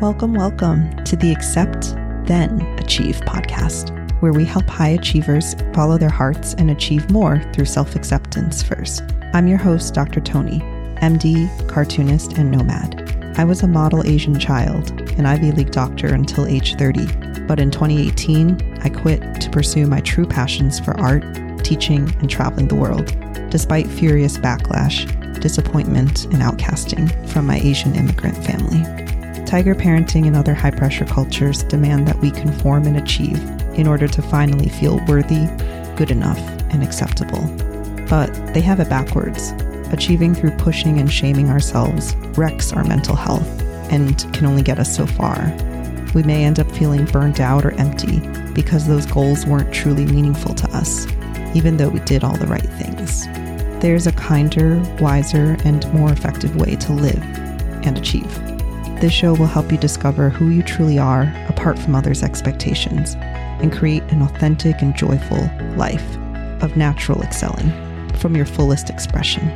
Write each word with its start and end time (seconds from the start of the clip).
Welcome, 0.00 0.34
welcome 0.34 1.04
to 1.06 1.16
the 1.16 1.32
Accept, 1.32 1.96
Then 2.24 2.60
Achieve 2.78 3.16
podcast, 3.22 3.90
where 4.22 4.32
we 4.32 4.44
help 4.44 4.68
high 4.68 4.90
achievers 4.90 5.56
follow 5.74 5.98
their 5.98 6.08
hearts 6.08 6.54
and 6.54 6.70
achieve 6.70 7.10
more 7.10 7.42
through 7.52 7.64
self 7.64 7.96
acceptance 7.96 8.62
first. 8.62 9.02
I'm 9.34 9.48
your 9.48 9.58
host, 9.58 9.94
Dr. 9.94 10.20
Toni, 10.20 10.60
MD, 11.02 11.48
cartoonist, 11.68 12.38
and 12.38 12.48
nomad. 12.48 13.34
I 13.38 13.42
was 13.42 13.64
a 13.64 13.66
model 13.66 14.06
Asian 14.06 14.38
child, 14.38 14.88
an 15.18 15.26
Ivy 15.26 15.50
League 15.50 15.72
doctor 15.72 16.14
until 16.14 16.46
age 16.46 16.76
30, 16.76 17.44
but 17.48 17.58
in 17.58 17.72
2018, 17.72 18.78
I 18.84 18.90
quit 18.90 19.40
to 19.40 19.50
pursue 19.50 19.88
my 19.88 20.00
true 20.02 20.26
passions 20.26 20.78
for 20.78 20.96
art, 21.00 21.24
teaching, 21.64 22.08
and 22.20 22.30
traveling 22.30 22.68
the 22.68 22.76
world, 22.76 23.06
despite 23.50 23.88
furious 23.88 24.38
backlash, 24.38 25.40
disappointment, 25.40 26.26
and 26.26 26.34
outcasting 26.34 27.28
from 27.30 27.48
my 27.48 27.58
Asian 27.58 27.96
immigrant 27.96 28.36
family. 28.44 29.08
Tiger 29.48 29.74
parenting 29.74 30.26
and 30.26 30.36
other 30.36 30.52
high 30.52 30.70
pressure 30.70 31.06
cultures 31.06 31.62
demand 31.62 32.06
that 32.06 32.18
we 32.18 32.30
conform 32.30 32.86
and 32.86 32.98
achieve 32.98 33.42
in 33.78 33.86
order 33.86 34.06
to 34.06 34.20
finally 34.20 34.68
feel 34.68 35.02
worthy, 35.06 35.46
good 35.96 36.10
enough, 36.10 36.38
and 36.70 36.82
acceptable. 36.82 37.40
But 38.10 38.26
they 38.52 38.60
have 38.60 38.78
it 38.78 38.90
backwards. 38.90 39.52
Achieving 39.90 40.34
through 40.34 40.50
pushing 40.58 41.00
and 41.00 41.10
shaming 41.10 41.48
ourselves 41.48 42.14
wrecks 42.36 42.74
our 42.74 42.84
mental 42.84 43.16
health 43.16 43.48
and 43.90 44.18
can 44.34 44.44
only 44.44 44.60
get 44.60 44.78
us 44.78 44.94
so 44.94 45.06
far. 45.06 45.50
We 46.14 46.22
may 46.22 46.44
end 46.44 46.60
up 46.60 46.70
feeling 46.72 47.06
burnt 47.06 47.40
out 47.40 47.64
or 47.64 47.72
empty 47.80 48.20
because 48.52 48.86
those 48.86 49.06
goals 49.06 49.46
weren't 49.46 49.72
truly 49.72 50.04
meaningful 50.04 50.54
to 50.56 50.70
us, 50.76 51.06
even 51.54 51.78
though 51.78 51.88
we 51.88 52.00
did 52.00 52.22
all 52.22 52.36
the 52.36 52.46
right 52.46 52.60
things. 52.60 53.26
There's 53.80 54.06
a 54.06 54.12
kinder, 54.12 54.78
wiser, 55.00 55.56
and 55.64 55.90
more 55.94 56.12
effective 56.12 56.54
way 56.56 56.76
to 56.76 56.92
live 56.92 57.22
and 57.86 57.96
achieve. 57.96 58.47
This 59.00 59.12
show 59.12 59.32
will 59.32 59.46
help 59.46 59.70
you 59.70 59.78
discover 59.78 60.28
who 60.28 60.48
you 60.48 60.60
truly 60.60 60.98
are 60.98 61.32
apart 61.48 61.78
from 61.78 61.94
others' 61.94 62.24
expectations 62.24 63.14
and 63.14 63.72
create 63.72 64.02
an 64.10 64.22
authentic 64.22 64.82
and 64.82 64.92
joyful 64.96 65.48
life 65.76 66.16
of 66.60 66.76
natural 66.76 67.22
excelling 67.22 67.70
from 68.16 68.34
your 68.34 68.44
fullest 68.44 68.90
expression. 68.90 69.48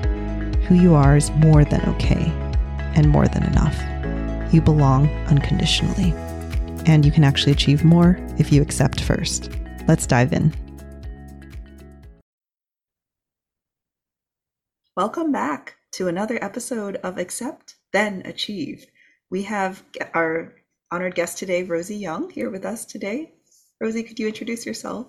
Who 0.69 0.77
you 0.77 0.95
are 0.95 1.17
is 1.17 1.33
more 1.33 1.65
than 1.65 1.85
okay 1.89 2.31
and 2.95 3.09
more 3.09 3.27
than 3.27 3.43
enough. 3.43 3.77
You 4.55 4.61
belong 4.61 5.09
unconditionally. 5.27 6.13
And 6.87 7.05
you 7.05 7.11
can 7.11 7.25
actually 7.25 7.51
achieve 7.51 7.83
more 7.83 8.25
if 8.39 8.53
you 8.53 8.63
accept 8.63 9.01
first. 9.01 9.51
Let's 9.89 10.07
dive 10.07 10.33
in. 10.33 10.55
Welcome 14.97 15.33
back 15.33 15.79
to 15.95 16.07
another 16.07 16.39
episode 16.41 16.95
of 17.03 17.19
Accept, 17.19 17.75
Then 17.93 18.23
Achieve. 18.25 18.87
We 19.33 19.45
have 19.45 19.83
our 20.13 20.53
honored 20.91 21.15
guest 21.15 21.39
today, 21.39 21.63
Rosie 21.63 21.99
Yeung, 21.99 22.31
here 22.31 22.51
with 22.51 22.67
us 22.67 22.85
today. 22.85 23.33
Rosie, 23.81 24.03
could 24.03 24.19
you 24.19 24.29
introduce 24.29 24.67
yourself? 24.67 25.07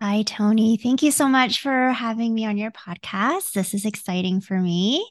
Hi, 0.00 0.22
Toni. 0.22 0.78
Thank 0.78 1.02
you 1.02 1.10
so 1.10 1.28
much 1.28 1.60
for 1.60 1.90
having 1.90 2.34
me 2.34 2.46
on 2.46 2.56
your 2.56 2.70
podcast. 2.70 3.52
This 3.52 3.74
is 3.74 3.84
exciting 3.84 4.40
for 4.40 4.58
me. 4.58 5.06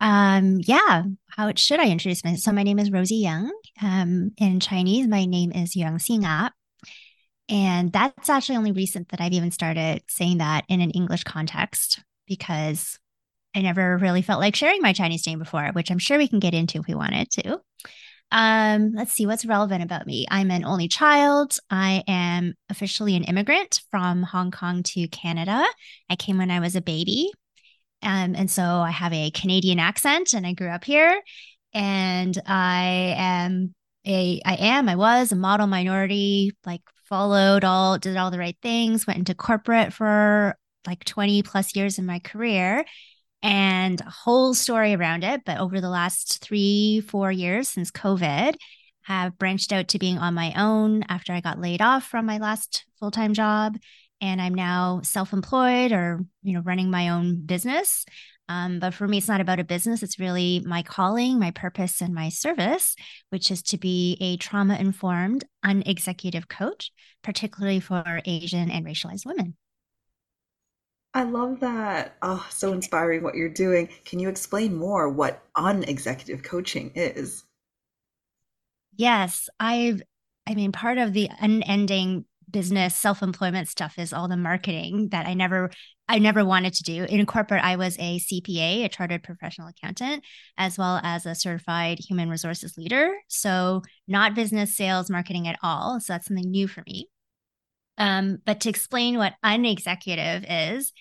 Um, 0.00 0.60
yeah, 0.60 1.02
how 1.30 1.52
should 1.56 1.80
I 1.80 1.88
introduce 1.88 2.22
myself? 2.22 2.42
So 2.42 2.52
my 2.52 2.62
name 2.62 2.78
is 2.78 2.92
Rosie 2.92 3.24
Yeung. 3.24 3.50
Um, 3.82 4.30
in 4.38 4.60
Chinese, 4.60 5.08
my 5.08 5.24
name 5.24 5.50
is 5.50 5.74
Yang 5.74 5.98
Xinga. 5.98 6.52
And 7.48 7.92
that's 7.92 8.30
actually 8.30 8.58
only 8.58 8.70
recent 8.70 9.08
that 9.08 9.20
I've 9.20 9.32
even 9.32 9.50
started 9.50 10.04
saying 10.06 10.38
that 10.38 10.64
in 10.68 10.80
an 10.80 10.92
English 10.92 11.24
context 11.24 12.04
because 12.28 13.00
I 13.56 13.62
never 13.62 13.96
really 13.96 14.20
felt 14.20 14.38
like 14.38 14.54
sharing 14.54 14.82
my 14.82 14.92
Chinese 14.92 15.26
name 15.26 15.38
before, 15.38 15.70
which 15.72 15.90
I'm 15.90 15.98
sure 15.98 16.18
we 16.18 16.28
can 16.28 16.40
get 16.40 16.52
into 16.52 16.78
if 16.78 16.86
we 16.86 16.94
wanted 16.94 17.30
to. 17.30 17.58
Um, 18.30 18.92
let's 18.94 19.14
see 19.14 19.24
what's 19.24 19.46
relevant 19.46 19.82
about 19.82 20.06
me. 20.06 20.26
I'm 20.30 20.50
an 20.50 20.62
only 20.62 20.88
child. 20.88 21.56
I 21.70 22.04
am 22.06 22.52
officially 22.68 23.16
an 23.16 23.24
immigrant 23.24 23.80
from 23.90 24.22
Hong 24.24 24.50
Kong 24.50 24.82
to 24.82 25.08
Canada. 25.08 25.64
I 26.10 26.16
came 26.16 26.36
when 26.36 26.50
I 26.50 26.60
was 26.60 26.76
a 26.76 26.82
baby. 26.82 27.30
Um, 28.02 28.34
and 28.36 28.50
so 28.50 28.62
I 28.62 28.90
have 28.90 29.14
a 29.14 29.30
Canadian 29.30 29.78
accent 29.78 30.34
and 30.34 30.46
I 30.46 30.52
grew 30.52 30.68
up 30.68 30.84
here. 30.84 31.18
And 31.72 32.38
I 32.44 33.14
am 33.16 33.74
a 34.06 34.42
I 34.44 34.56
am, 34.56 34.86
I 34.86 34.96
was 34.96 35.32
a 35.32 35.36
model 35.36 35.66
minority, 35.66 36.52
like 36.66 36.82
followed 37.08 37.64
all, 37.64 37.96
did 37.96 38.18
all 38.18 38.30
the 38.30 38.38
right 38.38 38.56
things, 38.60 39.06
went 39.06 39.20
into 39.20 39.34
corporate 39.34 39.94
for 39.94 40.58
like 40.86 41.04
20 41.04 41.42
plus 41.42 41.74
years 41.74 41.98
in 41.98 42.04
my 42.04 42.18
career 42.18 42.84
and 43.42 44.00
a 44.00 44.10
whole 44.10 44.54
story 44.54 44.94
around 44.94 45.24
it. 45.24 45.42
But 45.44 45.58
over 45.58 45.80
the 45.80 45.90
last 45.90 46.42
three, 46.42 47.00
four 47.00 47.30
years 47.30 47.68
since 47.68 47.90
COVID, 47.90 48.56
have 49.02 49.38
branched 49.38 49.72
out 49.72 49.88
to 49.88 49.98
being 50.00 50.18
on 50.18 50.34
my 50.34 50.52
own 50.56 51.04
after 51.08 51.32
I 51.32 51.40
got 51.40 51.60
laid 51.60 51.80
off 51.80 52.04
from 52.04 52.26
my 52.26 52.38
last 52.38 52.84
full-time 52.98 53.34
job. 53.34 53.76
And 54.20 54.40
I'm 54.40 54.54
now 54.54 55.00
self-employed 55.04 55.92
or, 55.92 56.24
you 56.42 56.54
know, 56.54 56.62
running 56.62 56.90
my 56.90 57.10
own 57.10 57.44
business. 57.44 58.04
Um, 58.48 58.78
but 58.78 58.94
for 58.94 59.06
me, 59.06 59.18
it's 59.18 59.28
not 59.28 59.40
about 59.40 59.60
a 59.60 59.64
business. 59.64 60.02
It's 60.02 60.18
really 60.18 60.62
my 60.64 60.82
calling, 60.82 61.38
my 61.38 61.50
purpose, 61.50 62.00
and 62.00 62.14
my 62.14 62.30
service, 62.30 62.96
which 63.30 63.50
is 63.50 63.62
to 63.64 63.78
be 63.78 64.16
a 64.20 64.36
trauma 64.38 64.76
informed, 64.76 65.44
unexecutive 65.62 66.48
coach, 66.48 66.92
particularly 67.22 67.80
for 67.80 68.22
Asian 68.24 68.70
and 68.70 68.86
racialized 68.86 69.26
women. 69.26 69.56
I 71.14 71.22
love 71.22 71.60
that. 71.60 72.16
Oh, 72.22 72.46
so 72.50 72.72
inspiring 72.72 73.22
what 73.22 73.34
you're 73.34 73.48
doing. 73.48 73.88
Can 74.04 74.18
you 74.18 74.28
explain 74.28 74.74
more 74.74 75.08
what 75.08 75.42
unexecutive 75.56 76.42
coaching 76.42 76.92
is? 76.94 77.44
Yes, 78.96 79.48
I've 79.60 80.02
I 80.46 80.54
mean 80.54 80.72
part 80.72 80.98
of 80.98 81.12
the 81.12 81.30
unending 81.40 82.24
business 82.50 82.94
self-employment 82.94 83.68
stuff 83.68 83.98
is 83.98 84.12
all 84.12 84.28
the 84.28 84.36
marketing 84.36 85.08
that 85.10 85.26
I 85.26 85.34
never 85.34 85.70
I 86.08 86.18
never 86.18 86.44
wanted 86.44 86.74
to 86.74 86.82
do. 86.84 87.04
In 87.04 87.24
corporate 87.26 87.64
I 87.64 87.76
was 87.76 87.96
a 87.98 88.18
CPA, 88.20 88.84
a 88.84 88.88
chartered 88.88 89.22
professional 89.24 89.68
accountant, 89.68 90.24
as 90.56 90.78
well 90.78 91.00
as 91.02 91.26
a 91.26 91.34
certified 91.34 91.98
human 91.98 92.30
resources 92.30 92.76
leader. 92.76 93.12
So 93.28 93.82
not 94.06 94.34
business 94.34 94.76
sales 94.76 95.10
marketing 95.10 95.48
at 95.48 95.58
all. 95.62 95.98
So 96.00 96.12
that's 96.12 96.26
something 96.28 96.50
new 96.50 96.68
for 96.68 96.82
me. 96.86 97.08
Um, 97.98 98.38
but 98.44 98.60
to 98.60 98.68
explain 98.68 99.16
what 99.16 99.34
unexecutive 99.42 100.44
is, 100.48 100.92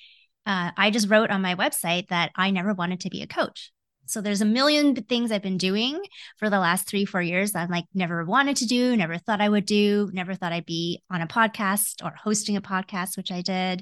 uh, 0.45 0.71
I 0.77 0.91
just 0.91 1.09
wrote 1.09 1.31
on 1.31 1.41
my 1.41 1.55
website 1.55 2.09
that 2.09 2.31
I 2.35 2.51
never 2.51 2.73
wanted 2.73 3.01
to 3.01 3.09
be 3.09 3.21
a 3.21 3.27
coach. 3.27 3.71
So 4.07 4.21
there's 4.21 4.41
a 4.41 4.45
million 4.45 4.95
things 4.95 5.31
I've 5.31 5.41
been 5.41 5.57
doing 5.57 5.99
for 6.37 6.49
the 6.49 6.59
last 6.59 6.87
three, 6.87 7.05
four 7.05 7.23
years 7.23 7.53
that 7.53 7.63
I'm 7.63 7.71
like 7.71 7.85
never 7.95 8.23
wanted 8.23 8.57
to 8.57 8.67
do, 8.67 8.95
never 8.95 9.17
thought 9.17 9.41
I 9.41 9.49
would 9.49 9.65
do, 9.65 10.11
never 10.13 10.35
thought 10.35 10.53
I'd 10.53 10.65
be 10.65 11.01
on 11.09 11.21
a 11.21 11.27
podcast 11.27 12.05
or 12.05 12.13
hosting 12.15 12.55
a 12.55 12.61
podcast, 12.61 13.17
which 13.17 13.31
I 13.31 13.41
did. 13.41 13.81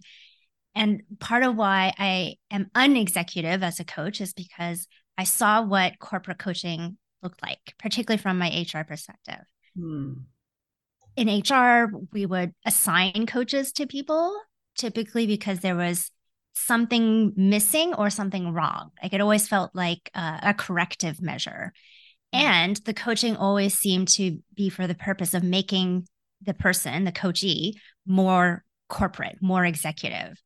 And 0.75 1.03
part 1.19 1.43
of 1.43 1.55
why 1.55 1.93
I 1.99 2.35
am 2.49 2.71
unexecutive 2.73 3.61
as 3.61 3.81
a 3.81 3.85
coach 3.85 4.21
is 4.21 4.33
because 4.33 4.87
I 5.17 5.25
saw 5.25 5.61
what 5.61 5.99
corporate 5.99 6.39
coaching 6.39 6.97
looked 7.21 7.43
like, 7.43 7.73
particularly 7.77 8.21
from 8.21 8.39
my 8.39 8.65
HR 8.73 8.83
perspective. 8.83 9.43
Hmm 9.77 10.13
in 11.15 11.27
HR, 11.27 11.91
we 12.11 12.25
would 12.25 12.53
assign 12.65 13.25
coaches 13.27 13.71
to 13.73 13.87
people 13.87 14.39
typically 14.75 15.27
because 15.27 15.59
there 15.59 15.75
was 15.75 16.09
something 16.53 17.33
missing 17.35 17.93
or 17.93 18.09
something 18.09 18.53
wrong. 18.53 18.91
Like 19.01 19.13
it 19.13 19.21
always 19.21 19.47
felt 19.47 19.71
like 19.73 20.09
a, 20.13 20.39
a 20.43 20.53
corrective 20.53 21.21
measure. 21.21 21.73
Mm. 22.33 22.39
And 22.39 22.75
the 22.85 22.93
coaching 22.93 23.35
always 23.35 23.77
seemed 23.77 24.07
to 24.09 24.39
be 24.55 24.69
for 24.69 24.87
the 24.87 24.95
purpose 24.95 25.33
of 25.33 25.43
making 25.43 26.07
the 26.41 26.53
person, 26.53 27.03
the 27.03 27.11
coachee, 27.11 27.79
more 28.05 28.63
corporate, 28.89 29.37
more 29.41 29.65
executive. 29.65 30.41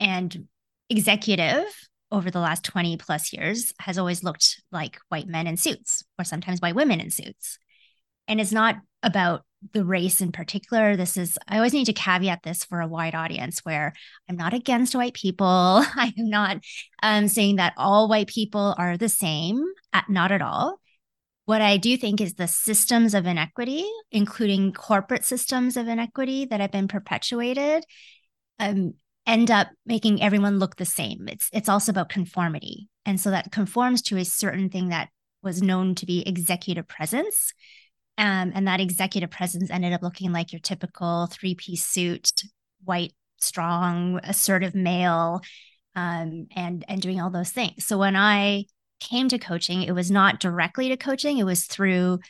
And 0.00 0.48
executive 0.90 1.64
over 2.12 2.30
the 2.30 2.40
last 2.40 2.64
20 2.64 2.96
plus 2.98 3.32
years 3.32 3.72
has 3.80 3.98
always 3.98 4.22
looked 4.22 4.62
like 4.70 4.98
white 5.08 5.26
men 5.26 5.46
in 5.46 5.56
suits 5.56 6.04
or 6.18 6.24
sometimes 6.24 6.60
white 6.60 6.74
women 6.74 7.00
in 7.00 7.10
suits. 7.10 7.58
And 8.28 8.40
it's 8.40 8.52
not 8.52 8.76
about 9.06 9.44
the 9.72 9.84
race 9.84 10.20
in 10.20 10.32
particular. 10.32 10.96
This 10.96 11.16
is, 11.16 11.38
I 11.48 11.56
always 11.56 11.72
need 11.72 11.86
to 11.86 11.92
caveat 11.92 12.42
this 12.42 12.64
for 12.64 12.80
a 12.80 12.88
wide 12.88 13.14
audience 13.14 13.60
where 13.60 13.92
I'm 14.28 14.36
not 14.36 14.52
against 14.52 14.94
white 14.94 15.14
people. 15.14 15.46
I 15.46 16.12
am 16.18 16.28
not 16.28 16.58
um, 17.02 17.28
saying 17.28 17.56
that 17.56 17.74
all 17.76 18.08
white 18.08 18.28
people 18.28 18.74
are 18.76 18.96
the 18.96 19.08
same, 19.08 19.64
at, 19.92 20.08
not 20.10 20.32
at 20.32 20.42
all. 20.42 20.78
What 21.46 21.62
I 21.62 21.76
do 21.76 21.96
think 21.96 22.20
is 22.20 22.34
the 22.34 22.48
systems 22.48 23.14
of 23.14 23.24
inequity, 23.24 23.84
including 24.10 24.72
corporate 24.72 25.24
systems 25.24 25.76
of 25.76 25.86
inequity 25.86 26.46
that 26.46 26.60
have 26.60 26.72
been 26.72 26.88
perpetuated, 26.88 27.84
um, 28.58 28.94
end 29.26 29.50
up 29.50 29.68
making 29.84 30.22
everyone 30.22 30.58
look 30.58 30.76
the 30.76 30.84
same. 30.84 31.28
It's 31.28 31.48
it's 31.52 31.68
also 31.68 31.92
about 31.92 32.08
conformity, 32.08 32.88
and 33.04 33.20
so 33.20 33.30
that 33.30 33.52
conforms 33.52 34.02
to 34.02 34.16
a 34.16 34.24
certain 34.24 34.70
thing 34.70 34.88
that 34.88 35.08
was 35.40 35.62
known 35.62 35.94
to 35.96 36.06
be 36.06 36.26
executive 36.26 36.88
presence, 36.88 37.52
um, 38.18 38.52
and 38.54 38.66
that 38.66 38.80
executive 38.80 39.30
presence 39.30 39.70
ended 39.70 39.92
up 39.92 40.02
looking 40.02 40.32
like 40.32 40.52
your 40.52 40.60
typical 40.60 41.26
three 41.26 41.54
piece 41.54 41.84
suit, 41.84 42.30
white, 42.84 43.12
strong, 43.40 44.20
assertive 44.22 44.74
male, 44.74 45.40
um, 45.94 46.46
and 46.54 46.84
and 46.88 47.02
doing 47.02 47.20
all 47.20 47.30
those 47.30 47.50
things. 47.50 47.84
So 47.84 47.98
when 47.98 48.16
I 48.16 48.64
came 49.00 49.28
to 49.28 49.38
coaching, 49.38 49.82
it 49.82 49.92
was 49.92 50.10
not 50.10 50.40
directly 50.40 50.88
to 50.88 50.96
coaching; 50.96 51.38
it 51.38 51.44
was 51.44 51.64
through 51.66 52.20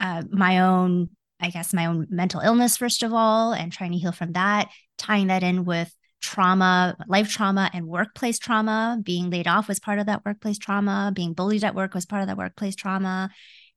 uh, 0.00 0.22
my 0.30 0.60
own, 0.60 1.10
I 1.40 1.50
guess, 1.50 1.72
my 1.72 1.86
own 1.86 2.06
mental 2.10 2.40
illness, 2.40 2.76
first 2.76 3.02
of 3.02 3.12
all, 3.12 3.52
and 3.52 3.72
trying 3.72 3.92
to 3.92 3.98
heal 3.98 4.12
from 4.12 4.32
that, 4.32 4.68
tying 4.98 5.28
that 5.28 5.42
in 5.42 5.64
with 5.64 5.94
trauma, 6.20 6.96
life 7.06 7.28
trauma, 7.30 7.70
and 7.72 7.86
workplace 7.86 8.38
trauma. 8.38 8.98
Being 9.02 9.30
laid 9.30 9.46
off 9.46 9.68
was 9.68 9.78
part 9.78 9.98
of 9.98 10.06
that 10.06 10.24
workplace 10.24 10.58
trauma. 10.58 11.12
Being 11.14 11.34
bullied 11.34 11.64
at 11.64 11.74
work 11.74 11.94
was 11.94 12.06
part 12.06 12.22
of 12.22 12.28
that 12.28 12.38
workplace 12.38 12.74
trauma. 12.74 13.30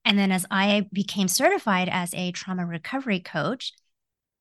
And 0.07 0.17
then 0.17 0.31
as 0.31 0.45
I 0.49 0.87
became 0.93 1.27
certified 1.27 1.89
as 1.89 2.13
a 2.13 2.31
trauma 2.31 2.65
recovery 2.65 3.19
coach, 3.19 3.73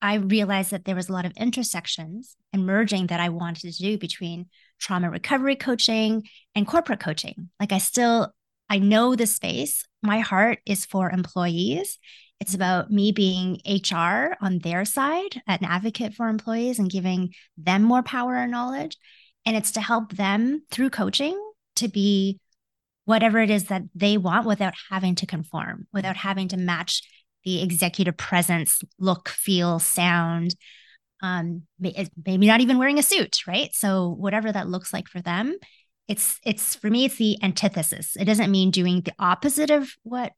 I 0.00 0.14
realized 0.14 0.70
that 0.70 0.84
there 0.84 0.94
was 0.94 1.08
a 1.08 1.12
lot 1.12 1.24
of 1.24 1.32
intersections 1.36 2.36
and 2.52 2.64
merging 2.64 3.08
that 3.08 3.18
I 3.18 3.30
wanted 3.30 3.74
to 3.74 3.82
do 3.82 3.98
between 3.98 4.46
trauma 4.78 5.10
recovery 5.10 5.56
coaching 5.56 6.22
and 6.54 6.68
corporate 6.68 7.00
coaching. 7.00 7.50
Like 7.58 7.72
I 7.72 7.78
still 7.78 8.32
I 8.70 8.78
know 8.78 9.16
the 9.16 9.26
space. 9.26 9.84
My 10.02 10.20
heart 10.20 10.60
is 10.66 10.86
for 10.86 11.10
employees. 11.10 11.98
It's 12.38 12.54
about 12.54 12.92
me 12.92 13.10
being 13.10 13.60
HR 13.66 14.36
on 14.40 14.60
their 14.60 14.84
side, 14.84 15.42
an 15.48 15.64
advocate 15.64 16.14
for 16.14 16.28
employees 16.28 16.78
and 16.78 16.88
giving 16.88 17.34
them 17.56 17.82
more 17.82 18.04
power 18.04 18.36
and 18.36 18.52
knowledge. 18.52 18.96
And 19.44 19.56
it's 19.56 19.72
to 19.72 19.80
help 19.80 20.12
them 20.12 20.62
through 20.70 20.90
coaching 20.90 21.40
to 21.76 21.88
be 21.88 22.38
whatever 23.06 23.38
it 23.38 23.50
is 23.50 23.64
that 23.64 23.82
they 23.94 24.18
want 24.18 24.46
without 24.46 24.74
having 24.90 25.14
to 25.14 25.26
conform, 25.26 25.86
without 25.92 26.16
having 26.16 26.48
to 26.48 26.56
match 26.56 27.02
the 27.44 27.62
executive 27.62 28.16
presence, 28.16 28.82
look, 28.98 29.28
feel, 29.28 29.78
sound. 29.78 30.54
Um, 31.22 31.62
maybe 31.80 32.46
not 32.46 32.60
even 32.60 32.76
wearing 32.76 32.98
a 32.98 33.02
suit, 33.02 33.38
right? 33.46 33.70
So 33.72 34.10
whatever 34.10 34.52
that 34.52 34.68
looks 34.68 34.92
like 34.92 35.08
for 35.08 35.22
them, 35.22 35.56
it's 36.08 36.38
it's 36.44 36.74
for 36.74 36.90
me 36.90 37.06
it's 37.06 37.16
the 37.16 37.42
antithesis. 37.42 38.16
It 38.16 38.26
doesn't 38.26 38.50
mean 38.50 38.70
doing 38.70 39.00
the 39.00 39.14
opposite 39.18 39.70
of 39.70 39.90
what 40.02 40.32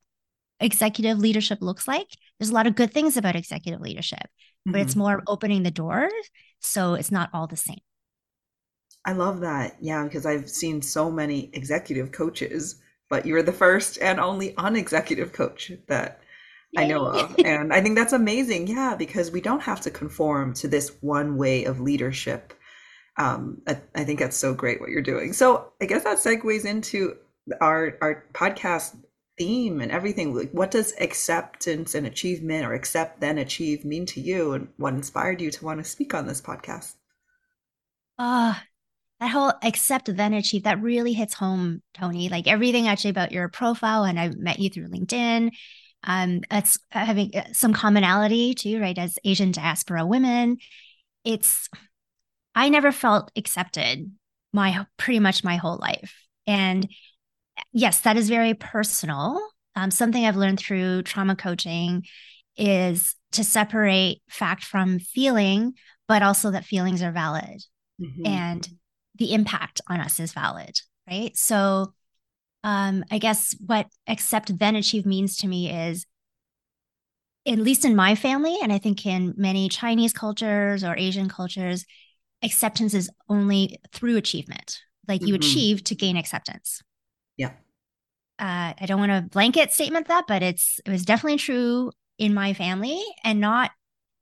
executive 0.61 1.19
leadership 1.19 1.59
looks 1.61 1.89
like. 1.89 2.07
There's 2.39 2.51
a 2.51 2.55
lot 2.55 2.67
of 2.67 2.77
good 2.77 2.93
things 2.93 3.17
about 3.17 3.35
executive 3.35 3.81
leadership, 3.81 4.21
mm-hmm. 4.21 4.73
but 4.73 4.81
it's 4.83 4.93
mm-hmm. 4.93 5.01
more 5.01 5.23
opening 5.27 5.65
the 5.65 5.71
doors 5.71 6.13
so 6.61 6.95
it's 6.95 7.11
not 7.11 7.31
all 7.33 7.47
the 7.47 7.57
same. 7.57 7.81
I 9.05 9.13
love 9.13 9.41
that. 9.41 9.77
Yeah, 9.81 10.05
because 10.05 10.27
I've 10.27 10.49
seen 10.49 10.83
so 10.83 11.11
many 11.11 11.51
executive 11.53 12.13
coaches, 12.13 12.77
but 13.09 13.27
you're 13.27 13.43
the 13.43 13.53
first 13.53 13.99
and 14.01 14.21
only 14.21 14.57
unexecutive 14.57 15.33
coach 15.33 15.73
that 15.89 16.21
Yay. 16.73 16.85
I 16.85 16.87
know 16.87 17.07
of. 17.07 17.37
And 17.45 17.73
I 17.73 17.81
think 17.81 17.97
that's 17.97 18.13
amazing. 18.13 18.67
Yeah, 18.67 18.95
because 18.95 19.31
we 19.31 19.41
don't 19.41 19.63
have 19.63 19.81
to 19.83 19.91
conform 19.91 20.53
to 20.55 20.69
this 20.69 20.93
one 21.01 21.37
way 21.37 21.65
of 21.65 21.81
leadership. 21.81 22.53
Um, 23.17 23.63
I, 23.67 23.81
I 23.95 24.05
think 24.05 24.19
that's 24.19 24.37
so 24.37 24.55
great 24.55 24.81
what 24.81 24.91
you're 24.91 25.03
doing. 25.03 25.33
So 25.33 25.73
I 25.81 25.87
guess 25.87 26.05
that 26.05 26.19
segues 26.19 26.65
into 26.65 27.17
our 27.61 27.97
our 28.03 28.25
podcast 28.35 28.97
theme 29.39 29.81
and 29.81 29.91
everything. 29.91 30.35
Like, 30.35 30.51
what 30.53 30.71
does 30.71 30.95
acceptance 31.01 31.95
and 31.95 32.07
achievement, 32.07 32.67
or 32.67 32.75
accept 32.75 33.21
then 33.21 33.39
achieve, 33.39 33.85
mean 33.85 34.07
to 34.07 34.21
you, 34.21 34.53
and 34.53 34.69
what 34.77 34.95
inspired 34.95 35.41
you 35.41 35.51
to 35.51 35.65
want 35.65 35.79
to 35.83 35.91
speak 35.91 36.15
on 36.15 36.27
this 36.27 36.41
podcast? 36.41 36.95
Ah, 38.19 38.61
uh, 38.61 38.65
that 39.21 39.31
whole 39.31 39.53
accept 39.63 40.15
then 40.15 40.33
achieve 40.33 40.65
that 40.65 40.83
really 40.83 41.13
hits 41.13 41.35
home, 41.35 41.83
Toni. 41.95 42.29
Like 42.29 42.47
everything 42.47 42.87
actually 42.87 43.11
about 43.11 43.33
your 43.33 43.49
profile, 43.49 44.05
and 44.05 44.19
I 44.19 44.31
met 44.37 44.61
you 44.61 44.71
through 44.71 44.89
LinkedIn. 44.89 45.51
Um, 46.05 46.43
it's 46.51 46.79
having 46.91 47.33
uh, 47.35 47.53
some 47.53 47.73
commonality 47.73 48.55
too, 48.55 48.81
right? 48.81 48.97
As 48.97 49.19
Asian 49.25 49.51
diaspora 49.51 50.07
women, 50.07 50.59
it's 51.25 51.69
I 52.55 52.69
never 52.69 52.93
felt 52.93 53.33
accepted 53.37 54.11
my 54.53 54.87
pretty 54.97 55.21
much 55.21 55.43
my 55.45 55.57
whole 55.57 55.79
life, 55.79 56.15
and 56.47 56.89
yes, 57.73 58.01
that 58.03 58.17
is 58.17 58.29
very 58.29 58.55
personal. 58.55 59.41
Um, 59.75 59.91
something 59.91 60.25
I've 60.25 60.37
learned 60.37 60.61
through 60.61 61.03
trauma 61.03 61.37
coaching 61.37 62.05
is 62.57 63.15
to 63.33 63.45
separate 63.45 64.23
fact 64.29 64.65
from 64.65 64.99
feeling, 64.99 65.75
but 66.07 66.23
also 66.23 66.51
that 66.51 66.65
feelings 66.65 67.03
are 67.03 67.13
valid 67.13 67.63
mm-hmm. 68.01 68.27
and 68.27 68.69
the 69.19 69.35
impact 69.35 69.81
on 69.89 70.01
us 70.01 70.21
is 70.21 70.33
valid, 70.33 70.81
right? 71.09 71.37
So, 71.37 71.93
um, 72.65 73.05
I 73.11 73.19
guess 73.19 73.55
what 73.65 73.87
accept 74.07 74.59
then 74.59 74.77
achieve 74.77 75.07
means 75.07 75.37
to 75.39 75.49
me 75.49 75.71
is, 75.71 76.07
at 77.47 77.59
least 77.59 77.85
in 77.85 77.97
my 77.97 78.15
family, 78.15 78.57
and 78.63 78.73
I 78.73 78.79
think 78.79 79.07
in 79.07 79.35
many 79.37 79.69
Chinese 79.69 80.13
cultures 80.13 80.85
or 80.85 80.97
Asian 80.97 81.29
cultures, 81.29 81.85
acceptance 82.43 82.95
is 82.95 83.11
only 83.29 83.79
through 83.93 84.17
achievement. 84.17 84.81
Like 85.07 85.23
you 85.23 85.29
mm-hmm. 85.29 85.37
achieve 85.37 85.85
to 85.85 85.95
gain 85.95 86.17
acceptance. 86.17 86.83
Yeah. 87.37 87.53
Uh, 88.39 88.75
I 88.79 88.85
don't 88.87 89.01
want 89.01 89.13
to 89.13 89.29
blanket 89.31 89.73
statement 89.73 90.09
that, 90.09 90.27
but 90.29 90.43
it's 90.43 90.81
it 90.85 90.91
was 90.91 91.05
definitely 91.05 91.39
true 91.39 91.91
in 92.19 92.35
my 92.35 92.53
family, 92.53 93.03
and 93.25 93.41
not 93.41 93.71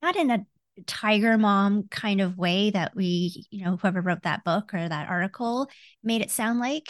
not 0.02 0.16
in 0.16 0.30
a 0.30 0.46
tiger 0.86 1.38
mom 1.38 1.88
kind 1.90 2.20
of 2.20 2.36
way 2.36 2.70
that 2.70 2.94
we, 2.94 3.46
you 3.50 3.64
know, 3.64 3.76
whoever 3.76 4.00
wrote 4.00 4.22
that 4.22 4.44
book 4.44 4.74
or 4.74 4.88
that 4.88 5.08
article 5.08 5.68
made 6.02 6.22
it 6.22 6.30
sound 6.30 6.58
like. 6.58 6.86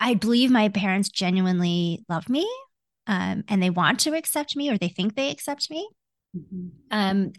I 0.00 0.14
believe 0.14 0.50
my 0.50 0.68
parents 0.68 1.08
genuinely 1.08 2.04
love 2.08 2.28
me 2.28 2.48
um, 3.06 3.44
and 3.48 3.62
they 3.62 3.70
want 3.70 4.00
to 4.00 4.14
accept 4.14 4.56
me 4.56 4.70
or 4.70 4.78
they 4.78 4.88
think 4.88 5.14
they 5.14 5.30
accept 5.30 5.70
me. 5.70 5.88
Mm-hmm. 6.36 6.68
Um, 6.90 7.32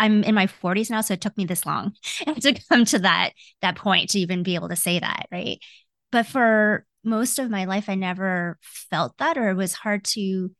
I'm 0.00 0.24
in 0.24 0.34
my 0.34 0.46
40s 0.46 0.90
now, 0.90 1.02
so 1.02 1.14
it 1.14 1.20
took 1.20 1.36
me 1.36 1.44
this 1.44 1.66
long 1.66 1.92
to 2.40 2.58
come 2.68 2.84
to 2.86 2.98
that 3.00 3.32
that 3.60 3.76
point 3.76 4.10
to 4.10 4.20
even 4.20 4.42
be 4.42 4.54
able 4.54 4.70
to 4.70 4.76
say 4.76 4.98
that, 4.98 5.26
right? 5.30 5.58
But 6.10 6.26
for 6.26 6.86
most 7.04 7.38
of 7.38 7.50
my 7.50 7.66
life, 7.66 7.88
I 7.88 7.94
never 7.94 8.58
felt 8.62 9.18
that, 9.18 9.36
or 9.36 9.50
it 9.50 9.54
was 9.54 9.74
hard 9.74 10.04
to 10.06 10.50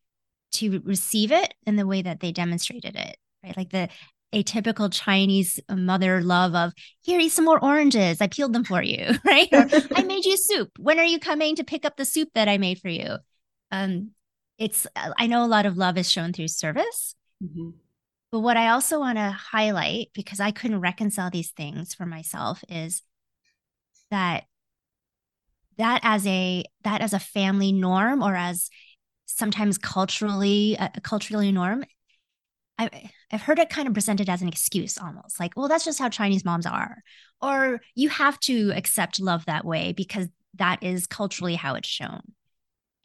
to 0.51 0.79
receive 0.81 1.31
it 1.31 1.53
in 1.65 1.75
the 1.75 1.87
way 1.87 2.01
that 2.01 2.19
they 2.19 2.31
demonstrated 2.31 2.95
it 2.95 3.17
right? 3.43 3.57
Like 3.57 3.69
the 3.69 3.89
atypical 4.33 4.91
Chinese 4.91 5.59
mother 5.69 6.21
love 6.21 6.55
of 6.55 6.73
here, 7.01 7.19
eat 7.19 7.31
some 7.31 7.45
more 7.45 7.63
oranges. 7.63 8.21
I 8.21 8.27
peeled 8.27 8.53
them 8.53 8.63
for 8.63 8.81
you, 8.81 9.15
right? 9.25 9.47
Or, 9.51 9.67
I 9.95 10.03
made 10.03 10.25
you 10.25 10.37
soup. 10.37 10.69
When 10.77 10.99
are 10.99 11.05
you 11.05 11.19
coming 11.19 11.55
to 11.55 11.63
pick 11.63 11.85
up 11.85 11.97
the 11.97 12.05
soup 12.05 12.29
that 12.35 12.47
I 12.47 12.57
made 12.57 12.79
for 12.79 12.89
you? 12.89 13.17
Um, 13.71 14.11
it's 14.57 14.85
I 14.95 15.27
know 15.27 15.43
a 15.43 15.47
lot 15.47 15.65
of 15.65 15.77
love 15.77 15.97
is 15.97 16.11
shown 16.11 16.33
through 16.33 16.49
service. 16.49 17.15
Mm-hmm. 17.43 17.69
But 18.31 18.41
what 18.41 18.57
I 18.57 18.69
also 18.69 18.99
want 18.99 19.17
to 19.17 19.31
highlight, 19.31 20.09
because 20.13 20.39
I 20.39 20.51
couldn't 20.51 20.81
reconcile 20.81 21.31
these 21.31 21.51
things 21.51 21.95
for 21.95 22.05
myself, 22.05 22.63
is 22.69 23.01
that 24.11 24.43
that 25.77 26.01
as 26.03 26.27
a 26.27 26.63
that 26.83 27.01
as 27.01 27.13
a 27.13 27.19
family 27.19 27.71
norm 27.71 28.21
or 28.21 28.35
as 28.35 28.69
sometimes 29.25 29.77
culturally 29.77 30.75
a, 30.77 30.91
a 30.95 31.01
culturally 31.01 31.51
norm 31.51 31.85
I've 32.79 33.41
heard 33.41 33.59
it 33.59 33.69
kind 33.69 33.87
of 33.87 33.93
presented 33.93 34.29
as 34.29 34.41
an 34.41 34.47
excuse 34.47 34.97
almost 34.97 35.39
like, 35.39 35.53
well, 35.55 35.67
that's 35.67 35.85
just 35.85 35.99
how 35.99 36.09
Chinese 36.09 36.45
moms 36.45 36.65
are. 36.65 37.03
Or 37.41 37.81
you 37.93 38.09
have 38.09 38.39
to 38.41 38.71
accept 38.75 39.19
love 39.19 39.45
that 39.45 39.65
way 39.65 39.93
because 39.93 40.27
that 40.55 40.81
is 40.81 41.05
culturally 41.05 41.55
how 41.55 41.75
it's 41.75 41.89
shown. 41.89 42.21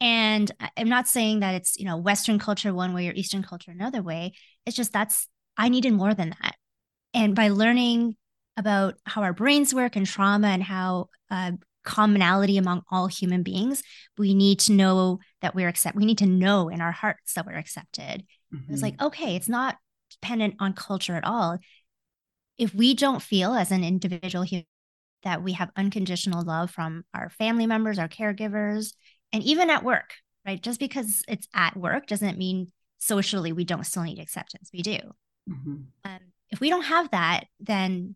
And 0.01 0.51
I'm 0.77 0.89
not 0.89 1.07
saying 1.07 1.41
that 1.41 1.55
it's, 1.55 1.77
you 1.77 1.85
know, 1.85 1.97
Western 1.97 2.39
culture 2.39 2.73
one 2.73 2.93
way 2.93 3.07
or 3.07 3.13
Eastern 3.13 3.43
culture 3.43 3.71
another 3.71 4.01
way. 4.01 4.33
It's 4.65 4.75
just 4.75 4.93
that's, 4.93 5.27
I 5.57 5.69
needed 5.69 5.93
more 5.93 6.13
than 6.13 6.29
that. 6.41 6.55
And 7.13 7.35
by 7.35 7.49
learning 7.49 8.15
about 8.57 8.95
how 9.05 9.23
our 9.23 9.33
brains 9.33 9.73
work 9.73 9.95
and 9.95 10.05
trauma 10.05 10.47
and 10.47 10.63
how 10.63 11.09
uh, 11.29 11.53
commonality 11.83 12.57
among 12.57 12.81
all 12.91 13.07
human 13.07 13.43
beings, 13.43 13.83
we 14.17 14.33
need 14.33 14.59
to 14.59 14.73
know 14.73 15.19
that 15.41 15.55
we're 15.55 15.69
accept. 15.69 15.95
We 15.95 16.05
need 16.05 16.17
to 16.19 16.25
know 16.25 16.69
in 16.69 16.81
our 16.81 16.91
hearts 16.91 17.33
that 17.33 17.45
we're 17.45 17.57
accepted 17.57 18.25
Mm-hmm. 18.55 18.73
It's 18.73 18.81
like, 18.81 19.01
okay, 19.01 19.35
it's 19.35 19.49
not 19.49 19.77
dependent 20.11 20.55
on 20.59 20.73
culture 20.73 21.15
at 21.15 21.25
all. 21.25 21.57
If 22.57 22.73
we 22.73 22.93
don't 22.93 23.21
feel 23.21 23.53
as 23.53 23.71
an 23.71 23.83
individual 23.83 24.43
human 24.43 24.65
that 25.23 25.43
we 25.43 25.53
have 25.53 25.71
unconditional 25.75 26.43
love 26.43 26.69
from 26.69 27.03
our 27.13 27.29
family 27.29 27.65
members, 27.65 27.99
our 27.99 28.07
caregivers, 28.07 28.93
and 29.33 29.43
even 29.43 29.69
at 29.69 29.83
work, 29.83 30.13
right? 30.45 30.61
Just 30.61 30.79
because 30.79 31.23
it's 31.27 31.47
at 31.53 31.75
work 31.75 32.07
doesn't 32.07 32.37
mean 32.37 32.71
socially 32.99 33.51
we 33.51 33.65
don't 33.65 33.85
still 33.85 34.03
need 34.03 34.19
acceptance. 34.19 34.69
We 34.71 34.83
do. 34.83 34.99
Mm-hmm. 35.49 35.75
Um, 36.05 36.19
if 36.51 36.59
we 36.59 36.69
don't 36.69 36.83
have 36.83 37.11
that, 37.11 37.45
then 37.59 38.15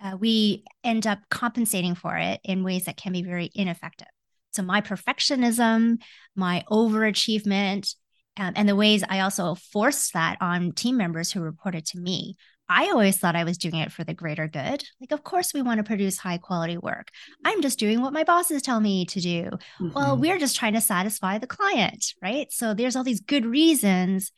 uh, 0.00 0.16
we 0.20 0.64
end 0.84 1.06
up 1.06 1.20
compensating 1.30 1.94
for 1.94 2.16
it 2.16 2.40
in 2.44 2.62
ways 2.62 2.84
that 2.84 2.98
can 2.98 3.12
be 3.12 3.22
very 3.22 3.50
ineffective. 3.54 4.08
So, 4.52 4.62
my 4.62 4.80
perfectionism, 4.80 5.98
my 6.34 6.64
overachievement, 6.70 7.94
um, 8.36 8.52
and 8.56 8.68
the 8.68 8.76
ways 8.76 9.02
I 9.08 9.20
also 9.20 9.54
forced 9.54 10.12
that 10.12 10.36
on 10.40 10.72
team 10.72 10.96
members 10.96 11.32
who 11.32 11.40
reported 11.40 11.86
to 11.86 11.98
me. 11.98 12.36
I 12.68 12.86
always 12.86 13.16
thought 13.18 13.36
I 13.36 13.44
was 13.44 13.58
doing 13.58 13.76
it 13.76 13.92
for 13.92 14.02
the 14.02 14.12
greater 14.12 14.48
good. 14.48 14.82
Like, 15.00 15.12
of 15.12 15.22
course, 15.22 15.54
we 15.54 15.62
want 15.62 15.78
to 15.78 15.84
produce 15.84 16.18
high 16.18 16.38
quality 16.38 16.76
work. 16.76 17.10
I'm 17.44 17.62
just 17.62 17.78
doing 17.78 18.00
what 18.00 18.12
my 18.12 18.24
bosses 18.24 18.60
tell 18.60 18.80
me 18.80 19.06
to 19.06 19.20
do. 19.20 19.50
Mm-hmm. 19.80 19.90
Well, 19.94 20.16
we're 20.16 20.38
just 20.38 20.56
trying 20.56 20.72
to 20.74 20.80
satisfy 20.80 21.38
the 21.38 21.46
client, 21.46 22.06
right? 22.20 22.50
So 22.50 22.74
there's 22.74 22.96
all 22.96 23.04
these 23.04 23.20
good 23.20 23.46
reasons, 23.46 24.32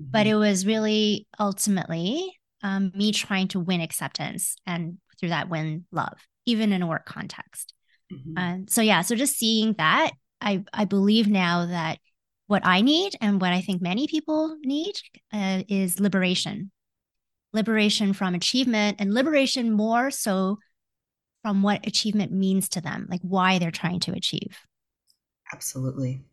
but 0.00 0.26
mm-hmm. 0.26 0.30
it 0.30 0.34
was 0.34 0.66
really 0.66 1.28
ultimately 1.38 2.40
um, 2.64 2.90
me 2.94 3.12
trying 3.12 3.46
to 3.48 3.60
win 3.60 3.80
acceptance 3.80 4.56
and 4.66 4.98
through 5.18 5.28
that 5.28 5.48
win 5.48 5.84
love, 5.92 6.18
even 6.46 6.72
in 6.72 6.82
a 6.82 6.88
work 6.88 7.06
context. 7.06 7.72
Mm-hmm. 8.12 8.36
Um, 8.36 8.66
so 8.68 8.82
yeah, 8.82 9.02
so 9.02 9.14
just 9.14 9.36
seeing 9.36 9.74
that, 9.74 10.10
I 10.40 10.64
I 10.72 10.86
believe 10.86 11.28
now 11.28 11.66
that 11.66 11.98
what 12.50 12.66
I 12.66 12.80
need 12.80 13.14
and 13.20 13.40
what 13.40 13.52
I 13.52 13.60
think 13.60 13.80
many 13.80 14.08
people 14.08 14.56
need 14.64 14.94
uh, 15.32 15.62
is 15.68 16.00
liberation. 16.00 16.72
Liberation 17.52 18.12
from 18.12 18.34
achievement 18.34 18.96
and 18.98 19.14
liberation 19.14 19.70
more 19.70 20.10
so 20.10 20.58
from 21.42 21.62
what 21.62 21.86
achievement 21.86 22.32
means 22.32 22.68
to 22.70 22.80
them, 22.80 23.06
like 23.08 23.20
why 23.22 23.60
they're 23.60 23.70
trying 23.70 24.00
to 24.00 24.12
achieve. 24.12 24.58
Absolutely. 25.52 26.24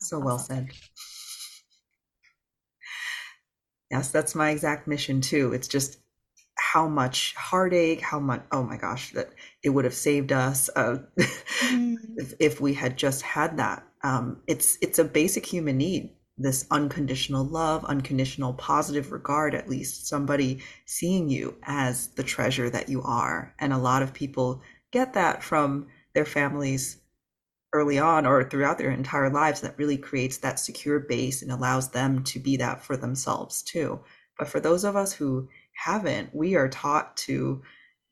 So 0.00 0.20
well 0.20 0.38
said. 0.38 0.70
Yes, 3.90 4.12
that's 4.12 4.36
my 4.36 4.50
exact 4.50 4.86
mission 4.86 5.20
too. 5.20 5.52
It's 5.52 5.68
just 5.68 5.98
how 6.56 6.86
much 6.86 7.34
heartache, 7.34 8.00
how 8.00 8.20
much, 8.20 8.42
oh 8.52 8.62
my 8.62 8.76
gosh, 8.76 9.12
that 9.14 9.30
it 9.64 9.70
would 9.70 9.84
have 9.84 9.94
saved 9.94 10.30
us 10.30 10.70
uh, 10.76 10.98
mm. 11.18 11.96
if, 12.16 12.34
if, 12.38 12.60
we 12.60 12.72
had 12.72 12.96
just 12.96 13.22
had 13.22 13.56
that. 13.56 13.84
Um, 14.04 14.42
it's 14.46 14.78
it's 14.82 14.98
a 14.98 15.04
basic 15.04 15.46
human 15.46 15.78
need. 15.78 16.10
This 16.36 16.66
unconditional 16.70 17.44
love, 17.44 17.84
unconditional 17.84 18.52
positive 18.54 19.12
regard, 19.12 19.54
at 19.54 19.68
least 19.68 20.06
somebody 20.06 20.62
seeing 20.84 21.28
you 21.30 21.56
as 21.62 22.08
the 22.08 22.22
treasure 22.22 22.68
that 22.70 22.88
you 22.88 23.02
are. 23.02 23.54
And 23.58 23.72
a 23.72 23.78
lot 23.78 24.02
of 24.02 24.12
people 24.12 24.60
get 24.92 25.14
that 25.14 25.42
from 25.42 25.86
their 26.14 26.24
families 26.26 26.98
early 27.72 27.98
on 27.98 28.26
or 28.26 28.44
throughout 28.44 28.78
their 28.78 28.90
entire 28.90 29.30
lives 29.30 29.60
that 29.62 29.78
really 29.78 29.96
creates 29.96 30.38
that 30.38 30.60
secure 30.60 31.00
base 31.00 31.40
and 31.40 31.50
allows 31.50 31.90
them 31.90 32.22
to 32.24 32.38
be 32.38 32.56
that 32.58 32.82
for 32.84 32.96
themselves 32.96 33.62
too. 33.62 34.00
But 34.38 34.48
for 34.48 34.60
those 34.60 34.84
of 34.84 34.96
us 34.96 35.12
who 35.12 35.48
haven't, 35.72 36.34
we 36.34 36.56
are 36.56 36.68
taught 36.68 37.16
to 37.18 37.62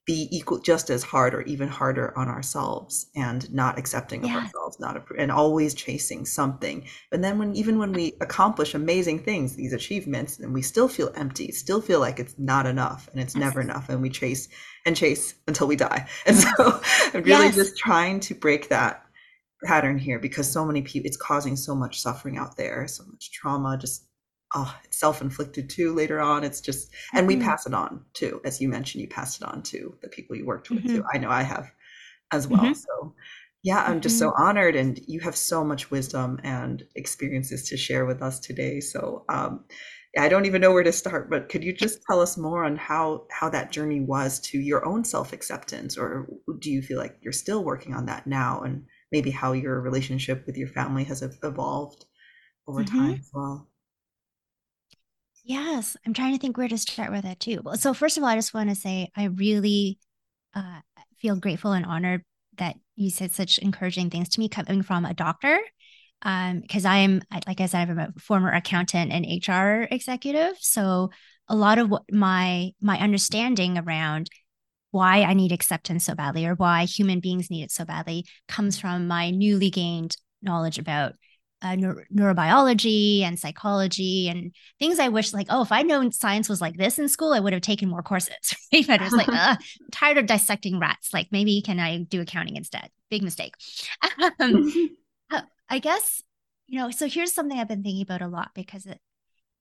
be 0.04 0.28
equal 0.32 0.59
just 0.59 0.90
as 0.90 1.04
hard 1.04 1.32
or 1.32 1.42
even 1.42 1.68
harder 1.68 2.16
on 2.18 2.28
ourselves 2.28 3.06
and 3.14 3.52
not 3.52 3.78
accepting 3.78 4.25
of 4.25 4.30
ourselves 4.30 4.80
not 4.80 5.00
and 5.16 5.30
always 5.30 5.75
chasing 5.75 6.25
something 6.26 6.85
and 7.12 7.23
then 7.23 7.38
when 7.38 7.54
even 7.54 7.78
when 7.78 7.92
we 7.92 8.12
accomplish 8.21 8.75
amazing 8.75 9.18
things 9.18 9.54
these 9.54 9.73
achievements 9.73 10.40
and 10.40 10.52
we 10.52 10.61
still 10.61 10.88
feel 10.88 11.12
empty 11.14 11.52
still 11.52 11.80
feel 11.80 12.00
like 12.00 12.18
it's 12.18 12.37
not 12.37 12.66
enough 12.66 13.09
and 13.12 13.21
it's 13.21 13.37
yes. 13.37 13.40
never 13.40 13.61
enough 13.61 13.88
and 13.88 14.02
we 14.02 14.11
chase 14.11 14.49
and 14.87 14.97
chase 14.97 15.35
until 15.47 15.68
we 15.68 15.76
die 15.76 16.09
and 16.26 16.37
so 16.37 16.50
i'm 17.14 17.23
really 17.23 17.44
yes. 17.44 17.54
just 17.54 17.76
trying 17.76 18.18
to 18.18 18.35
break 18.35 18.68
that 18.68 19.04
pattern 19.64 19.97
here 19.97 20.18
because 20.18 20.50
so 20.50 20.64
many 20.64 20.82
people 20.82 21.06
it's 21.06 21.16
causing 21.16 21.54
so 21.54 21.76
much 21.76 22.00
suffering 22.00 22.37
out 22.37 22.56
there 22.56 22.88
so 22.88 23.04
much 23.04 23.30
trauma 23.30 23.78
just 23.78 24.06
oh 24.54 24.75
it's 24.85 24.99
self-inflicted 24.99 25.68
too 25.68 25.94
later 25.94 26.21
on 26.21 26.44
it's 26.44 26.61
just 26.61 26.90
and 27.12 27.28
mm-hmm. 27.28 27.38
we 27.38 27.44
pass 27.44 27.66
it 27.66 27.75
on 27.75 28.04
too 28.14 28.40
as 28.44 28.61
you 28.61 28.68
mentioned 28.68 29.00
you 29.00 29.09
pass 29.09 29.40
it 29.40 29.44
on 29.44 29.62
to 29.62 29.97
the 30.02 30.09
people 30.09 30.37
you 30.37 30.47
worked 30.47 30.71
with 30.71 30.80
mm-hmm. 30.80 30.97
too 30.97 31.04
i 31.12 31.18
know 31.18 31.30
i 31.30 31.42
have 31.42 31.71
as 32.32 32.47
well 32.47 32.62
mm-hmm. 32.62 32.73
so 32.73 33.14
yeah 33.62 33.85
i'm 33.87 34.00
just 34.00 34.18
so 34.18 34.30
mm-hmm. 34.30 34.42
honored 34.42 34.76
and 34.76 35.00
you 35.06 35.21
have 35.21 35.37
so 35.37 35.64
much 35.64 35.90
wisdom 35.90 36.38
and 36.42 36.85
experiences 36.97 37.68
to 37.68 37.76
share 37.76 38.06
with 38.06 38.23
us 38.23 38.38
today 38.40 38.80
so 38.80 39.25
um 39.28 39.64
I 40.18 40.28
don't 40.28 40.44
even 40.44 40.61
know 40.61 40.73
where 40.73 40.82
to 40.82 40.92
start, 40.92 41.30
but 41.30 41.49
could 41.49 41.64
you 41.64 41.73
just 41.73 42.02
tell 42.06 42.21
us 42.21 42.37
more 42.37 42.64
on 42.64 42.76
how 42.76 43.25
how 43.30 43.49
that 43.49 43.73
journey 43.73 44.00
was 44.00 44.40
to 44.40 44.59
your 44.59 44.85
own 44.85 45.04
self 45.04 45.32
acceptance, 45.32 45.97
or 45.97 46.28
do 46.59 46.71
you 46.71 46.82
feel 46.82 46.99
like 46.99 47.16
you're 47.23 47.32
still 47.32 47.64
working 47.64 47.94
on 47.94 48.04
that 48.06 48.26
now, 48.26 48.61
and 48.61 48.85
maybe 49.11 49.30
how 49.30 49.52
your 49.52 49.80
relationship 49.80 50.44
with 50.47 50.59
your 50.59 50.68
family 50.68 51.04
has 51.04 51.23
evolved 51.23 52.04
over 52.66 52.85
mm-hmm. 52.85 52.99
time 52.99 53.14
as 53.14 53.30
well. 53.32 53.68
Yes, 55.45 55.97
I'm 56.07 56.15
trying 56.15 56.35
to 56.35 56.39
think 56.39 56.57
where 56.57 56.69
to 56.69 56.79
start 56.79 57.11
with 57.11 57.23
that 57.23 57.41
too. 57.41 57.63
So 57.75 57.95
first 57.95 58.17
of 58.17 58.23
all, 58.23 58.29
I 58.29 58.37
just 58.37 58.55
want 58.55 58.71
to 58.71 58.77
say 58.77 59.11
I 59.17 59.25
really 59.25 59.99
uh, 60.55 60.81
feel 61.19 61.37
grateful 61.37 61.73
and 61.73 61.85
honored 61.85 62.23
that 62.59 62.77
you 62.95 63.11
said 63.11 63.33
such 63.33 63.59
encouraging 63.59 64.11
things 64.11 64.29
to 64.31 64.41
me 64.41 64.49
coming 64.49 64.83
from 64.83 65.05
a 65.05 65.15
doctor. 65.15 65.59
Because 66.21 66.85
um, 66.85 66.93
I'm, 66.93 67.23
like 67.49 67.61
I 67.61 67.67
said, 67.67 67.91
I'm 67.91 67.99
a 67.99 68.13
former 68.21 68.53
accountant 68.53 69.11
and 69.11 69.27
HR 69.27 69.89
executive, 69.91 70.57
so 70.61 71.11
a 71.49 71.57
lot 71.57 71.79
of 71.79 71.91
what 71.91 72.05
my 72.13 72.71
my 72.81 72.97
understanding 72.99 73.77
around 73.77 74.31
why 74.93 75.23
I 75.23 75.35
need 75.35 75.51
acceptance 75.51 76.05
so 76.05 76.15
badly 76.15 76.47
or 76.47 76.55
why 76.55 76.85
human 76.85 77.19
beings 77.19 77.51
need 77.51 77.65
it 77.65 77.73
so 77.73 77.85
badly 77.85 78.25
comes 78.47 78.79
from 78.79 79.09
my 79.09 79.31
newly 79.31 79.71
gained 79.71 80.17
knowledge 80.43 80.79
about 80.79 81.15
uh, 81.62 81.76
neuro- 81.76 82.04
neurobiology 82.14 83.23
and 83.23 83.38
psychology 83.38 84.28
and 84.28 84.54
things 84.78 84.99
I 84.99 85.09
wish 85.09 85.33
like, 85.33 85.47
oh, 85.49 85.62
if 85.62 85.71
I'd 85.71 85.87
known 85.87 86.11
science 86.11 86.49
was 86.49 86.61
like 86.61 86.76
this 86.76 86.99
in 86.99 87.09
school, 87.09 87.33
I 87.33 87.40
would 87.40 87.52
have 87.52 87.62
taken 87.62 87.88
more 87.88 88.02
courses. 88.02 88.35
I 88.75 88.99
was 89.00 89.12
like, 89.12 89.28
I'm 89.31 89.59
tired 89.92 90.19
of 90.19 90.26
dissecting 90.26 90.78
rats. 90.78 91.14
Like 91.14 91.28
maybe 91.31 91.62
can 91.62 91.78
I 91.78 91.99
do 91.99 92.21
accounting 92.21 92.57
instead? 92.57 92.90
Big 93.11 93.23
mistake. 93.23 93.54
um, 94.40 94.90
uh, 95.31 95.42
I 95.69 95.78
guess, 95.78 96.23
you 96.66 96.81
know, 96.81 96.90
so 96.90 97.07
here's 97.09 97.33
something 97.33 97.59
I've 97.59 97.69
been 97.69 97.83
thinking 97.83 98.02
about 98.02 98.23
a 98.23 98.28
lot 98.28 98.50
because 98.54 98.87
it, 98.87 99.00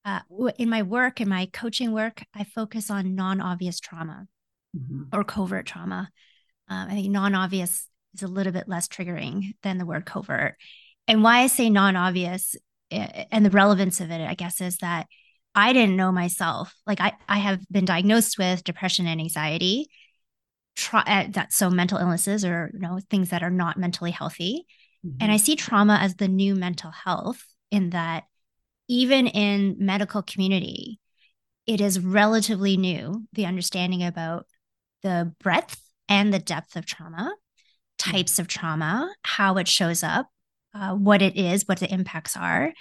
uh, 0.03 0.21
in 0.57 0.69
my 0.69 0.81
work, 0.81 1.21
in 1.21 1.29
my 1.29 1.47
coaching 1.53 1.91
work, 1.91 2.23
I 2.33 2.43
focus 2.43 2.89
on 2.89 3.13
non-obvious 3.13 3.79
trauma 3.79 4.25
mm-hmm. 4.75 5.03
or 5.13 5.23
covert 5.23 5.67
trauma. 5.67 6.09
Um, 6.67 6.87
I 6.89 6.93
think 6.93 7.11
non 7.11 7.35
obvious 7.35 7.87
is 8.15 8.23
a 8.23 8.27
little 8.27 8.53
bit 8.53 8.67
less 8.67 8.87
triggering 8.87 9.53
than 9.61 9.77
the 9.77 9.85
word 9.85 10.05
covert. 10.05 10.55
And 11.07 11.23
why 11.23 11.39
I 11.39 11.47
say 11.47 11.69
non 11.69 11.95
obvious 11.95 12.55
eh, 12.91 13.25
and 13.31 13.45
the 13.45 13.49
relevance 13.49 13.99
of 13.99 14.11
it, 14.11 14.21
I 14.21 14.33
guess, 14.33 14.61
is 14.61 14.77
that 14.77 15.07
I 15.53 15.73
didn't 15.73 15.97
know 15.97 16.11
myself. 16.11 16.73
Like 16.87 17.01
I, 17.01 17.13
I 17.27 17.39
have 17.39 17.59
been 17.69 17.85
diagnosed 17.85 18.37
with 18.37 18.63
depression 18.63 19.07
and 19.07 19.19
anxiety. 19.19 19.89
Tra- 20.75 21.03
uh, 21.05 21.25
that 21.31 21.51
so 21.51 21.69
mental 21.69 21.97
illnesses 21.97 22.45
or 22.45 22.71
you 22.73 22.79
know 22.79 22.99
things 23.09 23.29
that 23.29 23.43
are 23.43 23.49
not 23.49 23.77
mentally 23.77 24.11
healthy. 24.11 24.65
Mm-hmm. 25.05 25.17
And 25.21 25.31
I 25.31 25.37
see 25.37 25.55
trauma 25.55 25.97
as 26.01 26.15
the 26.15 26.27
new 26.27 26.55
mental 26.55 26.91
health 26.91 27.43
in 27.71 27.89
that 27.89 28.23
even 28.87 29.27
in 29.27 29.77
medical 29.79 30.21
community, 30.21 30.99
it 31.65 31.81
is 31.81 31.99
relatively 31.99 32.77
new 32.77 33.25
the 33.33 33.45
understanding 33.45 34.03
about 34.03 34.45
the 35.03 35.33
breadth 35.39 35.81
and 36.09 36.33
the 36.33 36.39
depth 36.39 36.75
of 36.75 36.85
trauma, 36.85 37.33
types 37.97 38.39
of 38.39 38.47
trauma, 38.47 39.13
how 39.23 39.57
it 39.57 39.67
shows 39.67 40.03
up, 40.03 40.27
uh, 40.73 40.93
what 40.93 41.21
it 41.21 41.35
is, 41.37 41.67
what 41.67 41.79
the 41.79 41.91
impacts 41.91 42.35
are. 42.37 42.73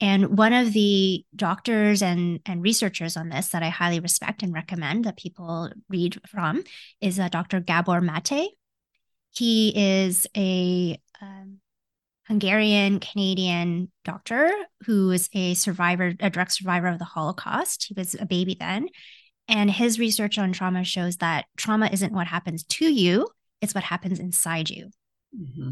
And 0.00 0.38
one 0.38 0.52
of 0.52 0.72
the 0.72 1.24
doctors 1.34 2.02
and, 2.02 2.40
and 2.46 2.62
researchers 2.62 3.16
on 3.16 3.30
this 3.30 3.48
that 3.48 3.64
I 3.64 3.68
highly 3.68 3.98
respect 3.98 4.42
and 4.42 4.54
recommend 4.54 5.04
that 5.04 5.16
people 5.16 5.70
read 5.88 6.20
from 6.28 6.62
is 7.00 7.18
uh, 7.18 7.28
Dr. 7.28 7.60
Gabor 7.60 8.00
Mate. 8.00 8.50
He 9.32 9.72
is 9.76 10.26
a 10.36 11.00
um, 11.20 11.58
Hungarian 12.28 13.00
Canadian 13.00 13.90
doctor 14.04 14.52
who 14.84 15.10
is 15.10 15.28
a 15.32 15.54
survivor, 15.54 16.14
a 16.20 16.30
direct 16.30 16.52
survivor 16.52 16.86
of 16.86 16.98
the 16.98 17.04
Holocaust. 17.04 17.86
He 17.88 17.94
was 17.96 18.14
a 18.14 18.26
baby 18.26 18.56
then. 18.58 18.88
And 19.48 19.70
his 19.70 19.98
research 19.98 20.38
on 20.38 20.52
trauma 20.52 20.84
shows 20.84 21.16
that 21.16 21.46
trauma 21.56 21.88
isn't 21.90 22.12
what 22.12 22.26
happens 22.26 22.64
to 22.64 22.84
you, 22.84 23.26
it's 23.60 23.74
what 23.74 23.84
happens 23.84 24.20
inside 24.20 24.68
you. 24.68 24.90
Mm-hmm. 25.36 25.70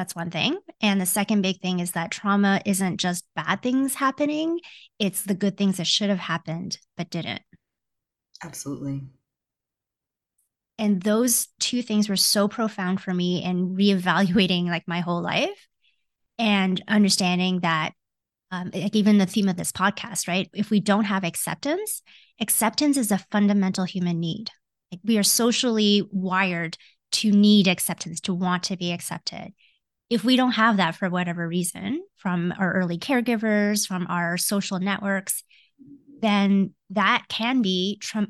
That's 0.00 0.16
one 0.16 0.30
thing. 0.30 0.56
And 0.80 0.98
the 0.98 1.04
second 1.04 1.42
big 1.42 1.60
thing 1.60 1.78
is 1.78 1.90
that 1.90 2.10
trauma 2.10 2.62
isn't 2.64 2.96
just 2.96 3.26
bad 3.36 3.60
things 3.62 3.96
happening, 3.96 4.58
it's 4.98 5.24
the 5.24 5.34
good 5.34 5.58
things 5.58 5.76
that 5.76 5.86
should 5.86 6.08
have 6.08 6.18
happened 6.18 6.78
but 6.96 7.10
didn't. 7.10 7.42
Absolutely. 8.42 9.02
And 10.78 11.02
those 11.02 11.48
two 11.58 11.82
things 11.82 12.08
were 12.08 12.16
so 12.16 12.48
profound 12.48 13.02
for 13.02 13.12
me 13.12 13.44
in 13.44 13.76
reevaluating 13.76 14.68
like 14.68 14.88
my 14.88 15.00
whole 15.00 15.20
life 15.20 15.68
and 16.38 16.82
understanding 16.88 17.60
that 17.60 17.92
um, 18.50 18.70
like 18.72 18.96
even 18.96 19.18
the 19.18 19.26
theme 19.26 19.50
of 19.50 19.58
this 19.58 19.70
podcast, 19.70 20.28
right? 20.28 20.48
If 20.54 20.70
we 20.70 20.80
don't 20.80 21.04
have 21.04 21.24
acceptance, 21.24 22.00
acceptance 22.40 22.96
is 22.96 23.12
a 23.12 23.26
fundamental 23.30 23.84
human 23.84 24.18
need. 24.18 24.48
Like 24.90 25.00
we 25.04 25.18
are 25.18 25.22
socially 25.22 26.08
wired 26.10 26.78
to 27.12 27.30
need 27.30 27.68
acceptance, 27.68 28.18
to 28.22 28.32
want 28.32 28.62
to 28.62 28.78
be 28.78 28.92
accepted. 28.92 29.52
If 30.10 30.24
we 30.24 30.36
don't 30.36 30.52
have 30.52 30.76
that 30.78 30.96
for 30.96 31.08
whatever 31.08 31.46
reason, 31.46 32.02
from 32.16 32.52
our 32.58 32.72
early 32.72 32.98
caregivers, 32.98 33.86
from 33.86 34.06
our 34.08 34.36
social 34.36 34.78
networks, 34.78 35.44
then 36.20 36.74
that 36.90 37.24
can 37.28 37.62
be 37.62 37.98
tra- 38.02 38.26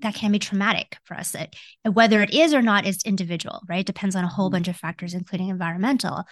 that 0.00 0.14
can 0.14 0.32
be 0.32 0.38
traumatic 0.38 0.96
for 1.04 1.14
us. 1.14 1.34
It, 1.34 1.54
whether 1.90 2.22
it 2.22 2.34
is 2.34 2.52
or 2.52 2.62
not 2.62 2.86
is 2.86 3.02
individual, 3.04 3.60
right? 3.68 3.84
Depends 3.86 4.16
on 4.16 4.24
a 4.24 4.28
whole 4.28 4.50
bunch 4.50 4.66
of 4.66 4.76
factors, 4.76 5.14
including 5.14 5.48
environmental. 5.48 6.24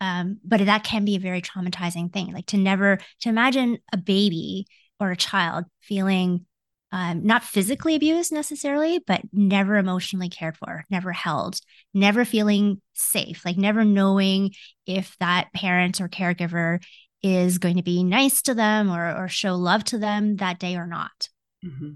Um, 0.00 0.38
but 0.44 0.64
that 0.64 0.84
can 0.84 1.04
be 1.04 1.16
a 1.16 1.20
very 1.20 1.42
traumatizing 1.42 2.12
thing. 2.12 2.32
Like 2.32 2.46
to 2.46 2.56
never 2.56 2.98
to 3.20 3.28
imagine 3.28 3.78
a 3.92 3.98
baby 3.98 4.66
or 4.98 5.10
a 5.10 5.16
child 5.16 5.66
feeling 5.80 6.46
um, 6.92 7.24
not 7.24 7.44
physically 7.44 7.94
abused 7.94 8.32
necessarily, 8.32 9.00
but 9.06 9.20
never 9.32 9.76
emotionally 9.76 10.28
cared 10.28 10.56
for, 10.56 10.84
never 10.90 11.12
held, 11.12 11.60
never 11.94 12.24
feeling 12.24 12.80
safe, 12.94 13.44
like 13.44 13.56
never 13.56 13.84
knowing 13.84 14.50
if 14.86 15.16
that 15.20 15.52
parent 15.54 16.00
or 16.00 16.08
caregiver 16.08 16.82
is 17.22 17.58
going 17.58 17.76
to 17.76 17.82
be 17.82 18.02
nice 18.02 18.42
to 18.42 18.54
them 18.54 18.90
or, 18.90 19.24
or 19.24 19.28
show 19.28 19.54
love 19.54 19.84
to 19.84 19.98
them 19.98 20.36
that 20.36 20.58
day 20.58 20.76
or 20.76 20.86
not. 20.86 21.28
Mm-hmm. 21.64 21.90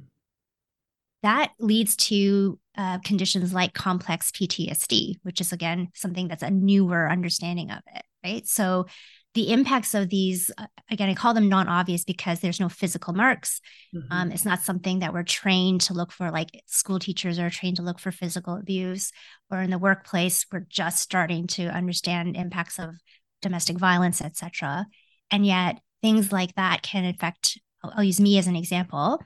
That 1.22 1.52
leads 1.58 1.96
to 1.96 2.58
uh, 2.76 2.98
conditions 2.98 3.54
like 3.54 3.72
complex 3.72 4.30
PTSD, 4.30 5.16
which 5.22 5.40
is 5.40 5.52
again 5.52 5.88
something 5.94 6.28
that's 6.28 6.42
a 6.42 6.50
newer 6.50 7.10
understanding 7.10 7.70
of 7.70 7.80
it, 7.94 8.02
right? 8.24 8.46
So 8.46 8.86
the 9.34 9.52
impacts 9.52 9.94
of 9.94 10.08
these 10.08 10.50
uh, 10.58 10.66
again 10.90 11.08
i 11.08 11.14
call 11.14 11.34
them 11.34 11.48
non-obvious 11.48 12.04
because 12.04 12.40
there's 12.40 12.60
no 12.60 12.68
physical 12.68 13.12
marks. 13.12 13.60
Mm-hmm. 13.94 14.12
um, 14.12 14.32
it's 14.32 14.44
not 14.44 14.62
something 14.62 15.00
that 15.00 15.12
we're 15.12 15.22
trained 15.22 15.82
to 15.82 15.94
look 15.94 16.12
for 16.12 16.30
like 16.30 16.62
school 16.66 16.98
teachers 16.98 17.38
are 17.38 17.50
trained 17.50 17.76
to 17.76 17.82
look 17.82 17.98
for 17.98 18.10
physical 18.10 18.56
abuse 18.56 19.12
or 19.50 19.60
in 19.60 19.70
the 19.70 19.78
workplace 19.78 20.46
we're 20.52 20.66
just 20.68 21.00
starting 21.00 21.46
to 21.48 21.66
understand 21.66 22.36
impacts 22.36 22.78
of 22.78 22.96
domestic 23.42 23.76
violence 23.76 24.22
etc 24.22 24.86
and 25.30 25.44
yet 25.44 25.80
things 26.02 26.32
like 26.32 26.54
that 26.54 26.82
can 26.82 27.04
affect 27.04 27.58
i'll, 27.82 27.92
I'll 27.96 28.04
use 28.04 28.20
me 28.20 28.38
as 28.38 28.46
an 28.46 28.56
example. 28.56 29.20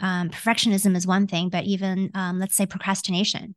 Um, 0.00 0.30
perfectionism 0.30 0.96
is 0.96 1.06
one 1.06 1.28
thing 1.28 1.48
but 1.50 1.64
even 1.64 2.10
um, 2.14 2.40
let's 2.40 2.56
say 2.56 2.66
procrastination 2.66 3.54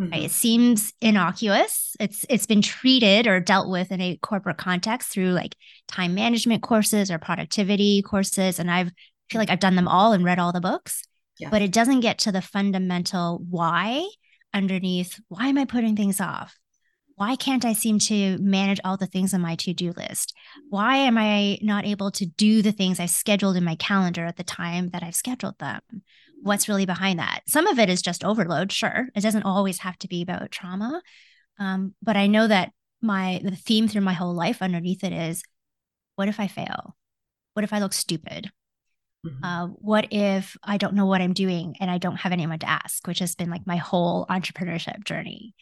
Mm-hmm. 0.00 0.12
Right? 0.12 0.22
It 0.24 0.30
seems 0.30 0.92
innocuous. 1.00 1.94
It's 2.00 2.24
it's 2.30 2.46
been 2.46 2.62
treated 2.62 3.26
or 3.26 3.38
dealt 3.38 3.68
with 3.68 3.92
in 3.92 4.00
a 4.00 4.16
corporate 4.16 4.56
context 4.56 5.10
through 5.10 5.32
like 5.32 5.54
time 5.88 6.14
management 6.14 6.62
courses 6.62 7.10
or 7.10 7.18
productivity 7.18 8.02
courses, 8.02 8.58
and 8.58 8.70
I've 8.70 8.88
I 8.88 9.32
feel 9.32 9.40
like 9.40 9.50
I've 9.50 9.60
done 9.60 9.76
them 9.76 9.88
all 9.88 10.12
and 10.12 10.24
read 10.24 10.38
all 10.38 10.52
the 10.52 10.60
books. 10.60 11.02
Yeah. 11.38 11.50
But 11.50 11.62
it 11.62 11.72
doesn't 11.72 12.00
get 12.00 12.18
to 12.20 12.32
the 12.32 12.42
fundamental 12.42 13.44
why 13.48 14.06
underneath. 14.54 15.20
Why 15.28 15.48
am 15.48 15.58
I 15.58 15.64
putting 15.66 15.96
things 15.96 16.20
off? 16.20 16.58
Why 17.16 17.36
can't 17.36 17.66
I 17.66 17.74
seem 17.74 17.98
to 17.98 18.38
manage 18.38 18.80
all 18.82 18.96
the 18.96 19.06
things 19.06 19.34
on 19.34 19.42
my 19.42 19.54
to 19.56 19.74
do 19.74 19.92
list? 19.92 20.34
Why 20.70 20.96
am 20.96 21.18
I 21.18 21.58
not 21.60 21.84
able 21.84 22.10
to 22.12 22.24
do 22.24 22.62
the 22.62 22.72
things 22.72 22.98
I 22.98 23.06
scheduled 23.06 23.56
in 23.56 23.64
my 23.64 23.74
calendar 23.74 24.24
at 24.24 24.36
the 24.36 24.44
time 24.44 24.88
that 24.90 25.02
I've 25.02 25.14
scheduled 25.14 25.58
them? 25.58 25.82
What's 26.42 26.68
really 26.68 26.86
behind 26.86 27.18
that. 27.18 27.40
Some 27.46 27.66
of 27.66 27.78
it 27.78 27.88
is 27.88 28.02
just 28.02 28.24
overload, 28.24 28.72
sure. 28.72 29.08
It 29.14 29.20
doesn't 29.20 29.44
always 29.44 29.78
have 29.80 29.98
to 29.98 30.08
be 30.08 30.22
about 30.22 30.50
trauma. 30.50 31.02
Um, 31.58 31.94
but 32.02 32.16
I 32.16 32.26
know 32.26 32.46
that 32.46 32.72
my 33.02 33.40
the 33.42 33.56
theme 33.56 33.88
through 33.88 34.02
my 34.02 34.12
whole 34.12 34.34
life 34.34 34.62
underneath 34.62 35.04
it 35.04 35.12
is 35.12 35.42
what 36.16 36.28
if 36.28 36.40
I 36.40 36.48
fail? 36.48 36.96
What 37.54 37.64
if 37.64 37.72
I 37.72 37.78
look 37.78 37.92
stupid? 37.92 38.50
Mm-hmm. 39.26 39.44
Uh, 39.44 39.66
what 39.66 40.08
if 40.10 40.56
I 40.62 40.78
don't 40.78 40.94
know 40.94 41.06
what 41.06 41.20
I'm 41.20 41.34
doing 41.34 41.76
and 41.80 41.90
I 41.90 41.98
don't 41.98 42.16
have 42.16 42.32
anyone 42.32 42.58
to 42.60 42.68
ask, 42.68 43.06
which 43.06 43.18
has 43.18 43.34
been 43.34 43.50
like 43.50 43.66
my 43.66 43.76
whole 43.76 44.26
entrepreneurship 44.26 45.04
journey? 45.04 45.54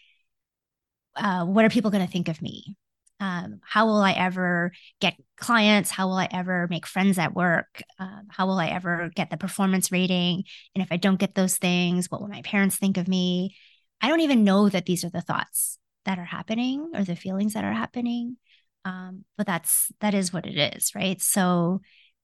Uh, 1.17 1.45
what 1.45 1.65
are 1.65 1.71
people 1.71 1.91
going 1.91 2.07
to 2.07 2.13
think 2.13 2.29
of 2.29 2.41
me? 2.41 2.77
Um, 3.21 3.61
how 3.65 3.87
will 3.87 4.01
I 4.01 4.13
ever 4.13 4.73
get 5.01 5.15
clients? 5.37 5.91
How 5.91 6.07
will 6.07 6.17
I 6.17 6.29
ever 6.31 6.69
make 6.71 6.87
friends 6.87 7.19
at 7.19 7.35
work? 7.35 7.83
Um, 7.99 8.29
how 8.31 8.47
will 8.47 8.59
I 8.59 8.69
ever 8.69 9.11
get 9.15 9.31
the 9.31 9.37
performance 9.37 9.91
rating? 9.91 10.45
And 10.75 10.83
if 10.83 10.89
I 10.91 10.97
don't 10.97 11.19
get 11.19 11.35
those 11.35 11.57
things, 11.57 12.11
what 12.11 12.21
will 12.21 12.29
my 12.29 12.43
parents 12.43 12.77
think 12.77 12.97
of 12.97 13.09
me? 13.09 13.57
I 14.01 14.09
don't 14.09 14.21
even 14.21 14.45
know 14.45 14.69
that 14.69 14.87
these 14.87 15.05
are 15.05 15.11
the 15.11 15.21
thoughts 15.21 15.79
that 16.05 16.19
are 16.19 16.25
happening 16.25 16.93
or 16.95 17.05
the 17.05 17.17
feelings 17.17 17.55
that 17.55 17.65
are 17.65 17.73
happening. 17.73 18.37
Um, 18.85 19.25
but 19.37 19.47
that's 19.47 19.91
that 20.01 20.15
is 20.15 20.33
what 20.33 20.47
it 20.47 20.75
is, 20.77 20.95
right? 20.95 21.21
So 21.21 21.81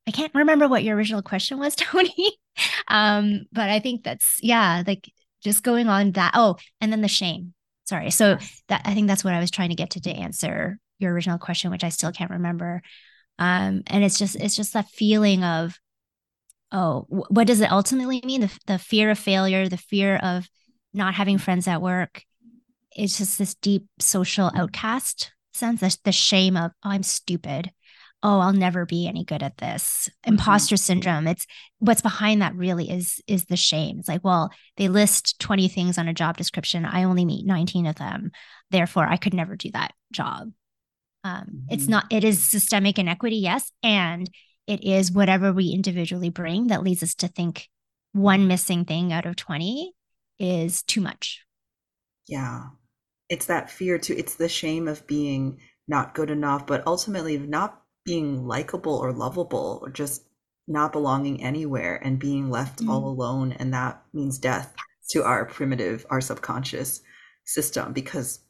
I 0.06 0.10
can't 0.10 0.34
remember 0.34 0.68
what 0.68 0.84
your 0.84 0.96
original 0.96 1.22
question 1.22 1.58
was, 1.58 1.74
Toni. 1.76 2.38
um, 2.88 3.46
but 3.52 3.68
I 3.68 3.80
think 3.80 4.04
that's 4.04 4.38
yeah, 4.42 4.82
like 4.86 5.10
just 5.42 5.62
going 5.62 5.88
on 5.88 6.12
that. 6.12 6.32
Oh, 6.34 6.56
and 6.80 6.92
then 6.92 7.00
the 7.00 7.08
shame. 7.08 7.54
Sorry. 7.84 8.10
So 8.10 8.38
that 8.68 8.82
I 8.84 8.94
think 8.94 9.08
that's 9.08 9.24
what 9.24 9.34
I 9.34 9.40
was 9.40 9.50
trying 9.50 9.70
to 9.70 9.74
get 9.74 9.90
to 9.90 10.00
to 10.02 10.10
answer 10.10 10.78
your 11.04 11.12
original 11.12 11.38
question, 11.38 11.70
which 11.70 11.84
I 11.84 11.90
still 11.90 12.12
can't 12.12 12.30
remember. 12.30 12.82
Um, 13.38 13.82
and 13.86 14.04
it's 14.04 14.18
just 14.18 14.36
it's 14.36 14.56
just 14.56 14.72
that 14.74 14.88
feeling 14.88 15.44
of, 15.44 15.78
oh, 16.72 17.06
what 17.08 17.46
does 17.46 17.60
it 17.60 17.70
ultimately 17.70 18.20
mean? 18.24 18.42
The 18.42 18.58
the 18.66 18.78
fear 18.78 19.10
of 19.10 19.18
failure, 19.18 19.68
the 19.68 19.76
fear 19.76 20.16
of 20.16 20.48
not 20.92 21.14
having 21.14 21.38
friends 21.38 21.68
at 21.68 21.82
work. 21.82 22.22
It's 22.92 23.18
just 23.18 23.38
this 23.38 23.54
deep 23.56 23.86
social 23.98 24.50
outcast 24.54 25.32
sense, 25.52 25.80
the, 25.80 25.96
the 26.04 26.12
shame 26.12 26.56
of, 26.56 26.72
oh, 26.84 26.90
I'm 26.90 27.02
stupid. 27.02 27.70
Oh, 28.22 28.38
I'll 28.38 28.54
never 28.54 28.86
be 28.86 29.06
any 29.06 29.24
good 29.24 29.42
at 29.42 29.58
this. 29.58 30.08
Mm-hmm. 30.08 30.34
Imposter 30.34 30.76
syndrome. 30.76 31.26
It's 31.26 31.46
what's 31.78 32.00
behind 32.00 32.40
that 32.40 32.54
really 32.54 32.90
is 32.90 33.20
is 33.26 33.44
the 33.46 33.56
shame. 33.56 33.98
It's 33.98 34.08
like, 34.08 34.24
well, 34.24 34.50
they 34.76 34.88
list 34.88 35.38
20 35.40 35.68
things 35.68 35.98
on 35.98 36.08
a 36.08 36.14
job 36.14 36.36
description. 36.36 36.86
I 36.86 37.04
only 37.04 37.24
meet 37.24 37.44
19 37.44 37.86
of 37.86 37.96
them. 37.96 38.30
Therefore, 38.70 39.06
I 39.06 39.16
could 39.16 39.34
never 39.34 39.56
do 39.56 39.70
that 39.72 39.92
job. 40.12 40.52
Um, 41.24 41.40
mm-hmm. 41.40 41.58
It's 41.70 41.88
not, 41.88 42.06
it 42.10 42.22
is 42.22 42.44
systemic 42.44 42.98
inequity, 42.98 43.36
yes. 43.36 43.72
And 43.82 44.30
it 44.66 44.84
is 44.84 45.10
whatever 45.10 45.52
we 45.52 45.70
individually 45.70 46.30
bring 46.30 46.68
that 46.68 46.82
leads 46.82 47.02
us 47.02 47.14
to 47.16 47.28
think 47.28 47.68
one 48.12 48.46
missing 48.46 48.84
thing 48.84 49.12
out 49.12 49.26
of 49.26 49.36
20 49.36 49.92
is 50.38 50.82
too 50.82 51.00
much. 51.00 51.44
Yeah. 52.28 52.66
It's 53.28 53.46
that 53.46 53.70
fear 53.70 53.98
too. 53.98 54.14
It's 54.16 54.36
the 54.36 54.48
shame 54.48 54.86
of 54.86 55.06
being 55.06 55.58
not 55.88 56.14
good 56.14 56.30
enough, 56.30 56.66
but 56.66 56.86
ultimately 56.86 57.38
not 57.38 57.82
being 58.04 58.46
likable 58.46 58.94
or 58.94 59.12
lovable 59.12 59.80
or 59.82 59.90
just 59.90 60.24
not 60.66 60.92
belonging 60.92 61.42
anywhere 61.42 61.96
and 61.96 62.18
being 62.18 62.50
left 62.50 62.80
mm-hmm. 62.80 62.90
all 62.90 63.08
alone. 63.08 63.52
And 63.52 63.72
that 63.74 64.02
means 64.12 64.38
death 64.38 64.74
to 65.10 65.22
our 65.22 65.44
primitive, 65.44 66.06
our 66.10 66.20
subconscious 66.20 67.02
system 67.44 67.92
because 67.92 68.40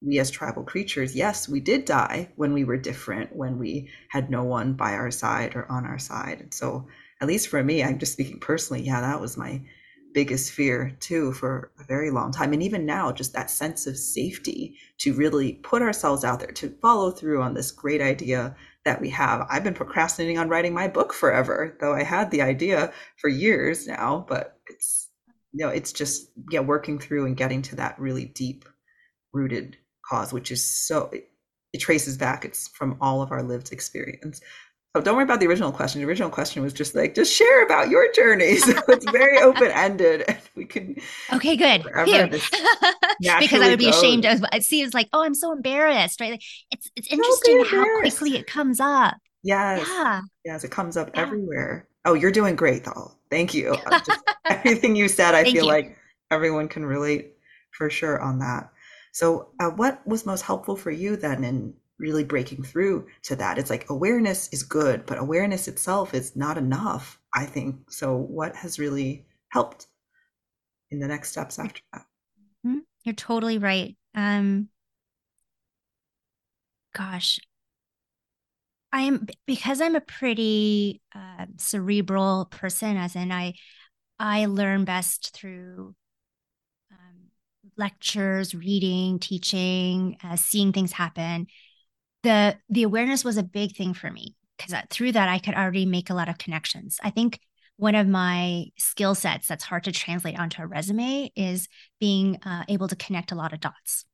we 0.00 0.18
as 0.18 0.30
tribal 0.30 0.62
creatures, 0.62 1.14
yes, 1.14 1.48
we 1.48 1.60
did 1.60 1.84
die 1.84 2.30
when 2.36 2.52
we 2.52 2.64
were 2.64 2.76
different, 2.76 3.34
when 3.34 3.58
we 3.58 3.88
had 4.10 4.30
no 4.30 4.44
one 4.44 4.74
by 4.74 4.92
our 4.92 5.10
side 5.10 5.54
or 5.56 5.70
on 5.70 5.86
our 5.86 5.98
side. 5.98 6.40
And 6.40 6.52
so, 6.52 6.86
at 7.20 7.28
least 7.28 7.48
for 7.48 7.62
me, 7.62 7.82
I'm 7.82 7.98
just 7.98 8.12
speaking 8.12 8.38
personally, 8.38 8.82
yeah, 8.82 9.00
that 9.00 9.20
was 9.20 9.36
my 9.36 9.62
biggest 10.12 10.52
fear 10.52 10.96
too 11.00 11.32
for 11.32 11.70
a 11.78 11.84
very 11.84 12.10
long 12.10 12.32
time. 12.32 12.52
And 12.52 12.62
even 12.62 12.86
now, 12.86 13.12
just 13.12 13.34
that 13.34 13.50
sense 13.50 13.86
of 13.86 13.98
safety 13.98 14.76
to 14.98 15.12
really 15.14 15.54
put 15.54 15.82
ourselves 15.82 16.24
out 16.24 16.40
there, 16.40 16.52
to 16.52 16.74
follow 16.80 17.10
through 17.10 17.42
on 17.42 17.54
this 17.54 17.70
great 17.70 18.00
idea 18.00 18.56
that 18.84 19.00
we 19.00 19.10
have. 19.10 19.46
I've 19.50 19.64
been 19.64 19.74
procrastinating 19.74 20.38
on 20.38 20.48
writing 20.48 20.72
my 20.72 20.88
book 20.88 21.12
forever, 21.12 21.76
though 21.80 21.92
I 21.92 22.02
had 22.02 22.30
the 22.30 22.40
idea 22.40 22.92
for 23.18 23.28
years 23.28 23.86
now, 23.86 24.24
but 24.28 24.58
it's, 24.68 25.10
you 25.52 25.64
know, 25.64 25.70
it's 25.70 25.92
just, 25.92 26.30
yeah, 26.50 26.60
working 26.60 26.98
through 26.98 27.26
and 27.26 27.36
getting 27.36 27.60
to 27.62 27.76
that 27.76 27.98
really 27.98 28.26
deep 28.26 28.64
rooted 29.32 29.76
cause, 30.08 30.32
which 30.32 30.50
is 30.50 30.64
so 30.64 31.10
it, 31.12 31.28
it 31.72 31.78
traces 31.78 32.16
back. 32.16 32.44
It's 32.44 32.68
from 32.68 32.96
all 33.00 33.22
of 33.22 33.32
our 33.32 33.42
lived 33.42 33.72
experience. 33.72 34.40
So 34.96 35.02
don't 35.02 35.14
worry 35.14 35.24
about 35.24 35.40
the 35.40 35.46
original 35.46 35.72
question. 35.72 36.00
The 36.00 36.06
original 36.06 36.30
question 36.30 36.62
was 36.62 36.72
just 36.72 36.94
like, 36.94 37.14
just 37.14 37.30
share 37.30 37.62
about 37.62 37.90
your 37.90 38.10
journey. 38.12 38.56
So 38.66 38.72
it's 38.88 39.04
very 39.10 39.38
open 39.42 39.70
ended, 39.70 40.24
and 40.26 40.38
we 40.54 40.64
can. 40.64 40.96
Okay, 41.34 41.54
good. 41.54 41.82
because 41.84 43.60
I 43.60 43.68
would 43.68 43.78
be 43.78 43.84
goes. 43.84 43.98
ashamed 43.98 44.24
of. 44.24 44.42
It 44.54 44.62
seems 44.62 44.94
like, 44.94 45.08
oh, 45.12 45.22
I'm 45.22 45.34
so 45.34 45.52
embarrassed, 45.52 46.18
right? 46.20 46.30
Like, 46.30 46.42
it's 46.70 46.90
it's 46.96 47.08
interesting 47.08 47.64
how 47.66 48.00
quickly 48.00 48.36
it 48.36 48.46
comes 48.46 48.80
up. 48.80 49.16
Yes. 49.42 49.86
Yeah. 49.86 50.20
Yes, 50.44 50.64
it 50.64 50.70
comes 50.70 50.96
up 50.96 51.10
yeah. 51.14 51.20
everywhere. 51.20 51.86
Oh, 52.06 52.14
you're 52.14 52.32
doing 52.32 52.56
great, 52.56 52.84
though. 52.84 53.12
Thank 53.30 53.54
you. 53.54 53.76
Uh, 53.86 54.00
just, 54.00 54.22
everything 54.46 54.96
you 54.96 55.08
said, 55.08 55.34
I 55.34 55.42
Thank 55.42 55.56
feel 55.56 55.66
you. 55.66 55.70
like 55.70 55.96
everyone 56.30 56.68
can 56.68 56.84
relate 56.84 57.34
for 57.70 57.90
sure 57.90 58.20
on 58.20 58.38
that. 58.40 58.70
So, 59.16 59.48
uh, 59.58 59.70
what 59.70 60.06
was 60.06 60.26
most 60.26 60.42
helpful 60.42 60.76
for 60.76 60.90
you 60.90 61.16
then 61.16 61.42
in 61.42 61.72
really 61.96 62.22
breaking 62.22 62.62
through 62.64 63.06
to 63.22 63.36
that? 63.36 63.56
It's 63.56 63.70
like 63.70 63.88
awareness 63.88 64.50
is 64.52 64.62
good, 64.62 65.06
but 65.06 65.16
awareness 65.16 65.68
itself 65.68 66.12
is 66.12 66.36
not 66.36 66.58
enough, 66.58 67.18
I 67.34 67.46
think. 67.46 67.90
So, 67.90 68.14
what 68.14 68.54
has 68.56 68.78
really 68.78 69.24
helped 69.48 69.86
in 70.90 70.98
the 70.98 71.08
next 71.08 71.30
steps 71.30 71.58
after 71.58 71.80
that? 71.94 72.04
Mm-hmm. 72.66 72.80
You're 73.04 73.14
totally 73.14 73.56
right. 73.56 73.96
Um, 74.14 74.68
gosh, 76.92 77.40
I'm 78.92 79.26
because 79.46 79.80
I'm 79.80 79.96
a 79.96 80.02
pretty 80.02 81.00
uh, 81.14 81.46
cerebral 81.56 82.48
person, 82.50 82.98
as 82.98 83.16
in 83.16 83.32
I 83.32 83.54
I 84.18 84.44
learn 84.44 84.84
best 84.84 85.34
through 85.34 85.94
lectures, 87.76 88.54
reading, 88.54 89.18
teaching, 89.18 90.16
uh, 90.24 90.36
seeing 90.36 90.72
things 90.72 90.92
happen, 90.92 91.46
the 92.22 92.56
the 92.68 92.82
awareness 92.82 93.24
was 93.24 93.36
a 93.36 93.42
big 93.42 93.76
thing 93.76 93.94
for 93.94 94.10
me 94.10 94.34
because 94.56 94.74
through 94.90 95.12
that 95.12 95.28
I 95.28 95.38
could 95.38 95.54
already 95.54 95.86
make 95.86 96.10
a 96.10 96.14
lot 96.14 96.28
of 96.28 96.38
connections. 96.38 96.98
I 97.02 97.10
think 97.10 97.40
one 97.76 97.94
of 97.94 98.06
my 98.06 98.66
skill 98.78 99.14
sets 99.14 99.48
that's 99.48 99.64
hard 99.64 99.84
to 99.84 99.92
translate 99.92 100.38
onto 100.38 100.62
a 100.62 100.66
resume 100.66 101.30
is 101.36 101.68
being 102.00 102.38
uh, 102.42 102.64
able 102.68 102.88
to 102.88 102.96
connect 102.96 103.32
a 103.32 103.34
lot 103.34 103.52
of 103.52 103.60
dots. 103.60 104.06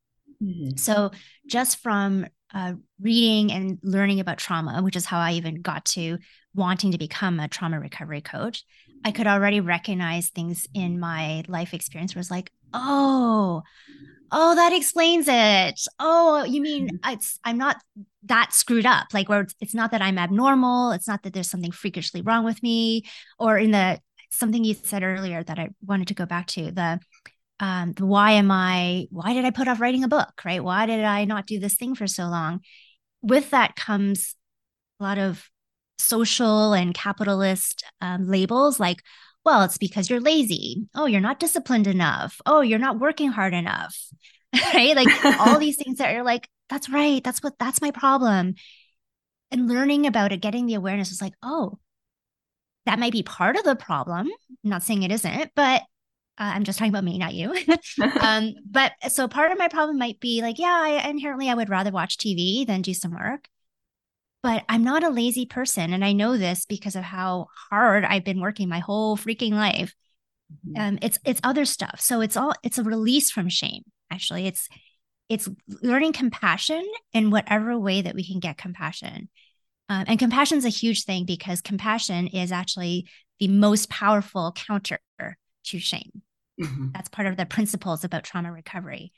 Mm-hmm. 0.43 0.75
So 0.75 1.11
just 1.47 1.77
from 1.77 2.27
uh, 2.53 2.73
reading 3.01 3.51
and 3.51 3.79
learning 3.81 4.19
about 4.19 4.37
trauma, 4.37 4.81
which 4.81 4.95
is 4.95 5.05
how 5.05 5.19
I 5.19 5.33
even 5.33 5.61
got 5.61 5.85
to 5.85 6.17
wanting 6.53 6.91
to 6.91 6.97
become 6.97 7.39
a 7.39 7.47
trauma 7.47 7.79
recovery 7.79 8.21
coach, 8.21 8.63
I 9.05 9.11
could 9.11 9.27
already 9.27 9.59
recognize 9.59 10.29
things 10.29 10.67
in 10.73 10.99
my 10.99 11.43
life 11.47 11.73
experience 11.73 12.13
where 12.13 12.19
it's 12.19 12.29
like, 12.29 12.51
oh, 12.73 13.63
oh, 14.31 14.55
that 14.55 14.73
explains 14.73 15.27
it. 15.29 15.79
Oh, 15.99 16.43
you 16.43 16.61
mean 16.61 16.87
mm-hmm. 16.87 17.13
it's 17.13 17.39
I'm 17.43 17.57
not 17.57 17.77
that 18.23 18.53
screwed 18.53 18.85
up. 18.85 19.07
Like 19.13 19.29
where 19.29 19.41
it's, 19.41 19.55
it's 19.59 19.73
not 19.73 19.91
that 19.91 20.01
I'm 20.01 20.17
abnormal. 20.17 20.91
It's 20.91 21.07
not 21.07 21.23
that 21.23 21.33
there's 21.33 21.49
something 21.49 21.71
freakishly 21.71 22.21
wrong 22.21 22.43
with 22.43 22.61
me. 22.63 23.03
Or 23.39 23.57
in 23.57 23.71
the 23.71 23.99
something 24.31 24.63
you 24.63 24.73
said 24.73 25.03
earlier 25.03 25.43
that 25.43 25.59
I 25.59 25.69
wanted 25.85 26.07
to 26.07 26.15
go 26.15 26.25
back 26.25 26.47
to 26.47 26.71
the 26.71 26.99
um 27.59 27.93
the 27.93 28.05
why 28.05 28.31
am 28.31 28.49
I 28.49 29.07
why 29.11 29.33
did 29.33 29.45
I 29.45 29.51
put 29.51 29.67
off 29.67 29.79
writing 29.79 30.03
a 30.03 30.07
book? 30.07 30.41
Right? 30.43 30.63
Why 30.63 30.85
did 30.85 31.03
I 31.03 31.25
not 31.25 31.47
do 31.47 31.59
this 31.59 31.75
thing 31.75 31.95
for 31.95 32.07
so 32.07 32.25
long? 32.25 32.61
With 33.21 33.51
that 33.51 33.75
comes 33.75 34.35
a 34.99 35.03
lot 35.03 35.17
of 35.17 35.47
social 35.97 36.73
and 36.73 36.93
capitalist 36.93 37.83
um, 38.01 38.27
labels 38.27 38.79
like 38.79 39.01
well 39.45 39.63
it's 39.63 39.77
because 39.77 40.09
you're 40.09 40.19
lazy. 40.19 40.87
Oh 40.95 41.05
you're 41.05 41.21
not 41.21 41.39
disciplined 41.39 41.87
enough. 41.87 42.41
Oh 42.45 42.61
you're 42.61 42.79
not 42.79 42.99
working 42.99 43.29
hard 43.29 43.53
enough 43.53 43.97
right? 44.73 44.95
Like 44.95 45.25
all 45.39 45.59
these 45.59 45.77
things 45.77 45.97
that 45.97 46.13
you're 46.13 46.23
like 46.23 46.49
that's 46.69 46.89
right. 46.89 47.23
That's 47.23 47.43
what 47.43 47.57
that's 47.59 47.81
my 47.81 47.91
problem. 47.91 48.55
And 49.51 49.67
learning 49.67 50.07
about 50.07 50.31
it 50.31 50.41
getting 50.41 50.65
the 50.65 50.75
awareness 50.75 51.11
is 51.11 51.21
like 51.21 51.33
oh 51.43 51.79
that 52.85 52.99
might 52.99 53.13
be 53.13 53.23
part 53.23 53.55
of 53.55 53.63
the 53.63 53.75
problem. 53.75 54.27
I'm 54.27 54.69
not 54.69 54.83
saying 54.83 55.03
it 55.03 55.11
isn't 55.11 55.51
but 55.55 55.83
uh, 56.39 56.49
I'm 56.55 56.63
just 56.63 56.79
talking 56.79 56.91
about 56.91 57.03
me, 57.03 57.19
not 57.19 57.35
you. 57.35 57.53
um, 58.21 58.55
but 58.65 58.93
so 59.09 59.27
part 59.27 59.51
of 59.51 59.59
my 59.59 59.67
problem 59.67 59.99
might 59.99 60.19
be 60.19 60.41
like, 60.41 60.57
yeah, 60.57 60.81
I, 60.83 61.07
inherently 61.07 61.47
I 61.47 61.53
would 61.53 61.69
rather 61.69 61.91
watch 61.91 62.17
TV 62.17 62.65
than 62.65 62.81
do 62.81 62.93
some 62.93 63.11
work 63.11 63.47
but 64.43 64.65
I'm 64.67 64.83
not 64.83 65.03
a 65.03 65.09
lazy 65.09 65.45
person. 65.45 65.93
And 65.93 66.03
I 66.03 66.11
know 66.11 66.37
this 66.37 66.65
because 66.65 66.95
of 66.97 67.03
how 67.03 67.47
hard 67.69 68.03
I've 68.03 68.25
been 68.25 68.41
working 68.41 68.67
my 68.67 68.79
whole 68.79 69.17
freaking 69.17 69.53
life. 69.53 69.95
Mm-hmm. 70.67 70.81
Um, 70.81 70.99
it's 71.01 71.17
it's 71.25 71.41
other 71.43 71.65
stuff. 71.65 71.99
So 72.01 72.21
it's 72.21 72.37
all 72.37 72.53
it's 72.61 72.77
a 72.77 72.83
release 72.83 73.31
from 73.31 73.49
shame. 73.49 73.83
Actually, 74.11 74.45
it's 74.45 74.67
it's 75.29 75.49
learning 75.81 76.13
compassion 76.13 76.85
in 77.13 77.31
whatever 77.31 77.79
way 77.79 78.01
that 78.01 78.13
we 78.13 78.27
can 78.27 78.39
get 78.39 78.57
compassion. 78.57 79.29
Um, 79.89 80.05
and 80.07 80.19
compassion 80.19 80.57
is 80.57 80.65
a 80.65 80.69
huge 80.69 81.05
thing 81.05 81.25
because 81.25 81.61
compassion 81.61 82.27
is 82.27 82.51
actually 82.51 83.07
the 83.39 83.47
most 83.47 83.89
powerful 83.89 84.53
counter 84.55 84.99
to 85.19 85.79
shame. 85.79 86.21
Mm-hmm. 86.61 86.89
That's 86.93 87.09
part 87.09 87.27
of 87.27 87.37
the 87.37 87.45
principles 87.45 88.03
about 88.03 88.23
trauma 88.23 88.51
recovery. 88.51 89.11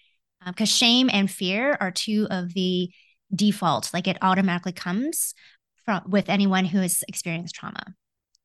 Because 0.46 0.72
um, 0.72 0.76
shame 0.76 1.10
and 1.12 1.30
fear 1.30 1.76
are 1.80 1.92
two 1.92 2.28
of 2.30 2.54
the 2.54 2.92
default 3.34 3.94
like 3.94 4.08
it 4.08 4.18
automatically 4.22 4.72
comes 4.72 5.34
from 5.84 6.04
with 6.08 6.30
anyone 6.30 6.66
who 6.66 6.80
has 6.80 7.04
experienced 7.08 7.56
trauma. 7.56 7.84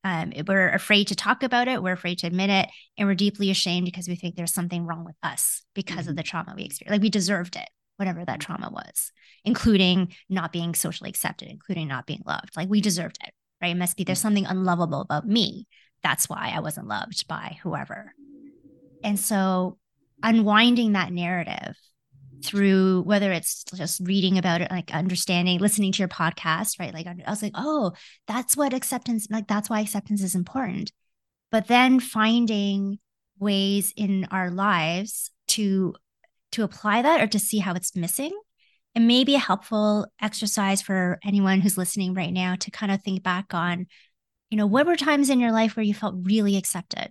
Um, 0.03 0.33
we're 0.47 0.71
afraid 0.71 1.09
to 1.09 1.15
talk 1.15 1.43
about 1.43 1.69
it 1.69 1.83
we're 1.83 1.93
afraid 1.93 2.19
to 2.21 2.27
admit 2.27 2.49
it 2.49 2.71
and 2.97 3.07
we're 3.07 3.15
deeply 3.15 3.51
ashamed 3.51 3.85
because 3.85 4.09
we 4.09 4.17
think 4.17 4.35
there's 4.35 4.55
something 4.55 4.87
wrong 4.87 5.05
with 5.05 5.17
us 5.23 5.63
because 5.75 6.03
mm-hmm. 6.03 6.11
of 6.11 6.17
the 6.17 6.23
trauma 6.23 6.55
we 6.57 6.65
experienced. 6.65 6.93
Like 6.93 7.03
we 7.03 7.11
deserved 7.11 7.57
it 7.57 7.69
whatever 7.99 8.25
that 8.25 8.41
trauma 8.41 8.71
was 8.71 9.13
including 9.45 10.15
not 10.31 10.55
being 10.55 10.75
socially 10.75 11.11
accepted 11.11 11.49
including 11.49 11.87
not 11.87 12.07
being 12.07 12.23
loved. 12.25 12.57
Like 12.57 12.71
we 12.71 12.81
deserved 12.81 13.19
it 13.23 13.35
right? 13.61 13.73
It 13.73 13.79
must 13.79 13.97
be 13.97 14.05
there's 14.05 14.19
mm-hmm. 14.19 14.23
something 14.23 14.47
unlovable 14.47 15.01
about 15.01 15.27
me. 15.27 15.67
That's 16.03 16.29
why 16.29 16.53
i 16.55 16.61
wasn't 16.61 16.89
loved 16.89 17.29
by 17.29 17.59
whoever. 17.63 18.15
And 19.05 19.19
so 19.19 19.79
unwinding 20.23 20.93
that 20.93 21.13
narrative 21.13 21.77
through 22.45 23.03
whether 23.03 23.33
it's 23.33 23.65
just 23.75 24.01
reading 24.05 24.39
about 24.39 24.61
it, 24.61 24.71
like 24.71 24.93
understanding, 24.95 25.59
listening 25.59 25.93
to 25.93 25.99
your 25.99 26.09
podcast, 26.09 26.79
right? 26.79 26.95
Like 26.95 27.07
I 27.07 27.17
was 27.29 27.43
like, 27.43 27.53
oh, 27.55 27.93
that's 28.27 28.57
what 28.57 28.75
acceptance, 28.75 29.27
like 29.31 29.49
that's 29.49 29.71
why 29.71 29.81
acceptance 29.81 30.23
is 30.23 30.35
important. 30.35 30.93
But 31.51 31.67
then 31.67 32.01
finding 32.01 32.99
ways 33.39 33.93
in 33.97 34.27
our 34.31 34.51
lives 34.51 35.31
to 35.49 35.95
to 36.53 36.63
apply 36.65 37.03
that 37.03 37.21
or 37.21 37.27
to 37.29 37.39
see 37.39 37.59
how 37.59 37.75
it's 37.75 37.97
missing 37.97 38.33
it 38.95 39.01
may 39.01 39.25
be 39.25 39.37
a 39.37 39.41
helpful 39.41 40.07
exercise 40.21 40.83
for 40.83 41.19
anyone 41.25 41.61
who's 41.61 41.79
listening 41.79 42.15
right 42.15 42.33
now 42.33 42.57
to 42.57 42.71
kind 42.71 42.91
of 42.91 43.03
think 43.03 43.23
back 43.23 43.55
on 43.55 43.87
you 44.51 44.57
know 44.57 44.67
what 44.67 44.87
were 44.87 44.97
times 44.97 45.31
in 45.31 45.41
your 45.41 45.53
life 45.53 45.77
where 45.77 45.85
you 45.85 45.95
felt 45.95 46.15
really 46.23 46.57
accepted 46.57 47.11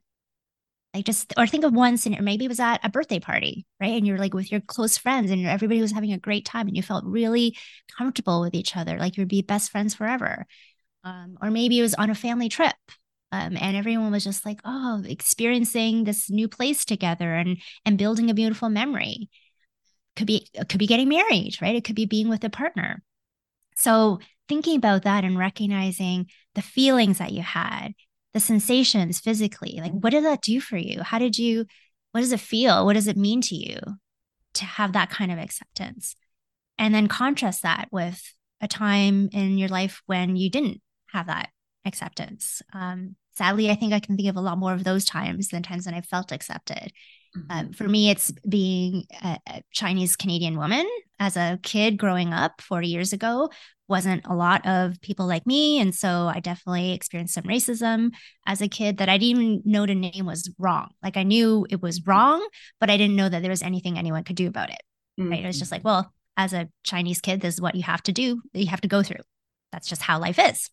like 0.93 1.06
just 1.06 1.34
or 1.38 1.45
think 1.45 1.63
of 1.63 1.73
one 1.73 1.97
scenario 1.97 2.23
maybe 2.23 2.45
it 2.45 2.49
was 2.49 2.60
at 2.60 2.84
a 2.84 2.89
birthday 2.89 3.19
party 3.19 3.65
right? 3.80 3.97
And 3.97 4.08
you're 4.08 4.17
like 4.17 4.34
with 4.34 4.52
your 4.52 4.62
close 4.62 4.97
friends 4.97 5.32
and 5.32 5.45
everybody 5.45 5.82
was 5.82 5.91
having 5.91 6.13
a 6.13 6.17
great 6.17 6.45
time 6.45 6.67
and 6.67 6.75
you 6.75 6.84
felt 6.84 7.06
really 7.06 7.58
comfortable 7.97 8.41
with 8.41 8.54
each 8.54 8.75
other 8.75 8.97
like 8.97 9.17
you'd 9.17 9.28
be 9.28 9.41
best 9.41 9.71
friends 9.71 9.93
forever. 9.93 10.45
Um, 11.04 11.38
or 11.41 11.49
maybe 11.49 11.80
it 11.80 11.82
was 11.82 11.95
on 11.95 12.10
a 12.10 12.15
family 12.15 12.49
trip 12.49 12.75
um, 13.32 13.56
and 13.56 13.78
everyone 13.78 14.12
was 14.12 14.23
just 14.23 14.45
like 14.45 14.60
oh 14.65 15.04
experiencing 15.06 16.04
this 16.04 16.30
new 16.30 16.47
place 16.47 16.84
together 16.86 17.34
and 17.34 17.58
and 17.86 17.97
building 17.97 18.30
a 18.30 18.34
beautiful 18.34 18.69
memory. 18.69 19.30
Could 20.15 20.28
be 20.28 20.47
could 20.67 20.80
be 20.80 20.88
getting 20.88 21.10
married 21.10 21.58
right? 21.62 21.75
It 21.75 21.84
could 21.84 21.95
be 21.95 22.06
being 22.06 22.30
with 22.30 22.43
a 22.43 22.49
partner. 22.49 23.02
So 23.75 24.19
thinking 24.49 24.75
about 24.75 25.04
that 25.04 25.23
and 25.23 25.38
recognizing 25.38 26.28
the 26.56 26.62
feelings 26.62 27.19
that 27.19 27.32
you 27.32 27.43
had 27.43 27.93
the 28.34 28.39
sensations 28.39 29.20
physically? 29.20 29.80
Like 29.82 29.92
what 29.92 30.12
did 30.12 30.26
that 30.26 30.42
do 30.42 30.60
for 30.60 30.78
you? 30.78 31.02
How 31.02 31.20
did 31.20 31.38
you 31.38 31.65
what 32.12 32.22
does 32.22 32.32
it 32.32 32.39
feel? 32.39 32.86
What 32.86 32.94
does 32.94 33.08
it 33.08 33.18
mean 33.18 33.42
to 33.42 33.56
you 33.56 33.80
to 34.56 34.65
have 34.65 34.94
that 34.94 35.10
kind 35.10 35.32
of 35.32 35.38
acceptance? 35.38 36.15
And 36.78 36.94
then 36.94 37.08
contrast 37.08 37.63
that 37.63 37.89
with 37.92 38.22
a 38.62 38.68
time 38.68 39.30
in 39.32 39.58
your 39.58 39.70
life 39.70 40.02
when 40.06 40.36
you 40.36 40.50
didn't 40.50 40.82
have 41.12 41.28
that 41.28 41.50
acceptance. 41.86 42.62
Um, 42.74 43.15
sadly 43.39 43.72
i 43.72 43.76
think 43.76 43.94
i 43.94 44.00
can 44.00 44.18
think 44.18 44.28
of 44.30 44.36
a 44.36 44.42
lot 44.42 44.58
more 44.58 44.74
of 44.74 44.84
those 44.84 45.06
times 45.06 45.48
than 45.48 45.63
times 45.63 45.86
when 45.86 45.96
i 45.96 46.02
felt 46.02 46.32
accepted. 46.32 46.92
Mm-hmm. 47.38 47.52
um, 47.52 47.74
for 47.74 47.88
me 47.88 48.10
it's 48.10 48.32
being 48.48 49.06
a, 49.24 49.38
a 49.48 49.62
chinese 49.72 50.15
canadian 50.15 50.58
woman 50.58 50.86
as 51.20 51.38
a 51.38 51.60
kid 51.63 51.98
growing 51.98 52.34
up 52.34 52.60
40 52.60 52.88
years 52.88 53.13
ago 53.13 53.50
wasn't 53.89 54.25
a 54.25 54.36
lot 54.36 54.65
of 54.65 55.02
people 55.02 55.25
like 55.25 55.45
me. 55.45 55.80
And 55.80 55.93
so 55.93 56.32
I 56.34 56.39
definitely 56.39 56.91
experienced 56.91 57.34
some 57.34 57.43
racism 57.43 58.12
as 58.45 58.62
a 58.62 58.67
kid 58.67 58.97
that 58.97 59.10
I 59.10 59.17
didn't 59.17 59.41
even 59.41 59.62
know 59.65 59.86
the 59.86 59.95
name 59.95 60.25
was 60.25 60.52
wrong. 60.60 60.91
Like 61.04 61.17
I 61.17 61.23
knew 61.23 61.65
it 61.69 61.82
was 61.82 62.06
wrong, 62.06 62.47
but 62.80 62.89
I 62.89 62.97
didn't 62.97 63.15
know 63.15 63.28
that 63.28 63.41
there 63.41 63.52
was 63.52 63.63
anything 63.63 63.97
anyone 63.97 64.23
could 64.23 64.36
do 64.36 64.47
about 64.47 64.69
it. 64.69 64.82
Mm-hmm. 65.19 65.32
Right. 65.32 65.43
It 65.43 65.47
was 65.47 65.60
just 65.60 65.71
like, 65.71 65.84
well, 65.84 66.13
as 66.38 66.54
a 66.54 66.69
Chinese 66.84 67.19
kid, 67.19 67.41
this 67.41 67.56
is 67.56 67.62
what 67.62 67.75
you 67.75 67.84
have 67.84 68.04
to 68.04 68.13
do, 68.13 68.41
you 68.54 68.67
have 68.67 68.82
to 68.82 68.88
go 68.88 69.04
through. 69.04 69.21
That's 69.71 69.88
just 69.88 70.02
how 70.02 70.19
life 70.19 70.39
is. 70.39 70.69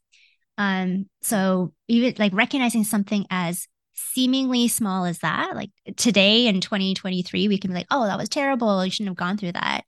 Um, 0.59 1.09
so 1.23 1.73
even 1.89 2.15
like 2.19 2.33
recognizing 2.35 2.85
something 2.85 3.27
as 3.31 3.67
seemingly 3.95 4.69
small 4.69 5.05
as 5.05 5.19
that, 5.19 5.57
like 5.57 5.71
today 5.97 6.47
in 6.47 6.61
2023, 6.61 7.49
we 7.49 7.59
can 7.59 7.71
be 7.71 7.75
like, 7.75 7.87
oh, 7.91 8.07
that 8.07 8.19
was 8.19 8.29
terrible. 8.29 8.85
You 8.85 8.91
shouldn't 8.91 9.11
have 9.11 9.17
gone 9.17 9.37
through 9.37 9.53
that. 9.53 9.85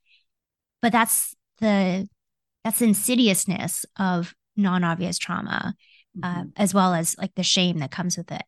But 0.81 0.91
that's 0.91 1.35
the 1.59 2.07
that's 2.63 2.79
the 2.79 2.85
insidiousness 2.85 3.85
of 3.97 4.33
non-obvious 4.55 5.17
trauma 5.17 5.73
uh, 6.21 6.27
mm-hmm. 6.27 6.49
as 6.57 6.73
well 6.73 6.93
as 6.93 7.15
like 7.17 7.33
the 7.35 7.43
shame 7.43 7.79
that 7.79 7.91
comes 7.91 8.17
with 8.17 8.31
it. 8.31 8.41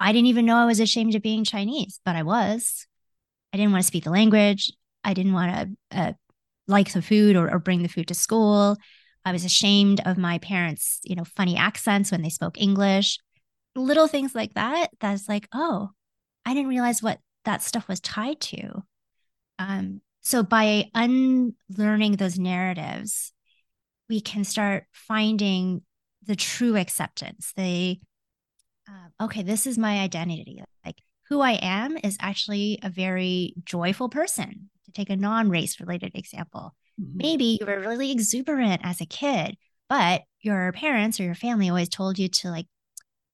I 0.00 0.12
didn't 0.12 0.26
even 0.26 0.46
know 0.46 0.56
i 0.56 0.64
was 0.64 0.78
ashamed 0.78 1.14
of 1.16 1.22
being 1.22 1.42
chinese 1.44 2.00
but 2.04 2.16
i 2.16 2.22
was. 2.22 2.86
I 3.52 3.56
didn't 3.56 3.72
want 3.72 3.82
to 3.82 3.86
speak 3.86 4.04
the 4.04 4.10
language. 4.10 4.70
I 5.02 5.14
didn't 5.14 5.32
want 5.32 5.76
to 5.90 5.98
uh, 5.98 6.12
like 6.66 6.92
the 6.92 7.00
food 7.00 7.34
or, 7.34 7.50
or 7.50 7.58
bring 7.58 7.82
the 7.82 7.88
food 7.88 8.08
to 8.08 8.14
school. 8.14 8.76
I 9.24 9.32
was 9.32 9.44
ashamed 9.44 10.02
of 10.04 10.18
my 10.18 10.38
parents 10.38 11.00
you 11.02 11.16
know 11.16 11.24
funny 11.24 11.56
accents 11.56 12.12
when 12.12 12.22
they 12.22 12.28
spoke 12.28 12.60
english. 12.60 13.18
Little 13.74 14.06
things 14.06 14.34
like 14.34 14.54
that 14.54 14.90
that's 15.00 15.28
like 15.28 15.48
oh 15.52 15.90
i 16.44 16.54
didn't 16.54 16.68
realize 16.68 17.02
what 17.02 17.18
that 17.44 17.62
stuff 17.62 17.88
was 17.88 18.00
tied 18.00 18.40
to. 18.40 18.82
Um, 19.58 20.02
so 20.20 20.42
by 20.42 20.90
unlearning 20.94 22.16
those 22.16 22.38
narratives 22.38 23.32
we 24.08 24.20
can 24.20 24.44
start 24.44 24.84
finding 24.92 25.82
the 26.26 26.36
true 26.36 26.76
acceptance. 26.76 27.52
The 27.56 28.00
uh, 28.88 29.24
okay 29.24 29.42
this 29.42 29.66
is 29.66 29.78
my 29.78 30.00
identity. 30.00 30.62
Like 30.84 30.98
who 31.28 31.40
i 31.40 31.52
am 31.52 31.98
is 32.02 32.16
actually 32.20 32.78
a 32.82 32.90
very 32.90 33.54
joyful 33.64 34.08
person. 34.08 34.70
To 34.86 34.92
take 34.92 35.10
a 35.10 35.16
non-race 35.16 35.80
related 35.80 36.12
example 36.14 36.74
mm-hmm. 36.98 37.18
maybe 37.18 37.58
you 37.60 37.66
were 37.66 37.78
really 37.78 38.10
exuberant 38.10 38.80
as 38.82 39.02
a 39.02 39.06
kid 39.06 39.58
but 39.86 40.22
your 40.40 40.72
parents 40.72 41.20
or 41.20 41.24
your 41.24 41.34
family 41.34 41.68
always 41.68 41.90
told 41.90 42.18
you 42.18 42.28
to 42.28 42.48
like 42.48 42.66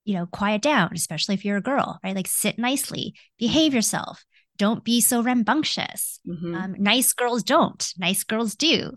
you 0.03 0.15
know 0.15 0.25
quiet 0.25 0.61
down 0.61 0.89
especially 0.93 1.33
if 1.33 1.45
you're 1.45 1.55
a 1.55 1.61
girl 1.61 1.97
right? 2.03 2.13
Like 2.13 2.27
sit 2.27 2.59
nicely 2.59 3.15
behave 3.39 3.73
yourself 3.73 4.25
don't 4.57 4.83
be 4.83 5.01
so 5.01 5.21
rambunctious. 5.21 6.19
Mm-hmm. 6.27 6.55
um, 6.55 6.75
nice 6.77 7.13
girls 7.13 7.43
don't. 7.43 7.93
Nice 7.97 8.23
girls 8.23 8.55
do 8.55 8.91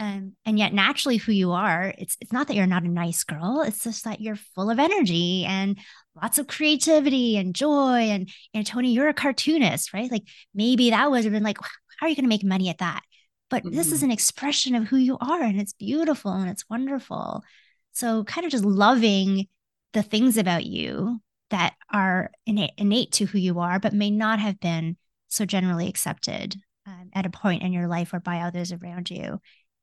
um, 0.00 0.32
and 0.46 0.58
yet 0.58 0.72
naturally 0.72 1.18
who 1.18 1.30
you 1.30 1.52
are 1.52 1.94
it's 1.98 2.16
it's 2.20 2.32
not 2.32 2.48
that 2.48 2.56
you're 2.56 2.66
not 2.66 2.82
a 2.82 2.88
nice 2.88 3.22
girl 3.22 3.62
it's 3.64 3.84
just 3.84 4.04
that 4.04 4.20
you're 4.20 4.34
full 4.34 4.70
of 4.70 4.78
energy 4.78 5.44
and 5.44 5.78
lots 6.20 6.38
of 6.38 6.48
creativity 6.48 7.36
and 7.36 7.54
joy 7.54 7.98
and 7.98 8.28
you 8.52 8.60
know 8.60 8.64
toni 8.64 8.92
you're 8.92 9.08
a 9.08 9.14
cartoonist 9.14 9.92
right 9.92 10.10
like 10.10 10.24
maybe 10.54 10.90
that 10.90 11.10
would 11.10 11.22
have 11.22 11.32
been 11.32 11.42
like 11.42 11.58
how 11.98 12.06
are 12.06 12.08
you 12.08 12.16
going 12.16 12.24
to 12.24 12.28
make 12.28 12.42
money 12.42 12.70
at 12.70 12.78
that 12.78 13.02
but 13.50 13.62
mm-hmm. 13.62 13.76
this 13.76 13.92
is 13.92 13.98
mm-hmm. 13.98 14.06
an 14.06 14.10
expression 14.10 14.74
of 14.74 14.84
who 14.84 14.96
you 14.96 15.18
are 15.20 15.42
and 15.42 15.60
it's 15.60 15.74
beautiful 15.74 16.32
and 16.32 16.50
it's 16.50 16.68
wonderful 16.70 17.44
so 17.92 18.24
kind 18.24 18.46
of 18.46 18.50
just 18.50 18.64
loving 18.64 19.46
the 19.92 20.02
things 20.02 20.38
about 20.38 20.64
you 20.64 21.20
that 21.50 21.74
are 21.92 22.30
innate, 22.46 22.70
innate 22.78 23.12
to 23.12 23.26
who 23.26 23.38
you 23.38 23.58
are 23.60 23.78
but 23.78 23.92
may 23.92 24.10
not 24.10 24.38
have 24.38 24.58
been 24.60 24.96
so 25.28 25.44
generally 25.44 25.88
accepted 25.88 26.56
um, 26.86 27.10
at 27.12 27.26
a 27.26 27.30
point 27.30 27.62
in 27.62 27.72
your 27.72 27.86
life 27.86 28.14
or 28.14 28.20
by 28.20 28.40
others 28.40 28.72
around 28.72 29.10
you 29.10 29.38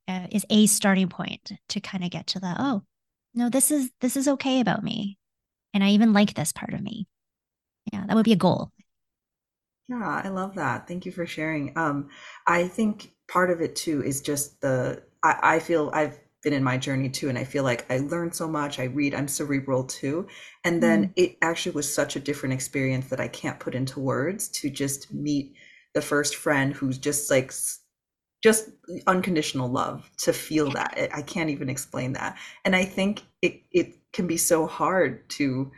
uh, 0.08 0.28
is 0.32 0.46
a 0.50 0.66
starting 0.68 1.10
point 1.10 1.52
to 1.70 1.80
kind 1.80 2.04
of 2.04 2.10
get 2.10 2.28
to 2.28 2.40
the 2.40 2.56
oh 2.58 2.84
no 3.34 3.50
this 3.50 3.72
is 3.72 3.92
this 4.02 4.18
is 4.18 4.28
okay 4.28 4.60
about 4.60 4.84
me 4.84 5.18
and 5.74 5.84
i 5.84 5.90
even 5.90 6.14
like 6.14 6.34
this 6.34 6.52
part 6.52 6.74
of 6.74 6.82
me 6.82 7.08
yeah 7.92 8.06
that 8.08 8.16
would 8.16 8.26
be 8.26 8.34
a 8.34 8.38
goal 8.38 8.72
yeah 9.88 10.22
i 10.24 10.30
love 10.30 10.56
that 10.56 10.88
thank 10.88 11.06
you 11.06 11.12
for 11.12 11.26
sharing 11.26 11.78
um 11.78 12.10
i 12.46 12.68
think 12.68 13.12
part 13.28 13.50
of 13.50 13.62
it 13.62 13.76
too 13.76 14.04
is 14.04 14.22
just 14.22 14.60
the 14.62 15.02
i, 15.24 15.56
I 15.56 15.60
feel 15.60 15.92
i've 15.94 16.20
been 16.48 16.54
in 16.54 16.64
my 16.64 16.78
journey 16.78 17.10
too. 17.10 17.28
And 17.28 17.38
I 17.38 17.44
feel 17.44 17.66
like 17.66 17.86
I 17.92 17.98
learned 17.98 18.34
so 18.34 18.48
much. 18.48 18.80
I 18.80 18.86
read, 18.86 19.14
I'm 19.14 19.28
cerebral 19.28 19.84
too. 19.84 20.28
And 20.64 20.82
then 20.82 21.08
mm. 21.08 21.14
it 21.18 21.38
actually 21.42 21.74
was 21.74 21.94
such 21.94 22.16
a 22.16 22.22
different 22.22 22.54
experience 22.54 23.10
that 23.10 23.20
I 23.20 23.28
can't 23.28 23.60
put 23.60 23.76
into 23.76 24.00
words 24.00 24.48
to 24.50 24.70
just 24.70 25.14
meet 25.14 25.56
the 25.94 26.02
first 26.02 26.38
friend 26.38 26.74
who's 26.74 26.98
just 26.98 27.30
like 27.30 27.52
just 28.48 28.70
unconditional 29.08 29.70
love 29.70 30.10
to 30.16 30.32
feel 30.32 30.72
that. 30.72 31.10
I 31.14 31.22
can't 31.22 31.50
even 31.50 31.70
explain 31.70 32.14
that. 32.14 32.38
And 32.64 32.78
i 32.78 32.86
think 32.86 33.24
it, 33.42 33.62
it 33.74 33.88
can 34.14 34.26
be 34.26 34.38
so 34.38 34.66
hard 34.66 35.30
to 35.32 35.70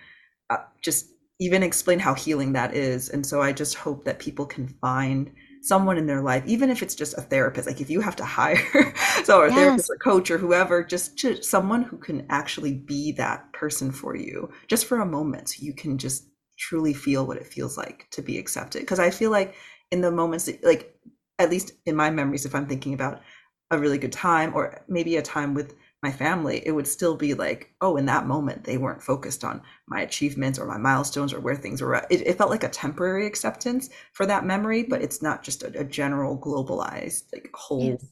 uh, 0.51 0.57
just 0.79 1.07
even 1.39 1.63
explain 1.63 1.97
how 1.97 2.13
healing 2.13 2.53
that 2.53 2.75
is. 2.75 3.09
And 3.09 3.25
so 3.25 3.41
i 3.41 3.51
just 3.51 3.73
hope 3.73 4.05
that 4.05 4.19
people 4.19 4.45
can 4.45 4.67
find 4.67 5.31
someone 5.61 5.97
in 5.97 6.05
their 6.05 6.21
life 6.21 6.43
even 6.45 6.69
if 6.69 6.81
it's 6.83 6.95
just 6.95 7.17
a 7.17 7.21
therapist 7.21 7.67
like 7.67 7.81
if 7.81 7.89
you 7.89 7.99
have 7.99 8.15
to 8.15 8.23
hire 8.23 8.55
so 9.25 9.41
a 9.41 9.47
yes. 9.47 9.55
therapist 9.55 9.89
or 9.89 9.97
coach 9.97 10.31
or 10.31 10.37
whoever 10.37 10.81
just, 10.85 11.17
just 11.17 11.43
someone 11.43 11.83
who 11.83 11.97
can 11.97 12.25
actually 12.29 12.75
be 12.75 13.11
that 13.11 13.51
person 13.51 13.91
for 13.91 14.15
you 14.15 14.49
just 14.69 14.85
for 14.85 15.01
a 15.01 15.05
moment 15.05 15.49
so 15.49 15.55
you 15.59 15.73
can 15.73 15.97
just 15.97 16.23
truly 16.57 16.93
feel 16.93 17.27
what 17.27 17.35
it 17.35 17.45
feels 17.45 17.77
like 17.77 18.07
to 18.11 18.21
be 18.21 18.37
accepted. 18.37 18.79
Because 18.79 18.99
i 18.99 19.09
feel 19.09 19.31
like 19.31 19.55
in 19.91 19.99
the 19.99 20.11
moments 20.11 20.45
that, 20.45 20.63
like 20.63 20.95
at 21.39 21.49
least 21.49 21.71
in 21.85 21.95
my 21.95 22.09
memories, 22.11 22.45
if 22.45 22.53
I'm 22.53 22.67
thinking 22.67 22.93
about 22.93 23.21
a 23.71 23.79
really 23.79 23.97
good 23.97 24.11
time 24.11 24.51
or 24.53 24.83
maybe 24.87 25.15
a 25.15 25.21
time 25.21 25.53
with 25.53 25.75
my 26.01 26.11
family, 26.11 26.61
it 26.65 26.71
would 26.71 26.87
still 26.87 27.15
be 27.15 27.33
like, 27.33 27.73
oh, 27.81 27.97
in 27.97 28.05
that 28.05 28.25
moment, 28.25 28.63
they 28.63 28.77
weren't 28.77 29.01
focused 29.01 29.43
on 29.43 29.61
my 29.87 30.01
achievements 30.01 30.57
or 30.57 30.65
my 30.65 30.77
milestones 30.77 31.33
or 31.33 31.39
where 31.39 31.55
things 31.55 31.81
were. 31.81 31.95
It, 32.09 32.25
it 32.25 32.37
felt 32.37 32.49
like 32.49 32.63
a 32.63 32.69
temporary 32.69 33.25
acceptance 33.25 33.89
for 34.13 34.25
that 34.25 34.45
memory, 34.45 34.83
but 34.83 35.01
it's 35.01 35.21
not 35.21 35.43
just 35.43 35.63
a, 35.63 35.79
a 35.79 35.83
general 35.83 36.37
globalized, 36.37 37.23
like 37.33 37.49
whole 37.53 37.83
yes. 37.83 38.05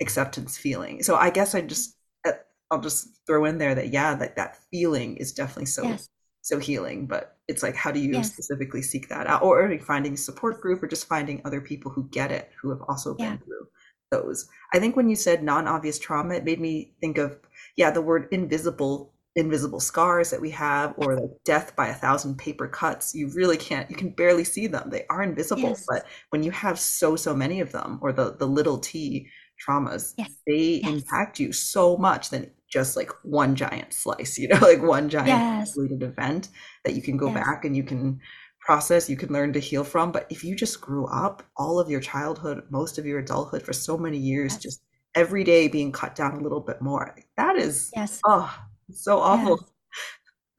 acceptance 0.00 0.56
feeling. 0.56 1.02
So 1.02 1.16
I 1.16 1.30
guess 1.30 1.54
I 1.54 1.62
just, 1.62 1.96
uh, 2.24 2.32
I'll 2.70 2.80
just 2.80 3.08
throw 3.26 3.44
in 3.46 3.58
there 3.58 3.74
that, 3.74 3.92
yeah, 3.92 4.14
that 4.14 4.36
that 4.36 4.58
feeling 4.70 5.16
is 5.16 5.32
definitely 5.32 5.66
so, 5.66 5.84
yes. 5.84 6.08
So 6.44 6.58
healing, 6.58 7.06
but 7.06 7.38
it's 7.48 7.62
like 7.62 7.74
how 7.74 7.90
do 7.90 7.98
you 7.98 8.12
yes. 8.12 8.30
specifically 8.30 8.82
seek 8.82 9.08
that 9.08 9.26
out? 9.26 9.42
Or 9.42 9.76
finding 9.80 10.12
a 10.12 10.16
support 10.16 10.60
group 10.60 10.82
or 10.82 10.86
just 10.86 11.08
finding 11.08 11.40
other 11.44 11.60
people 11.60 11.90
who 11.90 12.06
get 12.10 12.30
it 12.30 12.50
who 12.60 12.68
have 12.68 12.82
also 12.86 13.14
been 13.14 13.38
through 13.38 13.66
those. 14.10 14.46
I 14.72 14.78
think 14.78 14.94
when 14.94 15.08
you 15.08 15.16
said 15.16 15.42
non-obvious 15.42 15.98
trauma 15.98 16.34
it 16.34 16.44
made 16.44 16.60
me 16.60 16.92
think 17.00 17.18
of 17.18 17.38
yeah 17.76 17.90
the 17.90 18.02
word 18.02 18.28
invisible 18.30 19.12
invisible 19.36 19.80
scars 19.80 20.30
that 20.30 20.40
we 20.40 20.50
have 20.50 20.94
or 20.98 21.16
like 21.16 21.30
death 21.44 21.74
by 21.74 21.88
a 21.88 21.94
thousand 21.94 22.36
paper 22.36 22.68
cuts. 22.68 23.14
You 23.14 23.28
really 23.28 23.56
can't 23.56 23.88
you 23.90 23.96
can 23.96 24.10
barely 24.10 24.44
see 24.44 24.66
them. 24.66 24.90
They 24.90 25.06
are 25.08 25.22
invisible 25.22 25.70
yes. 25.70 25.86
but 25.88 26.04
when 26.28 26.42
you 26.42 26.50
have 26.50 26.78
so 26.78 27.16
so 27.16 27.34
many 27.34 27.60
of 27.60 27.72
them 27.72 27.98
or 28.02 28.12
the 28.12 28.36
the 28.36 28.46
little 28.46 28.78
t 28.78 29.28
traumas 29.66 30.14
yes. 30.18 30.30
they 30.46 30.80
yes. 30.82 30.92
impact 30.92 31.38
you 31.38 31.52
so 31.52 31.96
much 31.96 32.30
than 32.30 32.50
just 32.74 32.96
like 32.96 33.10
one 33.22 33.54
giant 33.54 33.92
slice, 33.92 34.36
you 34.38 34.48
know, 34.48 34.58
like 34.58 34.82
one 34.82 35.08
giant 35.08 35.28
yes. 35.28 35.72
completed 35.72 36.02
event 36.02 36.48
that 36.84 36.94
you 36.94 37.00
can 37.02 37.16
go 37.16 37.28
yes. 37.28 37.36
back 37.36 37.64
and 37.64 37.76
you 37.76 37.84
can 37.84 38.20
process, 38.60 39.08
you 39.08 39.16
can 39.16 39.32
learn 39.32 39.52
to 39.52 39.60
heal 39.60 39.84
from. 39.84 40.10
But 40.10 40.26
if 40.28 40.42
you 40.42 40.56
just 40.56 40.80
grew 40.80 41.06
up 41.06 41.42
all 41.56 41.78
of 41.78 41.88
your 41.88 42.00
childhood, 42.00 42.64
most 42.70 42.98
of 42.98 43.06
your 43.06 43.20
adulthood 43.20 43.62
for 43.62 43.72
so 43.72 43.96
many 43.96 44.18
years, 44.18 44.58
just 44.58 44.82
every 45.14 45.44
day 45.44 45.68
being 45.68 45.92
cut 45.92 46.16
down 46.16 46.34
a 46.34 46.40
little 46.40 46.60
bit 46.60 46.82
more, 46.82 47.14
that 47.36 47.56
is, 47.56 47.90
yes. 47.94 48.20
oh, 48.26 48.52
so 48.92 49.18
awful. 49.18 49.60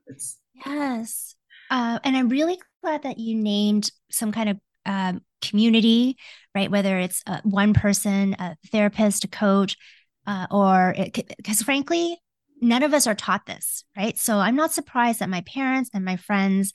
It's 0.07 0.37
yes. 0.63 1.35
Uh, 1.71 1.97
and 2.03 2.15
I'm 2.15 2.29
really 2.29 2.59
glad 2.83 3.01
that 3.03 3.17
you 3.17 3.35
named 3.35 3.89
some 4.11 4.31
kind 4.31 4.49
of 4.49 4.59
um, 4.85 5.21
community, 5.41 6.15
right? 6.55 6.71
Whether 6.71 6.97
it's 6.97 7.21
uh, 7.27 7.41
one 7.43 7.73
person, 7.73 8.35
a 8.39 8.55
therapist, 8.71 9.25
a 9.25 9.27
coach, 9.27 9.77
uh, 10.25 10.47
or 10.49 10.95
because 11.13 11.61
frankly, 11.61 12.17
none 12.61 12.81
of 12.81 12.93
us 12.93 13.05
are 13.05 13.13
taught 13.13 13.45
this, 13.45 13.83
right? 13.95 14.17
So 14.17 14.37
I'm 14.37 14.55
not 14.55 14.71
surprised 14.71 15.19
that 15.19 15.29
my 15.29 15.41
parents 15.41 15.89
and 15.93 16.05
my 16.05 16.15
friends 16.15 16.71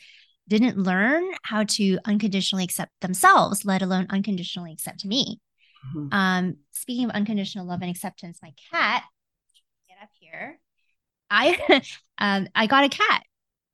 didn't 0.47 0.77
learn 0.77 1.25
how 1.43 1.64
to 1.64 1.99
unconditionally 2.05 2.64
accept 2.64 2.93
themselves, 3.01 3.64
let 3.64 3.83
alone 3.83 4.07
unconditionally 4.11 4.73
accept 4.73 5.05
me. 5.05 5.40
Mm-hmm. 5.97 6.12
Um, 6.12 6.57
speaking 6.73 7.07
of 7.07 7.12
unconditional 7.12 7.66
love 7.66 7.81
and 7.83 7.90
acceptance, 7.90 8.38
my 8.43 8.53
cat, 8.71 9.05
get 9.88 9.97
up 10.03 10.11
here. 10.21 10.59
I 11.31 11.83
um, 12.19 12.49
I 12.55 12.66
got 12.66 12.85
a 12.85 12.88
cat 12.88 13.23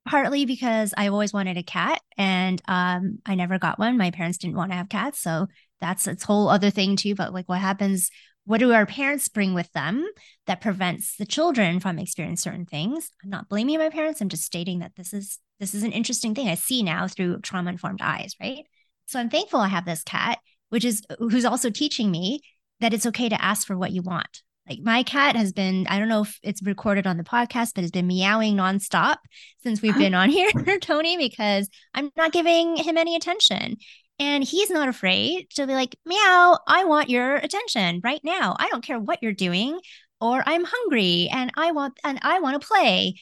partly 0.07 0.45
because 0.45 0.93
I 0.97 1.07
always 1.07 1.33
wanted 1.33 1.57
a 1.57 1.63
cat 1.63 1.99
and 2.17 2.61
um, 2.67 3.19
I 3.25 3.35
never 3.35 3.59
got 3.59 3.77
one. 3.77 3.97
My 3.97 4.11
parents 4.11 4.37
didn't 4.37 4.55
want 4.55 4.71
to 4.71 4.77
have 4.77 4.87
cats, 4.87 5.19
so 5.19 5.47
that's 5.81 6.07
a 6.07 6.17
whole 6.25 6.49
other 6.49 6.69
thing 6.69 6.95
too. 6.95 7.15
But 7.15 7.33
like, 7.33 7.47
what 7.47 7.59
happens 7.59 8.09
what 8.47 8.61
do 8.61 8.71
our 8.71 8.85
parents 8.85 9.27
bring 9.27 9.53
with 9.53 9.69
them 9.73 10.07
that 10.45 10.61
prevents 10.61 11.17
the 11.17 11.25
children 11.25 11.81
from 11.81 11.99
experiencing 11.99 12.49
certain 12.49 12.65
things? 12.65 13.11
I'm 13.21 13.29
not 13.29 13.49
blaming 13.49 13.77
my 13.77 13.89
parents 13.89 14.21
i'm 14.21 14.29
just 14.29 14.45
stating 14.45 14.79
that 14.79 14.93
this 14.95 15.13
is 15.13 15.39
this 15.59 15.75
is 15.75 15.83
an 15.83 15.91
interesting 15.91 16.33
thing 16.33 16.47
i 16.47 16.55
see 16.55 16.81
now 16.81 17.07
through 17.07 17.41
trauma 17.41 17.71
informed 17.71 18.01
eyes 18.01 18.35
right? 18.41 18.63
So 19.05 19.19
i'm 19.19 19.29
thankful 19.29 19.59
i 19.59 19.67
have 19.67 19.85
this 19.85 20.03
cat 20.03 20.39
which 20.69 20.85
is 20.85 21.03
who's 21.19 21.43
also 21.43 21.69
teaching 21.69 22.09
me 22.09 22.39
that 22.79 22.93
it's 22.93 23.05
okay 23.05 23.27
to 23.29 23.43
ask 23.43 23.65
for 23.65 23.77
what 23.77 23.91
you 23.91 24.01
want. 24.01 24.41
Like 24.69 24.79
my 24.83 25.03
cat 25.03 25.35
has 25.35 25.53
been 25.53 25.87
i 25.87 25.97
don't 25.97 26.09
know 26.09 26.23
if 26.23 26.39
it's 26.43 26.61
recorded 26.61 27.07
on 27.07 27.17
the 27.17 27.23
podcast 27.23 27.71
but 27.75 27.83
has 27.83 27.91
been 27.91 28.07
meowing 28.07 28.55
nonstop 28.57 29.17
since 29.63 29.81
we've 29.81 29.95
ah. 29.95 29.99
been 29.99 30.13
on 30.13 30.29
here 30.29 30.51
toni 30.81 31.15
because 31.17 31.69
i'm 31.93 32.11
not 32.17 32.33
giving 32.33 32.75
him 32.75 32.97
any 32.97 33.15
attention 33.15 33.77
and 34.19 34.43
he's 34.43 34.69
not 34.69 34.87
afraid 34.87 35.49
to 35.51 35.67
be 35.67 35.73
like, 35.73 35.95
meow, 36.05 36.57
I 36.67 36.85
want 36.85 37.09
your 37.09 37.35
attention 37.35 38.01
right 38.03 38.21
now. 38.23 38.55
I 38.59 38.69
don't 38.69 38.83
care 38.83 38.99
what 38.99 39.21
you're 39.21 39.33
doing, 39.33 39.79
or 40.19 40.43
I'm 40.45 40.63
hungry 40.65 41.29
and 41.31 41.51
I 41.55 41.71
want 41.71 41.99
and 42.03 42.19
I 42.23 42.39
want 42.39 42.59
to 42.59 42.67
play. 42.67 43.15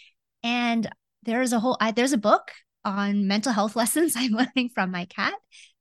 And 0.43 0.89
there's 1.23 1.53
a 1.53 1.59
whole 1.59 1.77
I, 1.81 1.91
there's 1.91 2.13
a 2.13 2.17
book 2.17 2.51
on 2.85 3.27
mental 3.27 3.51
health 3.51 3.75
lessons 3.75 4.13
I'm 4.15 4.31
learning 4.31 4.69
from 4.73 4.91
my 4.91 5.05
cat 5.05 5.33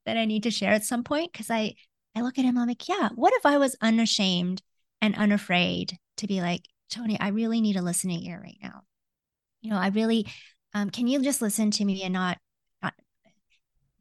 that 0.05 0.17
I 0.17 0.25
need 0.25 0.43
to 0.43 0.51
share 0.51 0.71
at 0.73 0.83
some 0.83 1.03
point 1.03 1.31
because 1.31 1.49
I 1.49 1.75
I 2.15 2.21
look 2.21 2.37
at 2.37 2.45
him, 2.45 2.57
I'm 2.57 2.67
like, 2.67 2.87
yeah, 2.87 3.09
what 3.15 3.33
if 3.35 3.45
I 3.45 3.57
was 3.57 3.75
unashamed 3.81 4.61
and 5.01 5.15
unafraid 5.15 5.97
to 6.17 6.27
be 6.27 6.41
like, 6.41 6.61
Toni, 6.89 7.19
I 7.19 7.29
really 7.29 7.59
need 7.59 7.75
a 7.75 7.81
listening 7.81 8.23
ear 8.23 8.39
right 8.41 8.57
now. 8.63 8.83
You 9.61 9.71
know, 9.71 9.77
I 9.77 9.89
really 9.89 10.27
um, 10.73 10.89
can 10.89 11.07
you 11.07 11.21
just 11.21 11.41
listen 11.41 11.71
to 11.71 11.85
me 11.85 12.03
and 12.03 12.13
not 12.13 12.37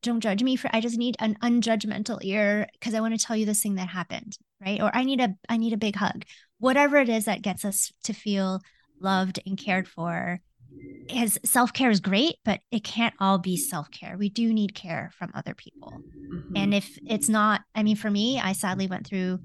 don't 0.04 0.20
judge 0.20 0.42
me 0.42 0.56
for 0.56 0.70
i 0.72 0.80
just 0.80 0.98
need 0.98 1.16
an 1.18 1.36
unjudgmental 1.42 2.18
ear 2.22 2.68
because 2.74 2.94
i 2.94 3.00
want 3.00 3.18
to 3.18 3.26
tell 3.26 3.36
you 3.36 3.46
this 3.46 3.62
thing 3.62 3.74
that 3.74 3.88
happened 3.88 4.38
right? 4.64 4.80
Or 4.80 4.90
i 4.94 5.04
need 5.04 5.20
a 5.20 5.34
i 5.48 5.56
need 5.56 5.72
a 5.72 5.78
big 5.78 5.96
hug. 5.96 6.24
Whatever 6.58 6.96
it 6.96 7.08
is 7.08 7.26
that 7.26 7.42
gets 7.42 7.64
us 7.64 7.92
to 8.04 8.12
feel 8.12 8.60
loved 9.00 9.40
and 9.46 9.58
cared 9.58 9.86
for 9.86 10.40
is 11.08 11.38
self-care 11.44 11.90
is 11.90 12.00
great 12.00 12.36
but 12.44 12.60
it 12.70 12.82
can't 12.82 13.14
all 13.20 13.38
be 13.38 13.56
self-care. 13.56 14.16
We 14.16 14.30
do 14.30 14.52
need 14.52 14.74
care 14.74 15.10
from 15.18 15.30
other 15.34 15.54
people. 15.54 15.92
Mm-hmm. 15.92 16.56
and 16.56 16.74
if 16.74 16.98
it's 17.06 17.28
not 17.28 17.60
i 17.74 17.82
mean 17.82 17.96
for 17.96 18.10
me 18.10 18.40
i 18.40 18.52
sadly 18.52 18.86
went 18.86 19.06
through 19.06 19.38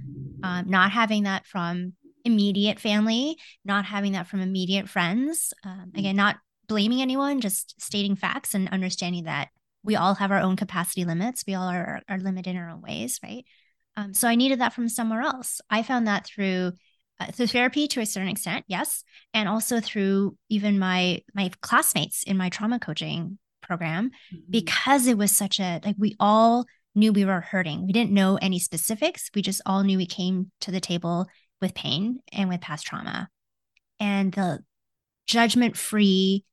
um, 0.43 0.69
not 0.69 0.91
having 0.91 1.23
that 1.23 1.45
from 1.45 1.93
immediate 2.23 2.79
family 2.79 3.35
not 3.65 3.85
having 3.85 4.13
that 4.13 4.27
from 4.27 4.39
immediate 4.39 4.89
friends. 4.89 5.53
Um, 5.65 5.91
again 5.95 6.15
not 6.15 6.37
blaming 6.67 7.01
anyone 7.01 7.41
just 7.41 7.79
stating 7.81 8.15
facts 8.15 8.53
and 8.53 8.69
understanding 8.69 9.25
that 9.25 9.49
we 9.83 9.95
all 9.95 10.15
have 10.15 10.31
our 10.31 10.39
own 10.39 10.55
capacity 10.55 11.05
limits. 11.05 11.43
We 11.47 11.53
all 11.53 11.67
are, 11.67 12.01
are 12.09 12.19
limited 12.19 12.51
in 12.51 12.57
our 12.57 12.69
own 12.69 12.81
ways, 12.81 13.19
right? 13.23 13.45
Um, 13.95 14.13
so 14.13 14.27
I 14.27 14.35
needed 14.35 14.59
that 14.59 14.73
from 14.73 14.89
somewhere 14.89 15.21
else. 15.21 15.61
I 15.69 15.83
found 15.83 16.07
that 16.07 16.25
through 16.25 16.73
uh, 17.19 17.31
through 17.31 17.47
therapy 17.47 17.87
to 17.89 17.99
a 17.99 18.05
certain 18.05 18.29
extent, 18.29 18.63
yes, 18.67 19.03
and 19.33 19.49
also 19.49 19.81
through 19.81 20.37
even 20.49 20.79
my 20.79 21.21
my 21.33 21.51
classmates 21.61 22.23
in 22.23 22.37
my 22.37 22.49
trauma 22.49 22.79
coaching 22.79 23.37
program, 23.61 24.11
mm-hmm. 24.33 24.39
because 24.49 25.05
it 25.05 25.17
was 25.17 25.31
such 25.31 25.59
a 25.59 25.81
like 25.83 25.95
we 25.97 26.15
all 26.19 26.65
knew 26.95 27.11
we 27.11 27.25
were 27.25 27.41
hurting. 27.41 27.85
We 27.85 27.93
didn't 27.93 28.11
know 28.11 28.37
any 28.41 28.59
specifics. 28.59 29.29
We 29.35 29.41
just 29.41 29.61
all 29.65 29.83
knew 29.83 29.97
we 29.97 30.05
came 30.05 30.51
to 30.61 30.71
the 30.71 30.79
table 30.79 31.27
with 31.61 31.75
pain 31.75 32.19
and 32.31 32.47
with 32.47 32.61
past 32.61 32.85
trauma, 32.85 33.27
and 33.99 34.31
the 34.31 34.59
judgment 35.27 35.75
free, 35.75 36.45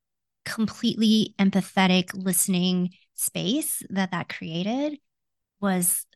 completely 0.44 1.34
empathetic 1.38 2.10
listening 2.12 2.90
space 3.16 3.82
that 3.90 4.12
that 4.12 4.28
created 4.28 4.98
was 5.60 6.06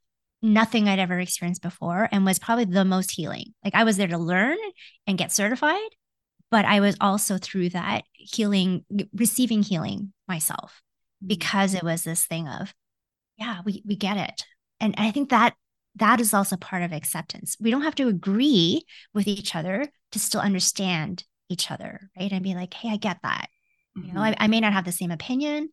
nothing 0.42 0.88
I'd 0.88 0.98
ever 0.98 1.18
experienced 1.18 1.62
before 1.62 2.08
and 2.12 2.24
was 2.24 2.38
probably 2.38 2.64
the 2.64 2.84
most 2.84 3.10
healing. 3.10 3.54
Like 3.64 3.74
I 3.74 3.84
was 3.84 3.96
there 3.96 4.08
to 4.08 4.18
learn 4.18 4.56
and 5.06 5.18
get 5.18 5.32
certified, 5.32 5.90
but 6.50 6.64
I 6.64 6.80
was 6.80 6.96
also 7.00 7.38
through 7.38 7.70
that 7.70 8.04
healing, 8.12 8.84
receiving 9.14 9.62
healing 9.62 10.12
myself 10.28 10.82
mm-hmm. 11.22 11.28
because 11.28 11.74
it 11.74 11.82
was 11.82 12.04
this 12.04 12.24
thing 12.24 12.48
of, 12.48 12.72
yeah, 13.36 13.60
we 13.64 13.82
we 13.86 13.96
get 13.96 14.16
it. 14.16 14.44
And 14.80 14.94
I 14.98 15.10
think 15.10 15.30
that 15.30 15.54
that 15.96 16.20
is 16.20 16.32
also 16.32 16.56
part 16.56 16.82
of 16.82 16.92
acceptance. 16.92 17.56
We 17.60 17.70
don't 17.70 17.82
have 17.82 17.94
to 17.96 18.08
agree 18.08 18.82
with 19.12 19.26
each 19.26 19.54
other 19.54 19.86
to 20.12 20.18
still 20.18 20.40
understand 20.40 21.24
each 21.48 21.70
other, 21.70 22.10
right? 22.18 22.30
And 22.30 22.42
be 22.42 22.54
like, 22.54 22.72
hey, 22.74 22.90
I 22.90 22.96
get 22.96 23.18
that. 23.22 23.48
Mm-hmm. 23.96 24.08
You 24.08 24.14
know, 24.14 24.20
mm-hmm. 24.20 24.34
I, 24.40 24.44
I 24.44 24.48
may 24.48 24.60
not 24.60 24.72
have 24.72 24.84
the 24.84 24.92
same 24.92 25.10
opinion, 25.10 25.70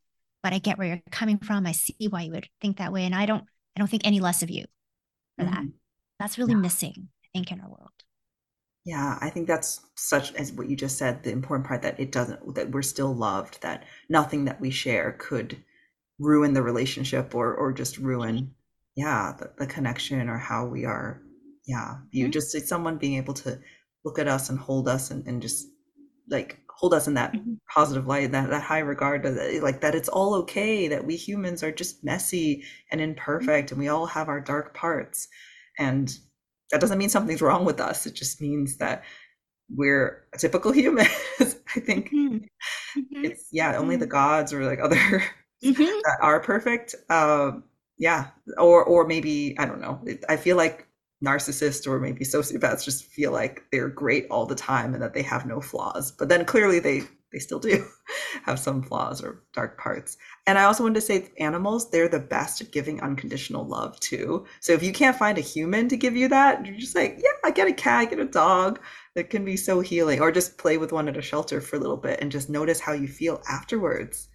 but 0.48 0.54
I 0.54 0.60
get 0.60 0.78
where 0.78 0.88
you're 0.88 1.02
coming 1.12 1.40
from. 1.40 1.68
I 1.68 1.74
see 1.74 2.08
why 2.10 2.22
you 2.22 2.32
would 2.32 2.48
think 2.62 2.78
that 2.78 2.94
way. 2.94 3.04
And 3.04 3.14
I 3.14 3.26
don't, 3.26 3.44
I 3.76 3.80
don't 3.80 3.90
think 3.90 4.08
any 4.08 4.22
less 4.22 4.44
of 4.44 4.50
you 4.50 4.64
for 5.38 5.44
mm-hmm. 5.44 5.54
that. 5.54 5.66
That's 6.22 6.38
really 6.38 6.54
yeah. 6.54 6.60
missing, 6.60 7.10
I 7.26 7.28
think, 7.34 7.52
in 7.52 7.60
our 7.60 7.68
world. 7.68 7.92
Yeah, 8.86 9.18
I 9.20 9.30
think 9.30 9.46
that's 9.46 9.82
such 9.96 10.34
as 10.36 10.54
what 10.54 10.70
you 10.70 10.78
just 10.78 10.98
said, 10.98 11.22
the 11.22 11.34
important 11.34 11.68
part 11.68 11.82
that 11.82 12.00
it 12.00 12.14
doesn't 12.14 12.56
that 12.56 12.72
we're 12.72 12.82
still 12.82 13.14
loved, 13.14 13.62
that 13.62 13.84
nothing 14.08 14.46
that 14.46 14.62
we 14.62 14.70
share 14.70 15.18
could 15.20 15.62
ruin 16.18 16.54
the 16.54 16.64
relationship 16.64 17.36
or 17.36 17.54
or 17.54 17.74
just 17.74 17.98
ruin 17.98 18.54
yeah, 18.96 19.34
the, 19.38 19.52
the 19.58 19.68
connection 19.68 20.30
or 20.30 20.38
how 20.38 20.66
we 20.66 20.86
are 20.86 21.22
yeah, 21.66 21.98
you 22.12 22.26
mm-hmm. 22.26 22.32
just 22.32 22.68
someone 22.70 22.98
being 22.98 23.18
able 23.18 23.34
to 23.34 23.60
look 24.06 24.18
at 24.18 24.30
us 24.30 24.50
and 24.50 24.58
hold 24.58 24.88
us 24.88 25.12
and, 25.12 25.28
and 25.28 25.42
just 25.42 25.68
like 26.30 26.58
hold 26.78 26.94
us 26.94 27.08
in 27.08 27.16
that 27.16 27.34
mm-hmm. 27.34 27.54
positive 27.74 28.06
light, 28.06 28.32
that 28.32 28.50
that 28.50 28.62
high 28.62 28.80
regard, 28.80 29.24
that, 29.24 29.64
like 29.64 29.82
that 29.82 29.96
it's 29.96 30.10
all 30.10 30.36
okay, 30.36 30.88
that 30.88 31.06
we 31.06 31.16
humans 31.16 31.64
are 31.64 31.72
just 31.72 32.04
messy 32.04 32.64
and 32.92 33.02
mm-hmm. 33.02 33.12
imperfect, 33.12 33.68
mm-hmm. 33.68 33.74
and 33.74 33.80
we 33.80 33.88
all 33.88 34.06
have 34.06 34.30
our 34.30 34.40
dark 34.40 34.74
parts, 34.76 35.28
and 35.80 36.18
that 36.72 36.82
doesn't 36.82 37.00
mean 37.00 37.10
something's 37.10 37.42
wrong 37.42 37.66
with 37.66 37.82
us. 37.82 38.06
It 38.06 38.14
just 38.14 38.42
means 38.42 38.78
that 38.78 39.04
we're 39.76 40.26
a 40.34 40.38
typical 40.38 40.72
human. 40.84 41.08
I 41.40 41.80
think 41.80 42.08
mm-hmm. 42.08 42.38
mm-hmm. 42.38 43.26
it's 43.26 43.50
yeah, 43.52 43.76
only 43.76 43.96
the 43.96 44.06
mm-hmm. 44.06 44.12
gods 44.12 44.54
or 44.54 44.64
like 44.64 44.80
other 44.84 45.24
that 45.62 46.18
are 46.22 46.40
perfect. 46.40 46.96
Um, 47.10 47.64
yeah, 47.98 48.28
or 48.58 48.84
or 48.84 49.08
maybe 49.08 49.56
I 49.58 49.66
don't 49.66 49.82
know. 49.82 50.00
I 50.30 50.38
feel 50.38 50.58
like 50.58 50.87
narcissists 51.24 51.88
or 51.88 52.00
maybe 52.00 52.24
sociopaths 52.24 52.84
just 52.84 53.06
feel 53.06 53.32
like 53.32 53.64
they're 53.72 53.90
great 53.90 54.28
all 54.30 54.46
the 54.46 54.56
time 54.56 54.94
and 54.94 55.02
that 55.02 55.14
they 55.14 55.24
have 55.24 55.46
no 55.46 55.60
flaws. 55.60 56.12
But 56.12 56.30
then 56.30 56.46
clearly 56.46 56.80
they 56.80 57.04
they 57.34 57.40
still 57.40 57.60
do 57.60 57.86
have 58.46 58.58
some 58.58 58.82
flaws 58.82 59.22
or 59.22 59.44
dark 59.54 59.78
parts. 59.78 60.18
And 60.46 60.58
I 60.58 60.64
also 60.64 60.84
wanted 60.84 60.96
to 60.96 61.02
say 61.02 61.30
animals, 61.40 61.90
they're 61.90 62.08
the 62.08 62.20
best 62.20 62.62
at 62.62 62.72
giving 62.72 63.02
unconditional 63.02 63.68
love 63.68 64.00
too. 64.00 64.46
So 64.62 64.72
if 64.72 64.82
you 64.82 64.94
can't 64.94 65.18
find 65.18 65.38
a 65.38 65.42
human 65.42 65.90
to 65.90 65.98
give 65.98 66.16
you 66.16 66.30
that, 66.30 66.66
you're 66.66 66.78
just 66.78 66.96
like, 66.96 67.20
yeah, 67.22 67.30
I 67.44 67.52
get 67.52 67.68
a 67.68 67.74
cat, 67.74 68.12
get 68.12 68.20
a 68.20 68.26
dog. 68.26 68.80
That 69.16 69.30
can 69.30 69.44
be 69.44 69.58
so 69.58 69.82
healing. 69.82 70.22
Or 70.22 70.32
just 70.32 70.58
play 70.58 70.78
with 70.78 70.94
one 70.94 71.10
at 71.10 71.18
a 71.18 71.22
shelter 71.22 71.60
for 71.60 71.76
a 71.76 71.80
little 71.80 71.98
bit 71.98 72.22
and 72.22 72.32
just 72.32 72.50
notice 72.50 72.80
how 72.80 72.94
you 72.94 73.08
feel 73.08 73.42
afterwards. 73.50 74.30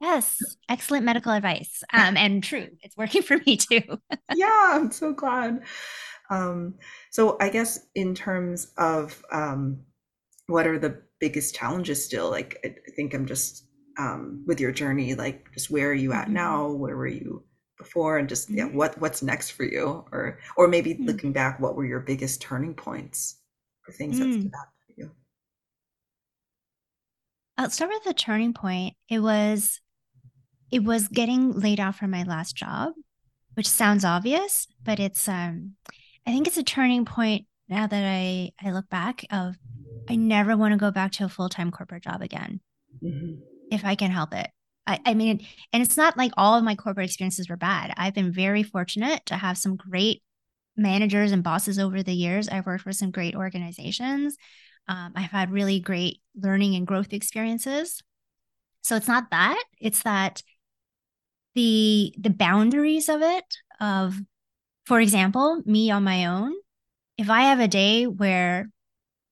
Yes, 0.00 0.36
excellent 0.68 1.04
medical 1.04 1.32
advice. 1.32 1.82
Um, 1.92 2.16
and 2.16 2.42
true, 2.42 2.68
it's 2.82 2.96
working 2.96 3.22
for 3.22 3.38
me 3.46 3.56
too. 3.56 3.82
yeah, 4.34 4.72
I'm 4.74 4.92
so 4.92 5.12
glad. 5.12 5.64
Um, 6.30 6.74
so 7.10 7.36
I 7.40 7.48
guess 7.48 7.86
in 7.94 8.14
terms 8.14 8.72
of 8.76 9.22
um, 9.32 9.80
what 10.46 10.66
are 10.66 10.78
the 10.78 11.02
biggest 11.20 11.54
challenges 11.54 12.04
still? 12.04 12.30
Like 12.30 12.58
I 12.64 12.74
think 12.94 13.14
I'm 13.14 13.26
just 13.26 13.66
um, 13.98 14.44
with 14.46 14.60
your 14.60 14.72
journey, 14.72 15.14
like 15.14 15.52
just 15.52 15.70
where 15.70 15.90
are 15.90 15.94
you 15.94 16.12
at 16.12 16.26
mm-hmm. 16.26 16.34
now? 16.34 16.68
Where 16.68 16.96
were 16.96 17.06
you 17.08 17.42
before? 17.76 18.18
And 18.18 18.28
just 18.28 18.50
yeah, 18.50 18.64
mm-hmm. 18.66 18.76
what 18.76 19.00
what's 19.00 19.22
next 19.22 19.50
for 19.50 19.64
you? 19.64 20.04
Or 20.12 20.38
or 20.56 20.68
maybe 20.68 20.94
mm-hmm. 20.94 21.06
looking 21.06 21.32
back, 21.32 21.58
what 21.58 21.74
were 21.74 21.86
your 21.86 22.00
biggest 22.00 22.40
turning 22.40 22.74
points 22.74 23.40
or 23.86 23.92
things 23.92 24.18
that 24.18 24.32
stood 24.32 24.52
mm. 24.52 24.60
out 24.60 24.68
for 24.86 24.94
you? 24.96 25.10
I'll 27.56 27.70
start 27.70 27.90
with 27.90 28.04
the 28.04 28.14
turning 28.14 28.54
point. 28.54 28.94
It 29.08 29.18
was 29.18 29.80
it 30.70 30.84
was 30.84 31.08
getting 31.08 31.52
laid 31.52 31.80
off 31.80 31.98
from 31.98 32.10
my 32.10 32.22
last 32.22 32.56
job, 32.56 32.92
which 33.54 33.68
sounds 33.68 34.04
obvious, 34.04 34.66
but 34.84 35.00
it's 35.00 35.28
um 35.28 35.74
I 36.26 36.32
think 36.32 36.46
it's 36.46 36.58
a 36.58 36.62
turning 36.62 37.04
point 37.04 37.46
now 37.68 37.86
that 37.86 38.04
I 38.04 38.52
I 38.62 38.72
look 38.72 38.88
back 38.88 39.24
of 39.30 39.56
I 40.08 40.16
never 40.16 40.56
want 40.56 40.72
to 40.72 40.78
go 40.78 40.90
back 40.90 41.12
to 41.12 41.24
a 41.24 41.28
full-time 41.28 41.70
corporate 41.70 42.04
job 42.04 42.22
again. 42.22 42.60
Mm-hmm. 43.02 43.40
If 43.70 43.84
I 43.84 43.94
can 43.94 44.10
help 44.10 44.32
it. 44.34 44.50
I, 44.86 44.98
I 45.04 45.14
mean, 45.14 45.46
and 45.72 45.82
it's 45.82 45.98
not 45.98 46.16
like 46.16 46.32
all 46.38 46.56
of 46.56 46.64
my 46.64 46.74
corporate 46.74 47.04
experiences 47.04 47.50
were 47.50 47.58
bad. 47.58 47.92
I've 47.98 48.14
been 48.14 48.32
very 48.32 48.62
fortunate 48.62 49.26
to 49.26 49.34
have 49.36 49.58
some 49.58 49.76
great 49.76 50.22
managers 50.78 51.30
and 51.32 51.42
bosses 51.42 51.78
over 51.78 52.02
the 52.02 52.14
years. 52.14 52.48
I've 52.48 52.64
worked 52.64 52.84
for 52.84 52.92
some 52.92 53.10
great 53.10 53.34
organizations. 53.34 54.38
Um, 54.86 55.12
I've 55.14 55.30
had 55.30 55.52
really 55.52 55.80
great 55.80 56.22
learning 56.34 56.74
and 56.74 56.86
growth 56.86 57.12
experiences. 57.12 58.02
So 58.82 58.96
it's 58.96 59.08
not 59.08 59.30
that, 59.30 59.62
it's 59.78 60.04
that 60.04 60.42
the 61.58 62.14
the 62.16 62.30
boundaries 62.30 63.08
of 63.08 63.20
it 63.20 63.44
of 63.80 64.16
for 64.86 65.00
example 65.00 65.60
me 65.66 65.90
on 65.90 66.04
my 66.04 66.26
own 66.26 66.52
if 67.16 67.28
i 67.28 67.42
have 67.42 67.58
a 67.58 67.66
day 67.66 68.06
where 68.06 68.70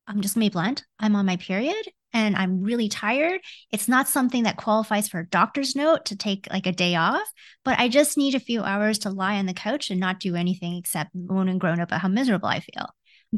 i'm 0.09 0.21
just 0.21 0.37
me 0.37 0.49
blunt 0.49 0.83
i'm 0.99 1.15
on 1.15 1.25
my 1.25 1.37
period 1.37 1.87
and 2.13 2.35
i'm 2.35 2.65
really 2.65 2.89
tired 2.89 3.41
it's 3.71 3.87
not 3.87 4.09
something 4.09 4.43
that 4.43 4.57
qualifies 4.57 5.09
for 5.09 5.21
a 5.21 5.29
doctor's 5.29 5.77
note 5.77 6.05
to 6.05 6.17
take 6.17 6.49
like 6.51 6.67
a 6.67 6.73
day 6.73 6.97
off 6.97 7.29
but 7.65 7.79
i 7.79 7.87
just 7.87 8.19
need 8.19 8.35
a 8.35 8.41
few 8.41 8.61
hours 8.61 8.99
to 8.99 9.09
lie 9.09 9.37
on 9.37 9.47
the 9.47 9.55
couch 9.55 9.89
and 9.89 10.01
not 10.01 10.19
do 10.19 10.35
anything 10.35 10.75
except 10.75 11.11
moan 11.15 11.49
and 11.49 11.61
groan 11.61 11.79
about 11.79 12.01
how 12.01 12.09
miserable 12.09 12.49
i 12.49 12.59
feel 12.59 12.89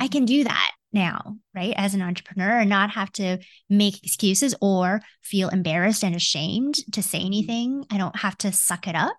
i 0.00 0.04
mm-hmm. 0.04 0.12
can 0.12 0.24
do 0.24 0.44
that 0.44 0.72
now, 0.92 1.36
right? 1.54 1.74
As 1.76 1.94
an 1.94 2.02
entrepreneur 2.02 2.58
and 2.58 2.70
not 2.70 2.90
have 2.90 3.12
to 3.12 3.38
make 3.68 4.02
excuses 4.04 4.54
or 4.60 5.00
feel 5.22 5.48
embarrassed 5.48 6.02
and 6.02 6.14
ashamed 6.14 6.76
to 6.92 7.02
say 7.02 7.18
mm-hmm. 7.18 7.26
anything. 7.26 7.84
I 7.90 7.98
don't 7.98 8.16
have 8.16 8.38
to 8.38 8.52
suck 8.52 8.88
it 8.88 8.94
up. 8.94 9.16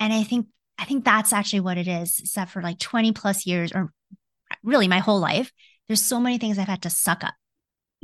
And 0.00 0.12
I 0.12 0.24
think 0.24 0.46
I 0.78 0.84
think 0.84 1.04
that's 1.04 1.32
actually 1.32 1.60
what 1.60 1.78
it 1.78 1.88
is. 1.88 2.20
Is 2.20 2.32
that 2.32 2.50
for 2.50 2.60
like 2.60 2.78
20 2.78 3.12
plus 3.12 3.46
years 3.46 3.72
or 3.72 3.92
really 4.62 4.88
my 4.88 4.98
whole 4.98 5.20
life, 5.20 5.50
there's 5.88 6.02
so 6.02 6.20
many 6.20 6.38
things 6.38 6.58
I've 6.58 6.68
had 6.68 6.82
to 6.82 6.90
suck 6.90 7.24
up 7.24 7.34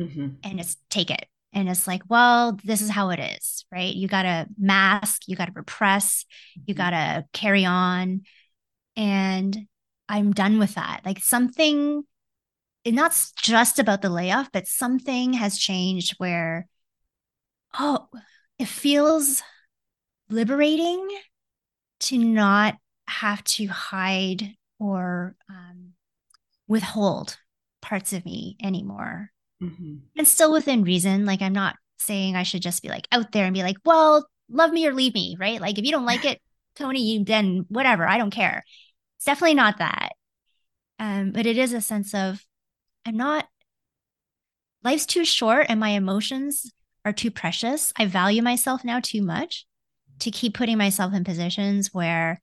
mm-hmm. 0.01 0.29
and 0.43 0.59
just 0.59 0.79
take 0.89 1.11
it. 1.11 1.27
And 1.53 1.69
it's 1.69 1.87
like, 1.87 2.03
well, 2.09 2.59
this 2.65 2.81
is 2.81 2.89
how 2.89 3.11
it 3.11 3.21
is, 3.21 3.67
right? 3.71 3.95
You 3.95 4.09
got 4.09 4.23
to 4.23 4.47
mask, 4.59 5.23
you 5.27 5.37
got 5.37 5.47
to 5.47 5.53
repress, 5.55 6.25
you 6.55 6.75
mm-hmm. 6.75 6.79
got 6.79 6.91
to 6.91 7.27
carry 7.35 7.67
on. 7.67 8.23
And 8.97 9.67
I'm 10.09 10.33
done 10.33 10.59
with 10.59 10.77
that. 10.77 11.03
Like 11.05 11.19
something 11.19 12.05
it's 12.85 12.95
not 12.95 13.17
just 13.37 13.79
about 13.79 14.03
the 14.03 14.11
layoff, 14.11 14.51
but 14.53 14.67
something 14.67 15.35
has 15.35 15.59
changed 15.59 16.15
where, 16.19 16.67
oh, 17.79 18.09
it 18.59 18.69
feels 18.69 19.43
liberating 20.29 21.09
to 22.01 22.19
not 22.19 22.77
have 23.07 23.45
to 23.45 23.67
hide 23.67 24.55
or 24.79 25.37
um, 25.49 25.93
withhold 26.67 27.37
parts 27.81 28.13
of 28.13 28.25
me 28.25 28.57
anymore. 28.63 29.31
Mm-hmm. 29.63 29.97
And 30.17 30.27
still 30.27 30.53
within 30.53 30.83
reason. 30.83 31.25
Like, 31.25 31.43
I'm 31.43 31.53
not 31.53 31.77
saying 31.99 32.35
I 32.35 32.43
should 32.43 32.63
just 32.63 32.83
be 32.83 32.89
like 32.89 33.07
out 33.13 33.31
there 33.31 33.45
and 33.45 33.55
be 33.55 33.63
like, 33.63 33.77
well, 33.85 34.27
love 34.51 34.73
me 34.73 34.87
or 34.87 34.95
leave 34.95 35.15
me, 35.15 35.37
right? 35.39 35.61
Like, 35.61 35.79
if 35.79 35.85
you 35.85 35.93
don't 35.93 36.05
like 36.05 36.25
it, 36.31 36.41
Tony, 36.75 37.03
you 37.03 37.25
then 37.25 37.67
whatever, 37.69 38.07
I 38.07 38.19
don't 38.19 38.31
care. 38.31 38.65
It's 39.19 39.27
definitely 39.27 39.55
not 39.55 39.79
that. 39.79 40.13
Um, 40.99 41.33
but 41.33 41.47
it 41.47 41.59
is 41.59 41.73
a 41.73 41.81
sense 41.81 42.15
of 42.15 42.45
I'm 43.05 43.17
not, 43.17 43.47
life's 44.85 45.07
too 45.07 45.25
short 45.25 45.67
and 45.69 45.81
my 45.81 45.91
emotions 45.91 46.73
are 47.05 47.13
too 47.13 47.31
precious. 47.31 47.93
I 47.97 48.07
value 48.07 48.43
myself 48.43 48.85
now 48.85 49.01
too 49.01 49.23
much 49.23 49.67
to 50.21 50.31
keep 50.31 50.55
putting 50.55 50.79
myself 50.79 51.15
in 51.15 51.25
positions 51.25 51.91
where 51.93 52.41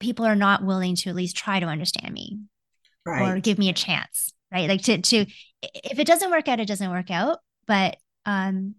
people 0.00 0.24
are 0.24 0.36
not 0.36 0.64
willing 0.64 0.96
to 0.96 1.10
at 1.10 1.16
least 1.16 1.36
try 1.36 1.60
to 1.60 1.66
understand 1.66 2.12
me 2.12 2.40
right. 3.06 3.36
or 3.36 3.40
give 3.40 3.58
me 3.58 3.68
a 3.68 3.74
chance, 3.74 4.32
right? 4.52 4.68
Like 4.68 4.82
to, 4.82 5.00
to, 5.00 5.26
if 5.62 5.98
it 5.98 6.06
doesn't 6.06 6.30
work 6.30 6.48
out, 6.48 6.60
it 6.60 6.68
doesn't 6.68 6.90
work 6.90 7.10
out. 7.10 7.38
But, 7.66 7.96
um, 8.26 8.74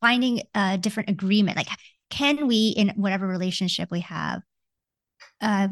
finding 0.00 0.42
a 0.54 0.78
different 0.78 1.08
agreement, 1.08 1.56
like 1.56 1.68
can 2.10 2.46
we 2.46 2.68
in 2.76 2.90
whatever 2.90 3.26
relationship 3.26 3.90
we 3.90 4.00
have, 4.00 4.42
uh, 5.40 5.68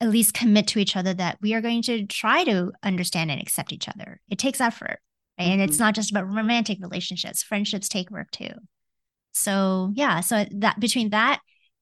at 0.00 0.08
least 0.08 0.34
commit 0.34 0.66
to 0.68 0.78
each 0.78 0.96
other 0.96 1.12
that 1.14 1.38
we 1.40 1.54
are 1.54 1.60
going 1.60 1.82
to 1.82 2.06
try 2.06 2.44
to 2.44 2.72
understand 2.82 3.30
and 3.30 3.40
accept 3.40 3.72
each 3.72 3.88
other. 3.88 4.20
It 4.30 4.38
takes 4.38 4.60
effort. 4.60 4.98
Right? 5.38 5.44
Mm-hmm. 5.44 5.52
And 5.52 5.62
it's 5.62 5.74
mm-hmm. 5.74 5.84
not 5.84 5.94
just 5.94 6.10
about 6.10 6.28
romantic 6.28 6.78
relationships, 6.80 7.42
friendships 7.42 7.88
take 7.88 8.10
work 8.10 8.30
too. 8.30 8.52
So, 9.32 9.92
yeah, 9.94 10.20
so 10.20 10.44
that 10.56 10.80
between 10.80 11.10
that 11.10 11.40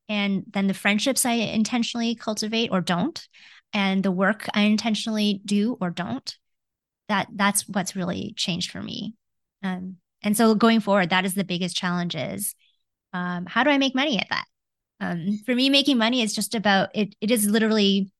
and 0.08 0.44
then 0.50 0.66
the 0.66 0.74
friendships 0.74 1.24
I 1.24 1.32
intentionally 1.32 2.14
cultivate 2.14 2.70
or 2.72 2.80
don't, 2.80 3.26
and 3.72 4.02
the 4.02 4.10
work 4.10 4.48
I 4.54 4.62
intentionally 4.62 5.40
do 5.44 5.76
or 5.80 5.90
don't, 5.90 6.36
that 7.08 7.28
that's 7.34 7.68
what's 7.68 7.96
really 7.96 8.34
changed 8.36 8.70
for 8.70 8.82
me. 8.82 9.14
Um, 9.62 9.96
and 10.22 10.36
so 10.36 10.54
going 10.54 10.80
forward, 10.80 11.10
that 11.10 11.24
is 11.24 11.34
the 11.34 11.44
biggest 11.44 11.76
challenge 11.76 12.14
is 12.14 12.54
um, 13.12 13.46
how 13.46 13.64
do 13.64 13.70
I 13.70 13.78
make 13.78 13.94
money 13.94 14.18
at 14.18 14.28
that? 14.30 14.44
Um, 15.00 15.38
for 15.46 15.54
me, 15.54 15.70
making 15.70 15.96
money 15.96 16.22
is 16.22 16.34
just 16.34 16.54
about 16.54 16.90
it. 16.94 17.14
It 17.20 17.30
is 17.30 17.46
literally, 17.46 18.10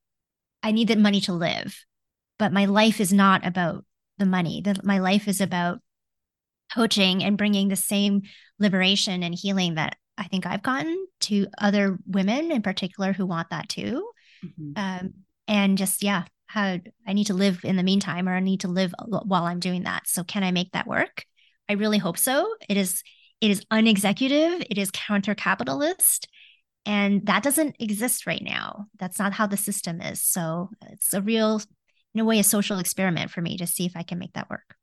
I 0.63 0.73
need 0.73 0.89
that 0.89 0.99
money 0.99 1.21
to 1.23 1.33
live, 1.33 1.85
but 2.39 2.53
my 2.53 2.65
life 2.67 3.01
is 3.01 3.13
not 3.13 3.47
about 3.47 3.85
the 4.19 4.27
money. 4.27 4.61
That 4.63 4.85
my 4.85 4.99
life 4.99 5.29
is 5.29 5.41
about 5.41 5.81
coaching 6.75 7.25
and 7.25 7.39
bringing 7.39 7.69
the 7.69 7.77
same 7.77 8.23
liberation 8.59 9.23
and 9.23 9.35
healing 9.35 9.75
that 9.75 9.97
I 10.17 10.25
think 10.25 10.47
I've 10.47 10.63
gotten 10.63 11.07
to 11.21 11.47
other 11.59 11.99
women 12.07 12.51
in 12.51 12.63
particular 12.63 13.13
who 13.13 13.25
want 13.25 13.51
that 13.51 13.69
too. 13.69 14.09
Mm-hmm. 14.45 14.73
Um, 14.77 15.15
and 15.47 15.79
just 15.79 16.03
yeah, 16.03 16.25
how 16.47 16.79
I 17.07 17.13
need 17.13 17.29
to 17.29 17.35
live 17.35 17.65
in 17.65 17.77
the 17.77 17.83
meantime, 17.83 18.29
or 18.29 18.35
I 18.35 18.41
need 18.41 18.61
to 18.61 18.69
live 18.69 18.95
while 19.07 19.45
I'm 19.45 19.61
doing 19.61 19.85
that. 19.85 20.09
So 20.09 20.25
can 20.25 20.43
I 20.43 20.51
make 20.51 20.73
that 20.73 20.87
work? 20.87 21.25
I 21.69 21.75
really 21.75 21.99
hope 21.99 22.19
so. 22.19 22.55
It 22.69 22.77
is 22.77 23.03
it 23.41 23.51
is 23.51 23.65
unexecutive. 23.71 24.67
It 24.69 24.79
is 24.79 24.91
counter 24.91 25.35
capitalist. 25.35 26.29
And 26.89 27.27
that 27.27 27.43
doesn't 27.43 27.77
exist 27.79 28.27
right 28.27 28.43
now. 28.43 28.87
That's 28.99 29.19
not 29.19 29.35
how 29.35 29.47
the 29.47 29.59
system 29.59 30.01
is. 30.01 30.23
So 30.23 30.71
it's 30.87 31.13
a 31.13 31.21
real 31.21 31.61
in 32.15 32.21
a 32.21 32.25
way 32.25 32.39
a 32.39 32.43
social 32.43 32.79
experiment 32.79 33.31
for 33.31 33.43
me 33.43 33.59
to 33.59 33.67
see 33.67 33.85
if 33.85 33.95
I 33.95 34.03
can 34.03 34.19
make 34.19 34.33
that 34.33 34.49
work. 34.49 34.75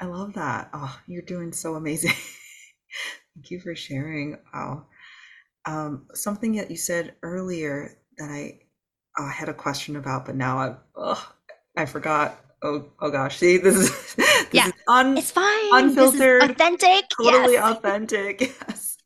I 0.00 0.06
love 0.06 0.34
that. 0.34 0.70
Oh, 0.74 0.98
you're 1.06 1.22
doing 1.22 1.52
so 1.52 1.76
amazing. 1.76 2.10
Thank 3.36 3.50
you 3.52 3.60
for 3.60 3.76
sharing. 3.76 4.38
Wow. 4.52 4.86
Um, 5.66 6.06
something 6.14 6.56
that 6.56 6.68
you 6.68 6.76
said 6.76 7.14
earlier 7.22 7.96
that 8.18 8.28
I 8.28 8.58
I 9.16 9.30
had 9.30 9.48
a 9.48 9.54
question 9.54 9.94
about, 9.94 10.26
but 10.26 10.34
now 10.34 10.58
I 10.58 10.74
oh, 10.96 11.32
I 11.76 11.86
forgot. 11.86 12.40
Oh 12.60 12.86
oh 13.00 13.10
gosh, 13.12 13.38
see 13.38 13.56
this 13.56 13.76
is 13.76 14.14
this 14.16 14.46
yeah, 14.50 14.66
is 14.66 14.72
un, 14.88 15.16
it's 15.16 15.30
fine. 15.30 15.68
unfiltered, 15.72 16.42
authentic, 16.42 17.04
totally 17.10 17.52
yes. 17.52 17.76
authentic. 17.76 18.40
Yes. 18.40 18.96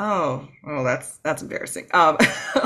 Oh 0.00 0.48
oh, 0.66 0.82
that's 0.84 1.18
that's 1.18 1.42
embarrassing. 1.42 1.86
Um, 1.92 2.16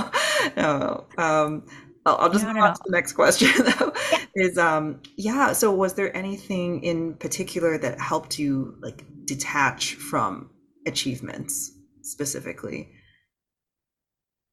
no. 0.57 1.07
Um, 1.19 1.67
I'll, 2.07 2.17
I'll 2.17 2.31
just 2.31 2.47
move 2.47 2.57
on 2.63 2.75
to 2.75 2.81
the 2.85 2.93
next 2.93 3.15
question 3.15 3.51
though. 3.79 3.93
Yeah. 4.13 4.25
Is 4.37 4.57
um 4.59 5.01
yeah. 5.17 5.53
So 5.53 5.73
was 5.73 5.95
there 5.95 6.17
anything 6.17 6.83
in 6.85 7.15
particular 7.15 7.77
that 7.79 8.01
helped 8.01 8.39
you 8.39 8.77
like 8.81 9.05
detach 9.27 9.95
from 9.97 10.51
achievements 10.87 11.73
specifically, 12.03 12.91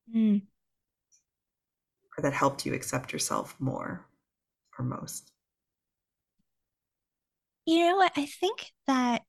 Mm. 0.08 0.42
or 2.18 2.22
that 2.22 2.32
helped 2.32 2.66
you 2.66 2.74
accept 2.74 3.12
yourself 3.12 3.54
more 3.60 4.08
or 4.80 4.86
most? 4.86 5.32
You 7.66 7.80
know 7.90 7.96
what? 7.98 8.12
I 8.18 8.26
think 8.28 8.72
that 8.88 9.24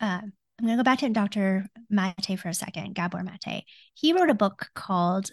uh, 0.00 0.20
I'm 0.58 0.66
going 0.66 0.78
to 0.78 0.82
go 0.82 0.84
back 0.84 1.00
to 1.00 1.08
Dr. 1.10 1.66
Mate 1.90 2.38
for 2.38 2.48
a 2.48 2.54
second, 2.54 2.94
Gabor 2.94 3.22
Mate. 3.22 3.64
He 3.94 4.12
wrote 4.12 4.30
a 4.30 4.34
book 4.34 4.70
called 4.74 5.30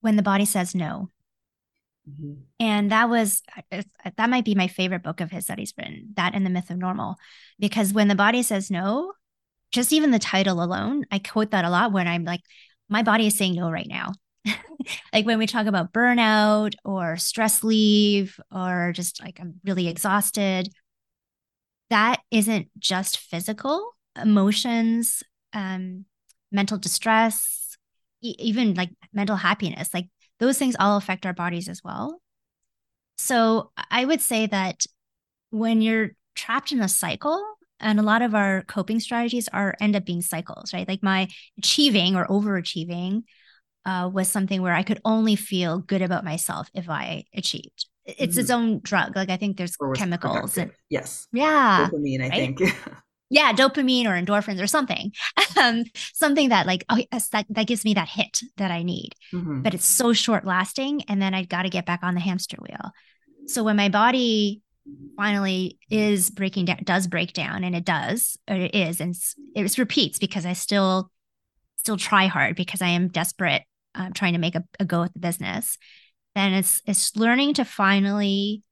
When 0.00 0.16
the 0.16 0.22
Body 0.22 0.44
Says 0.44 0.74
No. 0.74 1.10
Mhm. 2.08 2.42
And 2.58 2.90
that 2.90 3.08
was, 3.08 3.42
that 3.70 4.30
might 4.30 4.44
be 4.44 4.56
my 4.56 4.66
favorite 4.66 5.04
book 5.04 5.20
of 5.20 5.30
his 5.30 5.46
that 5.46 5.58
he's 5.58 5.72
written, 5.78 6.10
that 6.16 6.34
and 6.34 6.44
The 6.44 6.50
Myth 6.50 6.70
of 6.70 6.78
Normal. 6.78 7.16
Because 7.60 7.92
when 7.92 8.08
the 8.08 8.16
body 8.16 8.42
says 8.42 8.70
no, 8.70 9.12
just 9.70 9.92
even 9.92 10.10
the 10.10 10.18
title 10.18 10.62
alone, 10.62 11.04
I 11.10 11.20
quote 11.20 11.52
that 11.52 11.64
a 11.64 11.70
lot 11.70 11.92
when 11.92 12.08
I'm 12.08 12.24
like, 12.24 12.40
my 12.88 13.02
body 13.04 13.28
is 13.28 13.36
saying 13.38 13.54
no 13.54 13.70
right 13.70 13.86
now. 13.86 14.12
like 15.12 15.24
when 15.24 15.38
we 15.38 15.46
talk 15.46 15.66
about 15.66 15.92
burnout 15.92 16.74
or 16.84 17.16
stress 17.16 17.62
leave 17.62 18.38
or 18.50 18.92
just 18.94 19.22
like 19.22 19.38
I'm 19.40 19.60
really 19.64 19.86
exhausted, 19.86 20.68
that 21.90 22.20
isn't 22.30 22.68
just 22.78 23.18
physical 23.18 23.94
emotions, 24.20 25.22
um, 25.52 26.04
mental 26.50 26.78
distress, 26.78 27.76
e- 28.22 28.34
even 28.38 28.74
like 28.74 28.90
mental 29.12 29.36
happiness. 29.36 29.92
Like 29.94 30.08
those 30.38 30.58
things 30.58 30.76
all 30.78 30.96
affect 30.96 31.26
our 31.26 31.32
bodies 31.34 31.68
as 31.68 31.82
well. 31.84 32.20
So 33.18 33.72
I 33.90 34.04
would 34.04 34.20
say 34.20 34.46
that 34.46 34.84
when 35.50 35.80
you're 35.82 36.10
trapped 36.34 36.72
in 36.72 36.80
a 36.80 36.88
cycle, 36.88 37.42
and 37.80 37.98
a 37.98 38.02
lot 38.02 38.22
of 38.22 38.34
our 38.34 38.62
coping 38.62 39.00
strategies 39.00 39.48
are 39.48 39.74
end 39.80 39.96
up 39.96 40.04
being 40.04 40.22
cycles, 40.22 40.72
right? 40.72 40.86
Like 40.86 41.02
my 41.02 41.26
achieving 41.58 42.14
or 42.14 42.26
overachieving 42.28 43.24
uh, 43.84 44.08
was 44.12 44.28
something 44.28 44.62
where 44.62 44.74
I 44.74 44.84
could 44.84 45.00
only 45.04 45.34
feel 45.34 45.78
good 45.80 46.02
about 46.02 46.24
myself 46.24 46.68
if 46.74 46.88
I 46.88 47.24
achieved. 47.34 47.86
It's 48.04 48.36
its 48.36 48.50
Mhm. 48.50 48.54
own 48.54 48.80
drug. 48.82 49.16
Like 49.16 49.30
I 49.30 49.36
think 49.36 49.56
there's 49.56 49.76
chemicals 49.96 50.56
and? 50.58 50.70
Yes, 50.90 51.26
yeah, 51.32 51.90
dopamine. 51.90 52.20
I 52.22 52.28
right? 52.28 52.56
think. 52.58 52.74
Yeah, 53.32 53.54
dopamine 53.54 54.04
or 54.04 54.10
endorphins 54.10 54.62
or 54.62 54.66
something. 54.66 55.10
um, 55.56 55.84
something 56.12 56.50
that 56.50 56.66
like 56.66 56.84
oh 56.90 57.02
yes, 57.10 57.30
that 57.30 57.46
that 57.48 57.66
gives 57.66 57.82
me 57.82 57.94
that 57.94 58.08
hit 58.08 58.40
that 58.58 58.70
I 58.70 58.82
need. 58.82 59.14
Mhm. 59.32 59.62
But 59.62 59.72
it's 59.72 59.86
so 59.86 60.12
short 60.12 60.44
lasting 60.44 61.02
and 61.08 61.20
then 61.20 61.32
I've 61.32 61.48
got 61.48 61.62
to 61.62 61.70
get 61.70 61.86
back 61.86 62.00
on 62.02 62.14
the 62.14 62.20
hamster 62.20 62.58
wheel. 62.60 62.92
So 63.46 63.64
when 63.64 63.76
my 63.76 63.88
body 63.88 64.60
finally 65.16 65.78
is 65.90 66.28
breaking 66.28 66.66
down 66.66 66.80
does 66.84 67.06
break 67.06 67.32
down 67.32 67.64
and 67.64 67.74
it 67.74 67.86
does 67.86 68.36
or 68.48 68.56
it 68.56 68.74
is 68.74 69.00
and 69.00 69.14
it 69.54 69.78
repeats 69.78 70.18
because 70.18 70.44
I 70.44 70.52
still 70.52 71.10
still 71.76 71.96
try 71.96 72.26
hard 72.26 72.54
because 72.54 72.82
I 72.82 72.88
am 72.88 73.08
desperate 73.08 73.62
um, 73.94 74.12
trying 74.12 74.34
to 74.34 74.38
make 74.38 74.54
a, 74.56 74.64
a 74.78 74.84
go 74.84 75.04
at 75.04 75.12
the 75.14 75.20
business 75.20 75.78
then 76.34 76.52
it's 76.52 76.82
it's 76.86 77.16
learning 77.16 77.54
to 77.54 77.64
finally 77.64 78.62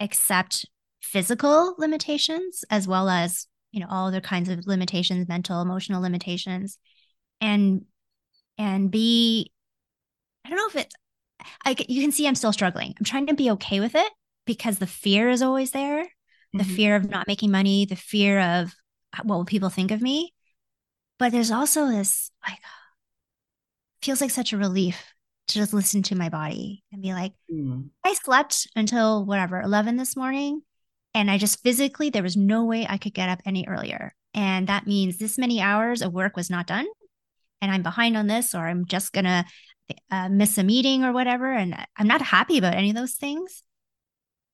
accept 0.00 0.66
physical 1.00 1.74
limitations 1.78 2.64
as 2.70 2.88
well 2.88 3.08
as 3.08 3.46
you 3.70 3.80
know 3.80 3.86
all 3.90 4.06
other 4.08 4.20
kinds 4.20 4.48
of 4.48 4.66
limitations 4.66 5.28
mental 5.28 5.60
emotional 5.60 6.00
limitations 6.02 6.78
and 7.40 7.84
and 8.56 8.90
be 8.90 9.52
i 10.44 10.48
don't 10.48 10.56
know 10.58 10.68
if 10.68 10.76
it's 10.76 10.94
I, 11.64 11.76
you 11.88 12.02
can 12.02 12.12
see 12.12 12.26
i'm 12.26 12.34
still 12.34 12.52
struggling 12.52 12.94
i'm 12.98 13.04
trying 13.04 13.26
to 13.26 13.34
be 13.34 13.50
okay 13.52 13.80
with 13.80 13.94
it 13.94 14.12
because 14.46 14.78
the 14.78 14.86
fear 14.86 15.28
is 15.28 15.42
always 15.42 15.70
there 15.72 16.06
the 16.54 16.64
Mhm. 16.64 16.76
fear 16.76 16.96
of 16.96 17.10
not 17.10 17.26
making 17.26 17.50
money 17.50 17.84
the 17.84 17.96
fear 17.96 18.40
of 18.40 18.74
uh, 19.16 19.22
what 19.22 19.36
will 19.36 19.44
people 19.44 19.68
think 19.68 19.90
of 19.90 20.00
me 20.00 20.32
but 21.18 21.30
there's 21.32 21.50
also 21.50 21.86
this 21.86 22.30
like 22.46 22.58
feels 24.02 24.20
like 24.20 24.30
such 24.30 24.52
a 24.52 24.56
relief 24.58 25.12
to 25.48 25.54
just 25.54 25.72
listen 25.74 26.02
to 26.04 26.14
my 26.14 26.28
body 26.28 26.82
and 26.92 27.02
be 27.02 27.12
like 27.12 27.32
Mm. 27.50 27.88
I 28.04 28.12
slept 28.12 28.68
until 28.76 29.24
whatever, 29.24 29.58
11 29.62 29.96
this 29.96 30.14
morning. 30.16 30.60
And 31.14 31.30
I 31.30 31.38
just 31.38 31.62
physically, 31.62 32.10
there 32.10 32.22
was 32.22 32.36
no 32.36 32.64
way 32.64 32.86
I 32.88 32.98
could 32.98 33.14
get 33.14 33.28
up 33.28 33.40
any 33.44 33.66
earlier. 33.66 34.14
And 34.34 34.68
that 34.68 34.86
means 34.86 35.18
this 35.18 35.38
many 35.38 35.60
hours 35.60 36.02
of 36.02 36.12
work 36.12 36.36
was 36.36 36.50
not 36.50 36.66
done. 36.66 36.86
And 37.60 37.72
I'm 37.72 37.82
behind 37.82 38.16
on 38.16 38.26
this, 38.26 38.54
or 38.54 38.66
I'm 38.66 38.86
just 38.86 39.12
going 39.12 39.24
to 39.24 39.44
uh, 40.10 40.28
miss 40.28 40.58
a 40.58 40.62
meeting 40.62 41.02
or 41.02 41.12
whatever. 41.12 41.52
And 41.52 41.74
I'm 41.96 42.06
not 42.06 42.22
happy 42.22 42.58
about 42.58 42.74
any 42.74 42.90
of 42.90 42.96
those 42.96 43.14
things. 43.14 43.62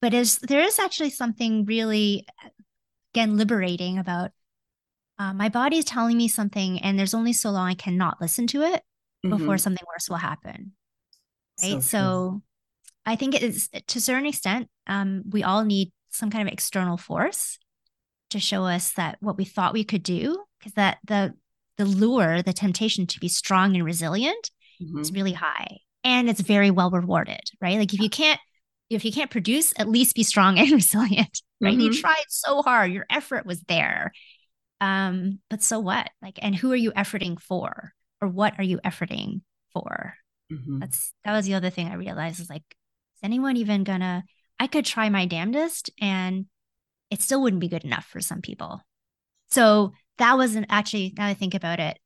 But 0.00 0.14
is, 0.14 0.38
there 0.38 0.60
is 0.62 0.78
actually 0.78 1.10
something 1.10 1.64
really, 1.64 2.26
again, 3.12 3.36
liberating 3.36 3.98
about 3.98 4.30
uh, 5.18 5.32
my 5.32 5.48
body 5.48 5.78
is 5.78 5.84
telling 5.84 6.16
me 6.16 6.28
something, 6.28 6.80
and 6.80 6.98
there's 6.98 7.14
only 7.14 7.32
so 7.32 7.50
long 7.50 7.68
I 7.68 7.74
cannot 7.74 8.20
listen 8.20 8.46
to 8.48 8.62
it 8.62 8.82
before 9.22 9.54
Mhm. 9.54 9.60
something 9.60 9.86
worse 9.86 10.10
will 10.10 10.16
happen. 10.16 10.72
Right. 11.62 11.70
true. 11.70 11.80
So 11.80 12.42
I 13.06 13.16
think 13.16 13.34
it 13.34 13.42
is 13.42 13.68
to 13.68 13.98
a 13.98 14.02
certain 14.02 14.26
extent, 14.26 14.68
um, 14.86 15.22
we 15.30 15.42
all 15.42 15.64
need 15.64 15.92
some 16.14 16.30
kind 16.30 16.46
of 16.48 16.52
external 16.52 16.96
force 16.96 17.58
to 18.30 18.40
show 18.40 18.64
us 18.64 18.92
that 18.92 19.18
what 19.20 19.36
we 19.36 19.44
thought 19.44 19.72
we 19.72 19.84
could 19.84 20.02
do, 20.02 20.44
because 20.58 20.72
that 20.74 20.98
the 21.06 21.34
the 21.76 21.84
lure, 21.84 22.42
the 22.42 22.52
temptation 22.52 23.06
to 23.08 23.20
be 23.20 23.28
strong 23.28 23.74
and 23.74 23.84
resilient 23.84 24.50
is 25.00 25.10
Mhm. 25.10 25.14
really 25.14 25.32
high. 25.32 25.78
And 26.04 26.28
it's 26.30 26.40
very 26.40 26.70
well 26.70 26.90
rewarded, 26.90 27.40
right? 27.60 27.78
Like 27.78 27.94
if 27.94 28.00
you 28.00 28.10
can't 28.10 28.40
if 28.90 29.04
you 29.04 29.12
can't 29.12 29.30
produce, 29.30 29.72
at 29.78 29.88
least 29.88 30.14
be 30.14 30.22
strong 30.22 30.58
and 30.60 30.70
resilient, 30.72 31.42
right? 31.60 31.76
You 31.78 31.90
Mhm. 31.90 32.00
tried 32.00 32.24
so 32.28 32.62
hard, 32.62 32.92
your 32.92 33.06
effort 33.10 33.46
was 33.46 33.60
there. 33.62 34.12
Um, 34.80 35.40
but 35.50 35.62
so 35.62 35.80
what? 35.80 36.10
Like, 36.22 36.38
and 36.42 36.54
who 36.54 36.72
are 36.72 36.76
you 36.76 36.92
efforting 36.92 37.40
for? 37.40 37.92
Or 38.20 38.28
what 38.28 38.54
are 38.58 38.64
you 38.64 38.78
efforting 38.84 39.42
for? 39.72 40.14
Mhm. 40.52 40.80
That's 40.80 41.12
that 41.24 41.32
was 41.32 41.46
the 41.46 41.54
other 41.54 41.70
thing 41.70 41.88
I 41.88 41.94
realized 41.94 42.40
is 42.40 42.50
like, 42.50 42.64
is 43.16 43.20
anyone 43.22 43.56
even 43.56 43.84
gonna? 43.84 44.24
I 44.58 44.66
could 44.66 44.84
try 44.84 45.08
my 45.08 45.26
damnedest, 45.26 45.90
and 46.00 46.46
it 47.10 47.20
still 47.20 47.42
wouldn't 47.42 47.60
be 47.60 47.68
good 47.68 47.84
enough 47.84 48.06
for 48.06 48.20
some 48.20 48.40
people. 48.40 48.80
So 49.50 49.92
that 50.18 50.36
wasn't 50.36 50.66
actually. 50.68 51.12
Now 51.16 51.26
I 51.26 51.34
think 51.34 51.54
about 51.54 51.80
it, 51.80 51.98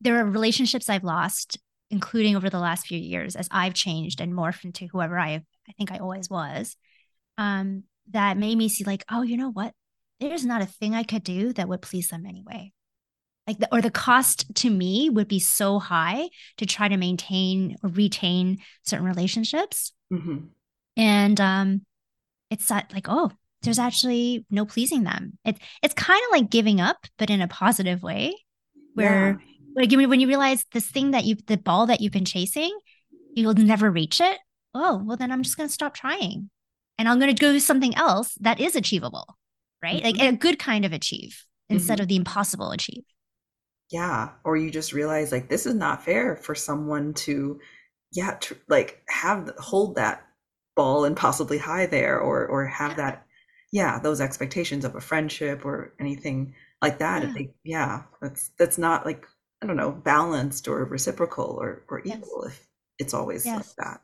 there 0.00 0.18
are 0.18 0.24
relationships 0.24 0.88
I've 0.88 1.04
lost, 1.04 1.58
including 1.90 2.36
over 2.36 2.50
the 2.50 2.58
last 2.58 2.86
few 2.86 2.98
years, 2.98 3.36
as 3.36 3.48
I've 3.50 3.74
changed 3.74 4.20
and 4.20 4.32
morphed 4.32 4.64
into 4.64 4.86
whoever 4.86 5.18
I 5.18 5.42
I 5.68 5.72
think 5.72 5.90
I 5.92 5.98
always 5.98 6.30
was. 6.30 6.76
Um, 7.38 7.84
that 8.10 8.38
made 8.38 8.56
me 8.56 8.68
see 8.68 8.84
like, 8.84 9.04
oh, 9.10 9.22
you 9.22 9.36
know 9.36 9.50
what? 9.50 9.72
There's 10.20 10.46
not 10.46 10.62
a 10.62 10.66
thing 10.66 10.94
I 10.94 11.02
could 11.02 11.24
do 11.24 11.52
that 11.54 11.68
would 11.68 11.82
please 11.82 12.08
them 12.08 12.24
anyway 12.24 12.72
like 13.46 13.58
the, 13.58 13.68
or 13.72 13.80
the 13.80 13.90
cost 13.90 14.54
to 14.56 14.70
me 14.70 15.08
would 15.10 15.28
be 15.28 15.38
so 15.38 15.78
high 15.78 16.28
to 16.56 16.66
try 16.66 16.88
to 16.88 16.96
maintain 16.96 17.76
or 17.82 17.90
retain 17.90 18.58
certain 18.82 19.06
relationships 19.06 19.92
Mhm. 20.12 20.48
And 20.96 21.40
um 21.40 21.82
it's 22.50 22.68
that 22.68 22.92
like 22.92 23.06
oh 23.08 23.30
there's 23.62 23.78
actually 23.78 24.44
no 24.50 24.64
pleasing 24.64 25.04
them 25.04 25.38
it's 25.44 25.58
it's 25.82 25.94
kind 25.94 26.22
of 26.26 26.32
like 26.32 26.50
giving 26.50 26.80
up 26.80 27.06
but 27.18 27.30
in 27.30 27.40
a 27.40 27.48
positive 27.48 28.02
way 28.02 28.34
where 28.94 29.40
like 29.74 29.90
when 29.92 30.20
you 30.20 30.28
realize 30.28 30.64
this 30.72 30.86
thing 30.90 31.10
that 31.12 31.24
you 31.24 31.36
the 31.46 31.56
ball 31.56 31.86
that 31.86 32.00
you've 32.00 32.12
been 32.12 32.24
chasing 32.24 32.76
you'll 33.34 33.54
never 33.54 33.90
reach 33.90 34.20
it 34.20 34.38
oh 34.74 35.02
well 35.04 35.16
then 35.16 35.32
i'm 35.32 35.42
just 35.42 35.56
going 35.56 35.68
to 35.68 35.72
stop 35.72 35.94
trying 35.94 36.50
and 36.98 37.08
i'm 37.08 37.18
going 37.18 37.34
to 37.34 37.40
go 37.40 37.52
do 37.52 37.60
something 37.60 37.94
else 37.96 38.34
that 38.40 38.60
is 38.60 38.76
achievable 38.76 39.36
right 39.82 40.02
like 40.04 40.16
Mhm. 40.16 40.28
a 40.28 40.32
good 40.36 40.58
kind 40.58 40.84
of 40.84 40.92
achieve 40.92 41.44
instead 41.68 41.98
Mhm. 41.98 42.02
of 42.02 42.08
the 42.08 42.16
impossible 42.16 42.70
achieve 42.72 43.04
Yeah. 43.90 44.30
Or 44.44 44.56
you 44.56 44.70
just 44.70 44.92
realize 44.92 45.32
like 45.32 45.48
this 45.48 45.66
is 45.66 45.74
not 45.74 46.04
fair 46.04 46.36
for 46.36 46.54
someone 46.54 47.14
to, 47.14 47.60
yeah, 48.12 48.32
tr 48.40 48.54
like 48.68 49.02
have 49.08 49.50
hold 49.58 49.96
that 49.96 50.25
ball 50.76 51.04
and 51.04 51.16
possibly 51.16 51.58
high 51.58 51.86
there, 51.86 52.20
or 52.20 52.46
or 52.46 52.66
have 52.66 52.96
that, 52.96 53.26
yeah, 53.72 53.98
those 53.98 54.20
expectations 54.20 54.84
of 54.84 54.94
a 54.94 55.00
friendship 55.00 55.64
or 55.64 55.94
anything 55.98 56.54
like 56.80 56.98
that. 56.98 57.22
Yeah 57.22 57.32
they, 57.34 57.50
yeah, 57.64 58.02
that's 58.22 58.50
that's 58.58 58.78
not 58.78 59.04
like 59.04 59.26
I 59.62 59.66
don't 59.66 59.76
know, 59.76 59.90
balanced 59.90 60.68
or 60.68 60.84
reciprocal 60.84 61.58
or 61.60 61.84
or 61.88 62.02
yes 62.04 62.18
equal 62.18 62.44
if 62.44 62.66
it's 62.98 63.14
always 63.14 63.44
like 63.46 63.66
that. 63.78 64.00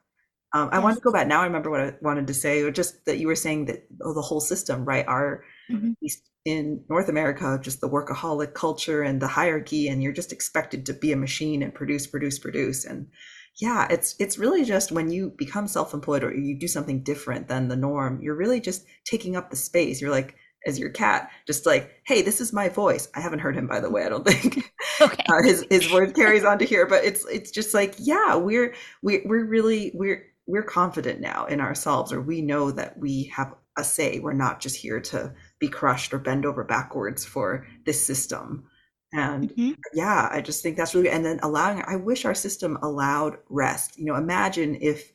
Um, 0.54 0.68
I 0.70 0.76
yes. 0.76 0.82
wanted 0.82 0.94
to 0.96 1.00
go 1.02 1.12
back. 1.12 1.26
Now 1.26 1.40
I 1.40 1.46
remember 1.46 1.70
what 1.70 1.80
I 1.80 1.94
wanted 2.02 2.26
to 2.26 2.34
say, 2.34 2.62
or 2.62 2.70
just 2.70 3.04
that 3.06 3.18
you 3.18 3.26
were 3.26 3.36
saying 3.36 3.66
that 3.66 3.86
oh, 4.02 4.12
the 4.12 4.20
whole 4.20 4.40
system, 4.40 4.84
right? 4.84 5.06
Our 5.06 5.44
mm-hmm. 5.70 5.92
in 6.44 6.84
North 6.90 7.08
America, 7.08 7.58
just 7.62 7.80
the 7.80 7.88
workaholic 7.88 8.52
culture 8.52 9.02
and 9.02 9.20
the 9.20 9.28
hierarchy, 9.28 9.88
and 9.88 10.02
you're 10.02 10.12
just 10.12 10.32
expected 10.32 10.84
to 10.86 10.92
be 10.92 11.12
a 11.12 11.16
machine 11.16 11.62
and 11.62 11.74
produce, 11.74 12.06
produce, 12.06 12.38
produce. 12.38 12.84
And 12.84 13.08
yeah, 13.60 13.86
it's 13.90 14.14
it's 14.18 14.38
really 14.38 14.64
just 14.64 14.92
when 14.92 15.10
you 15.10 15.30
become 15.36 15.68
self-employed 15.68 16.24
or 16.24 16.34
you 16.34 16.58
do 16.58 16.68
something 16.68 17.02
different 17.02 17.48
than 17.48 17.68
the 17.68 17.76
norm, 17.76 18.20
you're 18.22 18.34
really 18.34 18.60
just 18.60 18.86
taking 19.04 19.36
up 19.36 19.50
the 19.50 19.56
space. 19.56 20.00
You're 20.00 20.10
like, 20.10 20.36
as 20.66 20.78
your 20.78 20.90
cat, 20.90 21.30
just 21.46 21.66
like, 21.66 21.90
hey, 22.06 22.22
this 22.22 22.40
is 22.40 22.52
my 22.52 22.68
voice. 22.68 23.08
I 23.14 23.20
haven't 23.20 23.40
heard 23.40 23.56
him 23.56 23.66
by 23.66 23.80
the 23.80 23.90
way. 23.90 24.04
I 24.04 24.08
don't 24.08 24.26
think 24.26 24.70
okay. 25.00 25.24
uh, 25.28 25.42
his 25.42 25.66
his 25.70 25.86
voice 25.86 26.12
carries 26.16 26.44
on 26.44 26.58
to 26.58 26.64
here, 26.64 26.86
but 26.86 27.04
it's 27.04 27.26
it's 27.26 27.50
just 27.50 27.74
like, 27.74 27.94
yeah, 27.98 28.36
we're 28.36 28.74
we 29.02 29.22
we're 29.26 29.44
really 29.44 29.92
we're 29.94 30.24
we're 30.46 30.62
confident 30.62 31.20
now 31.20 31.46
in 31.46 31.60
ourselves, 31.60 32.12
or 32.12 32.20
we 32.20 32.40
know 32.40 32.70
that 32.70 32.98
we 32.98 33.24
have 33.34 33.54
a 33.78 33.84
say. 33.84 34.18
We're 34.18 34.32
not 34.32 34.60
just 34.60 34.76
here 34.76 35.00
to 35.00 35.34
be 35.58 35.68
crushed 35.68 36.12
or 36.12 36.18
bend 36.18 36.46
over 36.46 36.64
backwards 36.64 37.24
for 37.24 37.66
this 37.84 38.04
system. 38.04 38.64
And 39.12 39.50
mm-hmm. 39.50 39.72
yeah, 39.92 40.28
I 40.30 40.40
just 40.40 40.62
think 40.62 40.76
that's 40.76 40.94
really 40.94 41.10
and 41.10 41.24
then 41.24 41.38
allowing 41.42 41.82
I 41.86 41.96
wish 41.96 42.24
our 42.24 42.34
system 42.34 42.78
allowed 42.82 43.36
rest. 43.48 43.98
You 43.98 44.06
know, 44.06 44.16
imagine 44.16 44.78
if 44.80 45.12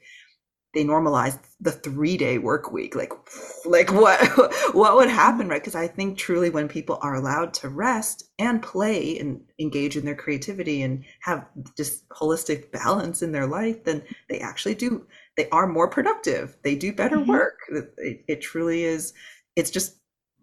they 0.74 0.84
normalized 0.84 1.40
the 1.60 1.72
three 1.72 2.18
day 2.18 2.38
work 2.38 2.72
week 2.72 2.96
like 2.96 3.12
like 3.66 3.92
what 3.92 4.20
what 4.76 4.96
would 4.96 5.10
happen 5.10 5.48
right 5.48 5.62
because 5.62 5.74
i 5.74 5.88
think 5.88 6.18
truly 6.18 6.52
when 6.52 6.68
people 6.68 7.00
are 7.02 7.16
allowed 7.16 7.52
to 7.52 7.68
rest 7.68 8.26
and 8.38 8.62
play 8.62 9.18
and 9.18 9.42
engage 9.60 9.98
in 9.98 10.06
their 10.06 10.16
creativity 10.16 10.84
and 10.84 11.04
have 11.22 11.48
just 11.76 12.08
holistic 12.10 12.72
balance 12.72 13.24
in 13.24 13.32
their 13.32 13.48
life 13.48 13.84
then 13.86 14.04
they 14.30 14.40
actually 14.40 14.76
do 14.76 15.06
they 15.36 15.50
are 15.50 15.66
more 15.68 15.90
productive 15.90 16.56
they 16.64 16.76
do 16.76 16.94
better 16.94 17.18
mm-hmm. 17.18 17.32
work 17.32 17.58
it, 17.98 18.24
it 18.28 18.42
truly 18.42 18.84
is 18.84 19.14
it's 19.56 19.72
just 19.72 19.96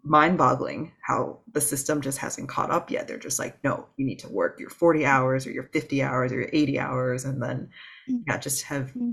mind 0.05 0.37
boggling 0.37 0.91
how 1.01 1.39
the 1.51 1.59
system 1.59 1.99
just 1.99 2.19
hasn't 2.19 2.47
caught 2.47 2.71
up 2.71 2.91
yet 2.91 3.07
they're 3.07 3.17
just 3.17 3.39
like 3.39 3.61
no 3.63 3.87
you 3.97 4.05
need 4.05 4.19
to 4.19 4.29
work 4.29 4.59
your 4.59 4.69
40 4.69 5.05
hours 5.05 5.47
or 5.47 5.51
your 5.51 5.63
50 5.63 6.03
hours 6.03 6.31
or 6.31 6.35
your 6.35 6.49
80 6.53 6.79
hours 6.79 7.25
and 7.25 7.41
then 7.41 7.69
mm. 8.09 8.21
yeah 8.27 8.37
just 8.37 8.63
have 8.63 8.89
mm-hmm 8.89 9.11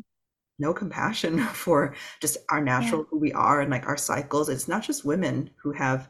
no 0.62 0.72
compassion 0.72 1.38
for 1.52 1.94
just 2.20 2.38
our 2.48 2.62
natural 2.62 3.02
yeah. 3.02 3.06
who 3.10 3.18
we 3.18 3.32
are 3.32 3.60
and 3.60 3.70
like 3.70 3.86
our 3.86 3.98
cycles. 3.98 4.48
It's 4.48 4.68
not 4.68 4.82
just 4.82 5.04
women 5.04 5.50
who 5.62 5.72
have 5.72 6.08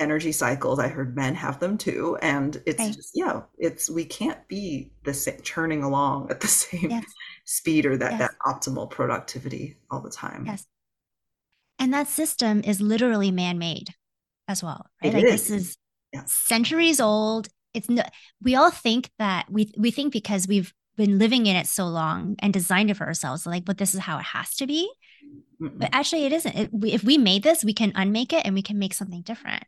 energy 0.00 0.30
cycles. 0.30 0.78
I 0.78 0.88
heard 0.88 1.16
men 1.16 1.34
have 1.34 1.58
them 1.58 1.76
too. 1.76 2.16
And 2.22 2.62
it's 2.64 2.78
right. 2.78 2.94
just, 2.94 3.10
yeah, 3.14 3.42
it's, 3.58 3.90
we 3.90 4.04
can't 4.04 4.46
be 4.46 4.92
the 5.04 5.12
same, 5.12 5.40
churning 5.42 5.82
along 5.82 6.30
at 6.30 6.40
the 6.40 6.46
same 6.64 6.90
yes. 6.90 7.04
speed 7.44 7.84
or 7.84 7.96
that, 7.98 8.12
yes. 8.12 8.20
that 8.20 8.30
optimal 8.46 8.88
productivity 8.88 9.76
all 9.90 10.00
the 10.00 10.10
time. 10.10 10.46
Yes. 10.46 10.66
And 11.80 11.92
that 11.92 12.08
system 12.08 12.62
is 12.64 12.80
literally 12.80 13.30
man 13.30 13.58
made 13.58 13.94
as 14.48 14.62
well, 14.62 14.86
right? 15.02 15.12
It 15.12 15.16
like 15.16 15.24
is. 15.24 15.48
this 15.48 15.50
is 15.50 15.76
yeah. 16.12 16.24
centuries 16.26 17.00
old. 17.00 17.48
It's 17.74 17.88
no, 17.88 18.02
we 18.42 18.56
all 18.56 18.70
think 18.70 19.10
that 19.18 19.46
we, 19.50 19.72
we 19.76 19.90
think 19.90 20.12
because 20.12 20.48
we've 20.48 20.72
been 20.98 21.18
living 21.18 21.46
in 21.46 21.56
it 21.56 21.66
so 21.66 21.86
long 21.86 22.34
and 22.40 22.52
designed 22.52 22.90
it 22.90 22.96
for 22.96 23.06
ourselves 23.06 23.46
like 23.46 23.64
but 23.64 23.78
this 23.78 23.94
is 23.94 24.00
how 24.00 24.18
it 24.18 24.24
has 24.24 24.54
to 24.56 24.66
be 24.66 24.82
mm 24.82 24.94
but 25.60 25.88
actually 25.92 26.24
it 26.24 26.32
isn't 26.32 26.54
it, 26.54 26.70
we, 26.72 26.92
if 26.92 27.02
we 27.02 27.18
made 27.18 27.42
this 27.42 27.64
we 27.64 27.74
can 27.74 27.90
unmake 27.96 28.32
it 28.32 28.46
and 28.46 28.54
we 28.54 28.62
can 28.62 28.78
make 28.78 28.94
something 28.94 29.22
different 29.22 29.64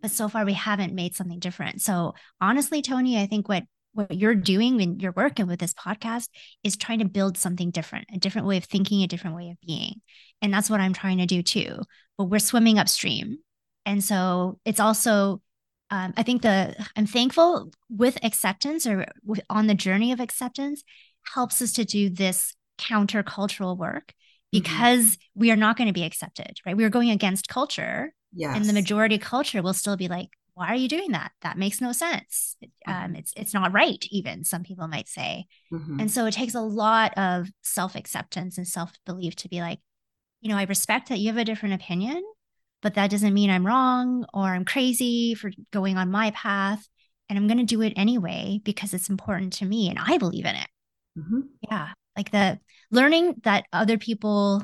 but 0.00 0.10
so 0.10 0.26
far 0.26 0.46
we 0.46 0.54
haven't 0.54 0.94
made 0.94 1.14
something 1.14 1.38
different 1.38 1.82
so 1.82 2.14
honestly 2.40 2.80
toni 2.80 3.20
i 3.20 3.26
think 3.26 3.46
what 3.46 3.62
what 3.92 4.16
you're 4.16 4.34
doing 4.34 4.80
in 4.80 4.98
you're 4.98 5.12
working 5.12 5.46
with 5.46 5.60
this 5.60 5.74
podcast 5.74 6.30
is 6.62 6.78
trying 6.78 7.00
to 7.00 7.04
build 7.04 7.36
something 7.36 7.70
different 7.70 8.06
a 8.14 8.18
different 8.18 8.46
way 8.46 8.56
of 8.56 8.64
thinking 8.64 9.02
a 9.02 9.06
different 9.06 9.36
way 9.36 9.50
of 9.50 9.60
being 9.60 10.00
and 10.40 10.52
that's 10.52 10.70
what 10.70 10.80
i'm 10.80 10.94
trying 10.94 11.18
to 11.18 11.26
do 11.26 11.42
too 11.42 11.78
but 12.16 12.24
we're 12.24 12.38
swimming 12.38 12.78
upstream 12.78 13.36
and 13.86 14.02
so 14.02 14.58
it's 14.64 14.80
also 14.80 15.40
um, 15.90 16.12
I 16.16 16.22
think 16.22 16.42
the 16.42 16.74
I'm 16.96 17.06
thankful 17.06 17.70
with 17.88 18.18
acceptance 18.24 18.86
or 18.86 19.06
with, 19.24 19.40
on 19.50 19.66
the 19.66 19.74
journey 19.74 20.12
of 20.12 20.20
acceptance 20.20 20.82
helps 21.34 21.62
us 21.62 21.72
to 21.72 21.84
do 21.84 22.10
this 22.10 22.54
countercultural 22.78 23.76
work 23.76 24.08
mm-hmm. 24.08 24.62
because 24.62 25.16
mm-hmm. 25.16 25.40
we 25.40 25.50
are 25.50 25.56
not 25.56 25.76
going 25.76 25.88
to 25.88 25.92
be 25.92 26.04
accepted, 26.04 26.58
right? 26.66 26.76
We 26.76 26.84
are 26.84 26.90
going 26.90 27.10
against 27.10 27.48
culture. 27.48 28.12
Yes. 28.32 28.56
And 28.56 28.64
the 28.64 28.72
majority 28.72 29.18
culture 29.18 29.62
will 29.62 29.74
still 29.74 29.96
be 29.96 30.08
like, 30.08 30.30
why 30.54 30.68
are 30.68 30.76
you 30.76 30.88
doing 30.88 31.12
that? 31.12 31.32
That 31.42 31.58
makes 31.58 31.80
no 31.80 31.92
sense. 31.92 32.56
Um, 32.62 32.94
mm-hmm. 32.94 33.04
Um, 33.04 33.14
it's 33.16 33.32
it's 33.36 33.54
not 33.54 33.72
right, 33.72 34.04
even 34.10 34.44
some 34.44 34.62
people 34.62 34.88
might 34.88 35.08
say. 35.08 35.46
Mm-hmm. 35.72 36.00
And 36.00 36.10
so 36.10 36.26
it 36.26 36.34
takes 36.34 36.54
a 36.54 36.60
lot 36.60 37.16
of 37.16 37.48
self 37.62 37.94
acceptance 37.94 38.56
and 38.56 38.66
self 38.66 38.92
belief 39.04 39.36
to 39.36 39.48
be 39.48 39.60
like, 39.60 39.80
you 40.40 40.48
know, 40.48 40.56
I 40.56 40.64
respect 40.64 41.08
that 41.08 41.18
you 41.18 41.28
have 41.28 41.36
a 41.36 41.44
different 41.44 41.74
opinion, 41.74 42.22
but 42.84 42.94
that 42.94 43.10
doesn't 43.10 43.32
mean 43.32 43.48
I'm 43.48 43.66
wrong 43.66 44.26
or 44.34 44.42
I'm 44.44 44.66
crazy 44.66 45.34
for 45.34 45.50
going 45.72 45.96
on 45.96 46.10
my 46.10 46.30
path. 46.32 46.86
And 47.30 47.38
I'm 47.38 47.46
going 47.46 47.58
to 47.58 47.64
do 47.64 47.80
it 47.80 47.94
anyway 47.96 48.60
because 48.62 48.92
it's 48.92 49.08
important 49.08 49.54
to 49.54 49.64
me 49.64 49.88
and 49.88 49.98
I 49.98 50.18
believe 50.18 50.44
in 50.44 50.54
it. 50.54 50.68
Mm-hmm. 51.18 51.40
Yeah. 51.70 51.88
Like 52.14 52.30
the 52.30 52.60
learning 52.90 53.36
that 53.44 53.64
other 53.72 53.96
people 53.96 54.62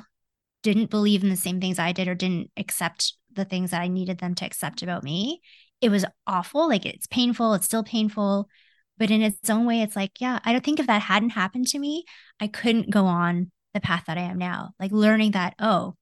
didn't 0.62 0.90
believe 0.90 1.22
in 1.22 1.30
the 1.30 1.36
same 1.36 1.62
things 1.62 1.78
I 1.78 1.92
did 1.92 2.08
or 2.08 2.14
didn't 2.14 2.50
accept 2.58 3.14
the 3.32 3.46
things 3.46 3.70
that 3.70 3.80
I 3.80 3.88
needed 3.88 4.18
them 4.18 4.34
to 4.34 4.44
accept 4.44 4.82
about 4.82 5.02
me. 5.02 5.40
It 5.80 5.88
was 5.88 6.04
awful. 6.26 6.68
Like 6.68 6.84
it's 6.84 7.06
painful. 7.06 7.54
It's 7.54 7.64
still 7.64 7.82
painful. 7.82 8.50
But 8.98 9.10
in 9.10 9.22
its 9.22 9.48
own 9.48 9.64
way, 9.64 9.80
it's 9.80 9.96
like, 9.96 10.20
yeah, 10.20 10.40
I 10.44 10.52
don't 10.52 10.62
think 10.62 10.78
if 10.78 10.88
that 10.88 11.00
hadn't 11.00 11.30
happened 11.30 11.68
to 11.68 11.78
me, 11.78 12.04
I 12.38 12.48
couldn't 12.48 12.90
go 12.90 13.06
on 13.06 13.50
the 13.72 13.80
path 13.80 14.04
that 14.08 14.18
I 14.18 14.22
am 14.22 14.36
now. 14.36 14.72
Like 14.78 14.92
learning 14.92 15.30
that, 15.30 15.54
oh, 15.58 15.94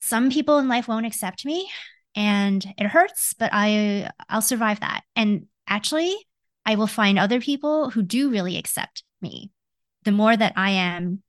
some 0.00 0.30
people 0.30 0.58
in 0.58 0.68
life 0.68 0.88
won't 0.88 1.06
accept 1.06 1.44
me 1.44 1.68
and 2.14 2.64
it 2.78 2.86
hurts, 2.86 3.34
but 3.34 3.50
I 3.52 4.10
I'll 4.28 4.42
survive 4.42 4.80
that. 4.80 5.02
And 5.14 5.46
actually, 5.68 6.16
I 6.64 6.74
will 6.74 6.86
find 6.86 7.18
other 7.18 7.40
people 7.40 7.90
who 7.90 8.02
do 8.02 8.30
really 8.30 8.56
accept 8.56 9.04
me. 9.20 9.50
The 10.04 10.12
more 10.12 10.36
that 10.36 10.52
I 10.56 10.70
am 10.70 11.22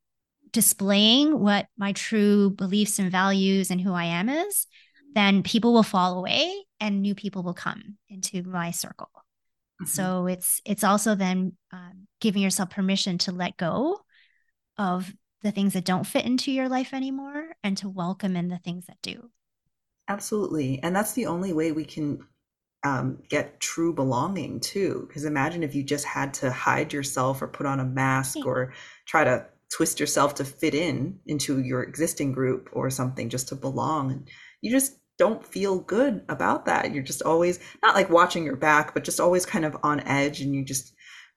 displaying 0.51 1.39
what 1.39 1.67
my 1.77 1.93
true 1.93 2.49
beliefs 2.49 2.99
and 2.99 3.11
values 3.11 3.71
and 3.71 3.79
who 3.79 3.93
I 3.93 4.05
am 4.05 4.29
is, 4.29 4.67
then 5.13 5.43
people 5.43 5.73
will 5.73 5.83
fall 5.83 6.17
away 6.17 6.65
and 6.79 7.01
new 7.01 7.15
people 7.15 7.43
will 7.43 7.53
come 7.53 7.97
into 8.09 8.43
my 8.43 8.71
circle. 8.71 9.09
Mm-hmm. 9.81 9.85
So 9.85 10.27
it's 10.27 10.61
it's 10.65 10.83
also 10.83 11.15
then 11.15 11.53
um, 11.71 12.07
giving 12.19 12.41
yourself 12.41 12.69
permission 12.69 13.17
to 13.19 13.31
let 13.31 13.57
go 13.57 13.99
of 14.77 15.11
the 15.41 15.51
things 15.51 15.73
that 15.73 15.85
don't 15.85 16.07
fit 16.07 16.25
into 16.25 16.51
your 16.51 16.69
life 16.69 16.93
anymore 16.93 17.55
and 17.63 17.77
to 17.77 17.89
welcome 17.89 18.35
in 18.35 18.49
the 18.49 18.57
things 18.57 18.85
that 18.87 18.97
do. 19.01 19.29
Absolutely. 20.07 20.81
And 20.81 20.95
that's 20.95 21.13
the 21.13 21.27
only 21.27 21.53
way 21.53 21.71
we 21.71 21.85
can 21.85 22.25
um, 22.83 23.21
get 23.29 23.59
true 23.59 23.93
belonging 23.93 24.59
too. 24.59 25.05
Because 25.07 25.25
imagine 25.25 25.63
if 25.63 25.75
you 25.75 25.83
just 25.83 26.05
had 26.05 26.33
to 26.35 26.51
hide 26.51 26.93
yourself 26.93 27.41
or 27.41 27.47
put 27.47 27.65
on 27.65 27.79
a 27.79 27.85
mask 27.85 28.45
or 28.45 28.73
try 29.05 29.23
to 29.23 29.45
twist 29.71 29.99
yourself 29.99 30.35
to 30.35 30.45
fit 30.45 30.73
in 30.73 31.19
into 31.27 31.61
your 31.61 31.83
existing 31.83 32.31
group 32.31 32.69
or 32.73 32.89
something 32.89 33.29
just 33.29 33.49
to 33.49 33.55
belong. 33.55 34.11
And 34.11 34.27
you 34.61 34.71
just 34.71 34.97
don't 35.17 35.45
feel 35.45 35.79
good 35.79 36.23
about 36.29 36.65
that. 36.65 36.93
You're 36.93 37.03
just 37.03 37.21
always 37.21 37.59
not 37.83 37.93
like 37.93 38.09
watching 38.09 38.43
your 38.43 38.55
back, 38.55 38.93
but 38.93 39.03
just 39.03 39.19
always 39.19 39.45
kind 39.45 39.65
of 39.65 39.77
on 39.83 39.99
edge 40.01 40.41
and 40.41 40.55
you 40.55 40.63
just 40.65 40.93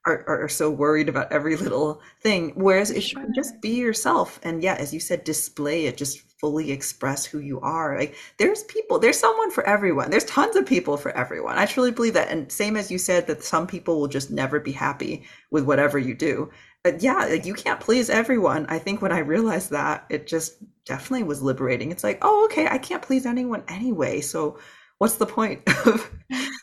are, 0.07 0.25
are 0.27 0.49
so 0.49 0.71
worried 0.71 1.09
about 1.09 1.31
every 1.33 1.57
little 1.57 2.01
thing. 2.21 2.53
Whereas 2.55 2.91
if 2.91 3.05
sure. 3.05 3.21
you 3.21 3.27
can 3.27 3.35
just 3.35 3.61
be 3.61 3.77
yourself 3.77 4.41
and 4.43 4.63
yeah, 4.63 4.75
as 4.75 4.93
you 4.93 5.01
said, 5.01 5.25
display 5.25 5.87
it, 5.87 5.97
just 5.97 6.21
fully 6.41 6.73
express 6.73 7.25
who 7.25 7.39
you 7.39 7.61
are. 7.61 7.97
Like 7.97 8.17
there's 8.39 8.65
people, 8.65 8.99
there's 8.99 9.19
someone 9.19 9.51
for 9.51 9.65
everyone. 9.65 10.11
There's 10.11 10.25
tons 10.25 10.57
of 10.57 10.67
people 10.67 10.97
for 10.97 11.13
everyone. 11.13 11.57
I 11.57 11.67
truly 11.67 11.93
believe 11.93 12.15
that. 12.15 12.29
And 12.29 12.51
same 12.51 12.77
as 12.77 12.91
you 12.91 12.99
said 12.99 13.27
that 13.29 13.45
some 13.45 13.67
people 13.67 14.01
will 14.01 14.09
just 14.09 14.31
never 14.31 14.59
be 14.59 14.73
happy 14.73 15.25
with 15.51 15.65
whatever 15.65 15.99
you 15.99 16.15
do. 16.15 16.51
But 16.83 17.01
yeah, 17.01 17.27
like 17.27 17.47
you 17.47 17.55
can't 17.55 17.79
please 17.79 18.11
everyone. 18.11 18.67
I 18.69 18.81
think 18.81 19.01
when 19.01 19.13
I 19.13 19.19
realized 19.19 19.71
that, 19.71 20.05
it 20.11 20.27
just 20.27 20.57
definitely 20.85 21.23
was 21.23 21.41
liberating. 21.41 21.93
It's 21.93 22.03
like, 22.03 22.19
oh, 22.23 22.45
okay, 22.47 22.67
I 22.67 22.79
can't 22.79 23.03
please 23.03 23.25
anyone 23.25 23.63
anyway. 23.69 24.21
So 24.21 24.59
what's 24.99 25.15
the 25.15 25.27
point 25.27 25.63
of 25.87 26.11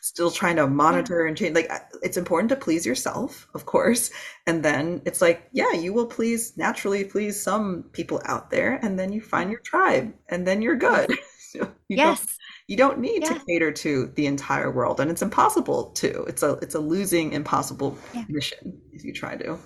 still 0.09 0.31
trying 0.31 0.55
to 0.55 0.67
monitor 0.67 1.27
and 1.27 1.37
change 1.37 1.55
like 1.55 1.71
uh, 1.71 1.79
it's 2.01 2.17
important 2.17 2.49
to 2.49 2.55
please 2.55 2.85
yourself 2.85 3.47
of 3.53 3.65
course. 3.65 4.09
And 4.47 4.63
then 4.63 5.01
it's 5.05 5.21
like 5.21 5.47
yeah 5.51 5.71
you 5.73 5.93
will 5.93 6.07
please 6.07 6.57
naturally 6.57 7.03
please 7.03 7.41
some 7.41 7.83
people 7.91 8.21
out 8.25 8.49
there 8.49 8.79
and 8.81 8.97
then 8.97 9.13
you 9.13 9.21
find 9.21 9.51
your 9.51 9.61
tribe 9.61 10.13
and 10.29 10.47
then 10.47 10.61
you're 10.61 10.75
good. 10.75 11.11
You 11.55 11.97
yes. 11.97 12.19
don't, 12.19 12.29
you 12.67 12.77
don't 12.77 12.99
need 12.99 13.25
to 13.25 13.41
cater 13.47 13.71
to 13.71 14.11
the 14.13 14.27
entire 14.27 14.69
world 14.69 14.99
and 14.99 15.09
it's 15.09 15.23
impossible 15.23 15.85
to 15.93 16.25
it's 16.25 16.43
a 16.43 16.51
it's 16.61 16.75
a 16.75 16.79
losing 16.79 17.33
impossible 17.33 17.97
yeah. 18.13 18.25
mission 18.29 18.79
if 18.93 19.03
you 19.03 19.11
try 19.11 19.35
to 19.35 19.57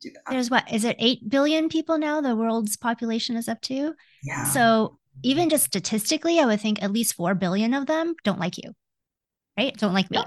do 0.00 0.10
that. 0.10 0.22
There's 0.28 0.50
what 0.50 0.70
is 0.72 0.84
it 0.84 0.96
8 0.98 1.28
billion 1.28 1.68
people 1.68 1.98
now 1.98 2.20
the 2.20 2.34
world's 2.34 2.76
population 2.76 3.36
is 3.36 3.48
up 3.48 3.60
to? 3.62 3.94
Yeah. 4.24 4.44
So 4.46 4.98
even 5.22 5.50
just 5.50 5.64
statistically, 5.64 6.38
I 6.38 6.46
would 6.46 6.60
think 6.60 6.82
at 6.82 6.92
least 6.92 7.14
4 7.14 7.34
billion 7.34 7.74
of 7.74 7.86
them 7.86 8.14
don't 8.24 8.40
like 8.40 8.58
you, 8.58 8.74
right? 9.60 9.76
Don't 9.76 9.94
like 9.94 10.10
me. 10.10 10.18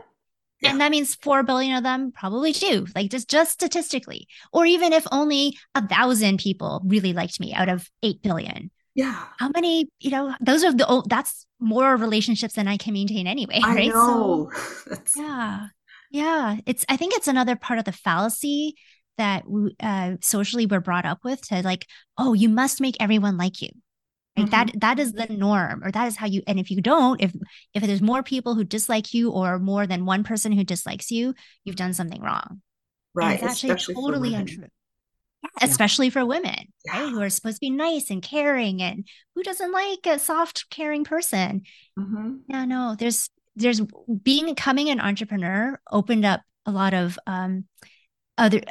Yeah. 0.61 0.71
And 0.71 0.81
that 0.81 0.91
means 0.91 1.15
4 1.15 1.43
billion 1.43 1.75
of 1.75 1.83
them 1.83 2.13
probably 2.13 2.53
do, 2.53 2.85
like 2.95 3.11
just, 3.11 3.29
just 3.29 3.51
statistically. 3.51 4.27
Or 4.53 4.65
even 4.65 4.93
if 4.93 5.05
only 5.11 5.57
a 5.75 5.85
thousand 5.85 6.39
people 6.39 6.81
really 6.85 7.11
liked 7.11 7.39
me 7.39 7.53
out 7.53 7.67
of 7.67 7.89
8 8.01 8.21
billion. 8.21 8.71
Yeah. 8.95 9.25
How 9.39 9.49
many, 9.53 9.89
you 9.99 10.11
know, 10.11 10.33
those 10.39 10.63
are 10.63 10.71
the, 10.71 11.03
that's 11.09 11.45
more 11.59 11.97
relationships 11.97 12.53
than 12.53 12.67
I 12.67 12.77
can 12.77 12.93
maintain 12.93 13.27
anyway. 13.27 13.59
I 13.61 13.75
right. 13.75 13.89
Know. 13.89 14.51
So, 15.05 15.21
yeah. 15.21 15.67
Yeah. 16.11 16.57
It's, 16.65 16.85
I 16.87 16.95
think 16.95 17.13
it's 17.15 17.27
another 17.27 17.55
part 17.55 17.79
of 17.79 17.85
the 17.85 17.91
fallacy 17.91 18.75
that 19.17 19.43
uh, 19.81 20.13
socially 20.21 20.65
we're 20.65 20.79
brought 20.79 21.05
up 21.05 21.19
with 21.23 21.41
to 21.47 21.61
like, 21.61 21.87
oh, 22.17 22.33
you 22.33 22.47
must 22.49 22.79
make 22.79 22.95
everyone 22.99 23.37
like 23.37 23.61
you. 23.61 23.69
Right? 24.37 24.47
Mm-hmm. 24.47 24.51
That 24.51 24.79
that 24.79 24.99
is 24.99 25.13
the 25.13 25.27
norm, 25.27 25.83
or 25.83 25.91
that 25.91 26.07
is 26.07 26.15
how 26.15 26.25
you. 26.25 26.41
And 26.47 26.59
if 26.59 26.71
you 26.71 26.81
don't, 26.81 27.21
if 27.21 27.33
if 27.73 27.83
there's 27.83 28.01
more 28.01 28.23
people 28.23 28.55
who 28.55 28.63
dislike 28.63 29.13
you, 29.13 29.29
or 29.29 29.59
more 29.59 29.85
than 29.85 30.05
one 30.05 30.23
person 30.23 30.51
who 30.51 30.63
dislikes 30.63 31.11
you, 31.11 31.35
you've 31.63 31.75
done 31.75 31.93
something 31.93 32.21
wrong. 32.21 32.61
Right. 33.13 33.39
And 33.39 33.51
it's 33.51 33.63
actually 33.63 33.93
totally 33.93 34.33
untrue. 34.33 34.63
Yeah, 35.43 35.49
yeah. 35.59 35.67
Especially 35.67 36.09
for 36.09 36.25
women, 36.25 36.67
yeah. 36.85 37.03
right? 37.03 37.11
Who 37.11 37.21
are 37.21 37.29
supposed 37.29 37.57
to 37.57 37.61
be 37.61 37.69
nice 37.69 38.09
and 38.09 38.23
caring, 38.23 38.81
and 38.81 39.07
who 39.35 39.43
doesn't 39.43 39.71
like 39.71 40.05
a 40.07 40.17
soft, 40.17 40.65
caring 40.71 41.03
person? 41.03 41.61
Mm-hmm. 41.99 42.35
Yeah, 42.47 42.65
no. 42.65 42.95
There's 42.97 43.29
there's 43.55 43.81
being 44.23 44.45
becoming 44.45 44.89
an 44.89 44.99
entrepreneur 44.99 45.79
opened 45.91 46.25
up 46.25 46.41
a 46.65 46.71
lot 46.71 46.95
of 46.95 47.19
um 47.27 47.65
other 48.37 48.61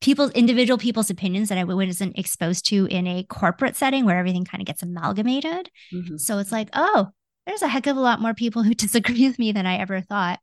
people's 0.00 0.30
individual 0.32 0.78
people's 0.78 1.10
opinions 1.10 1.48
that 1.50 1.58
I 1.58 1.64
wasn't 1.64 2.18
exposed 2.18 2.66
to 2.66 2.86
in 2.86 3.06
a 3.06 3.24
corporate 3.24 3.76
setting 3.76 4.04
where 4.04 4.18
everything 4.18 4.44
kind 4.44 4.62
of 4.62 4.66
gets 4.66 4.82
amalgamated. 4.82 5.70
Mm-hmm. 5.92 6.16
So 6.16 6.38
it's 6.38 6.52
like, 6.52 6.70
oh, 6.72 7.08
there's 7.46 7.62
a 7.62 7.68
heck 7.68 7.86
of 7.86 7.96
a 7.96 8.00
lot 8.00 8.20
more 8.20 8.34
people 8.34 8.62
who 8.62 8.74
disagree 8.74 9.26
with 9.26 9.38
me 9.38 9.52
than 9.52 9.66
I 9.66 9.76
ever 9.76 10.00
thought. 10.00 10.40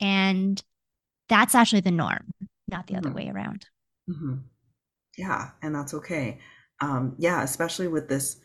And 0.00 0.62
that's 1.28 1.54
actually 1.54 1.80
the 1.80 1.90
norm, 1.90 2.32
not 2.68 2.86
the 2.86 2.94
mm-hmm. 2.94 3.06
other 3.06 3.14
way 3.14 3.28
around. 3.28 3.66
Mm-hmm. 4.08 4.36
Yeah. 5.16 5.50
And 5.62 5.74
that's 5.74 5.94
okay. 5.94 6.38
Um, 6.80 7.14
yeah, 7.18 7.42
especially 7.42 7.88
with 7.88 8.08
this. 8.08 8.40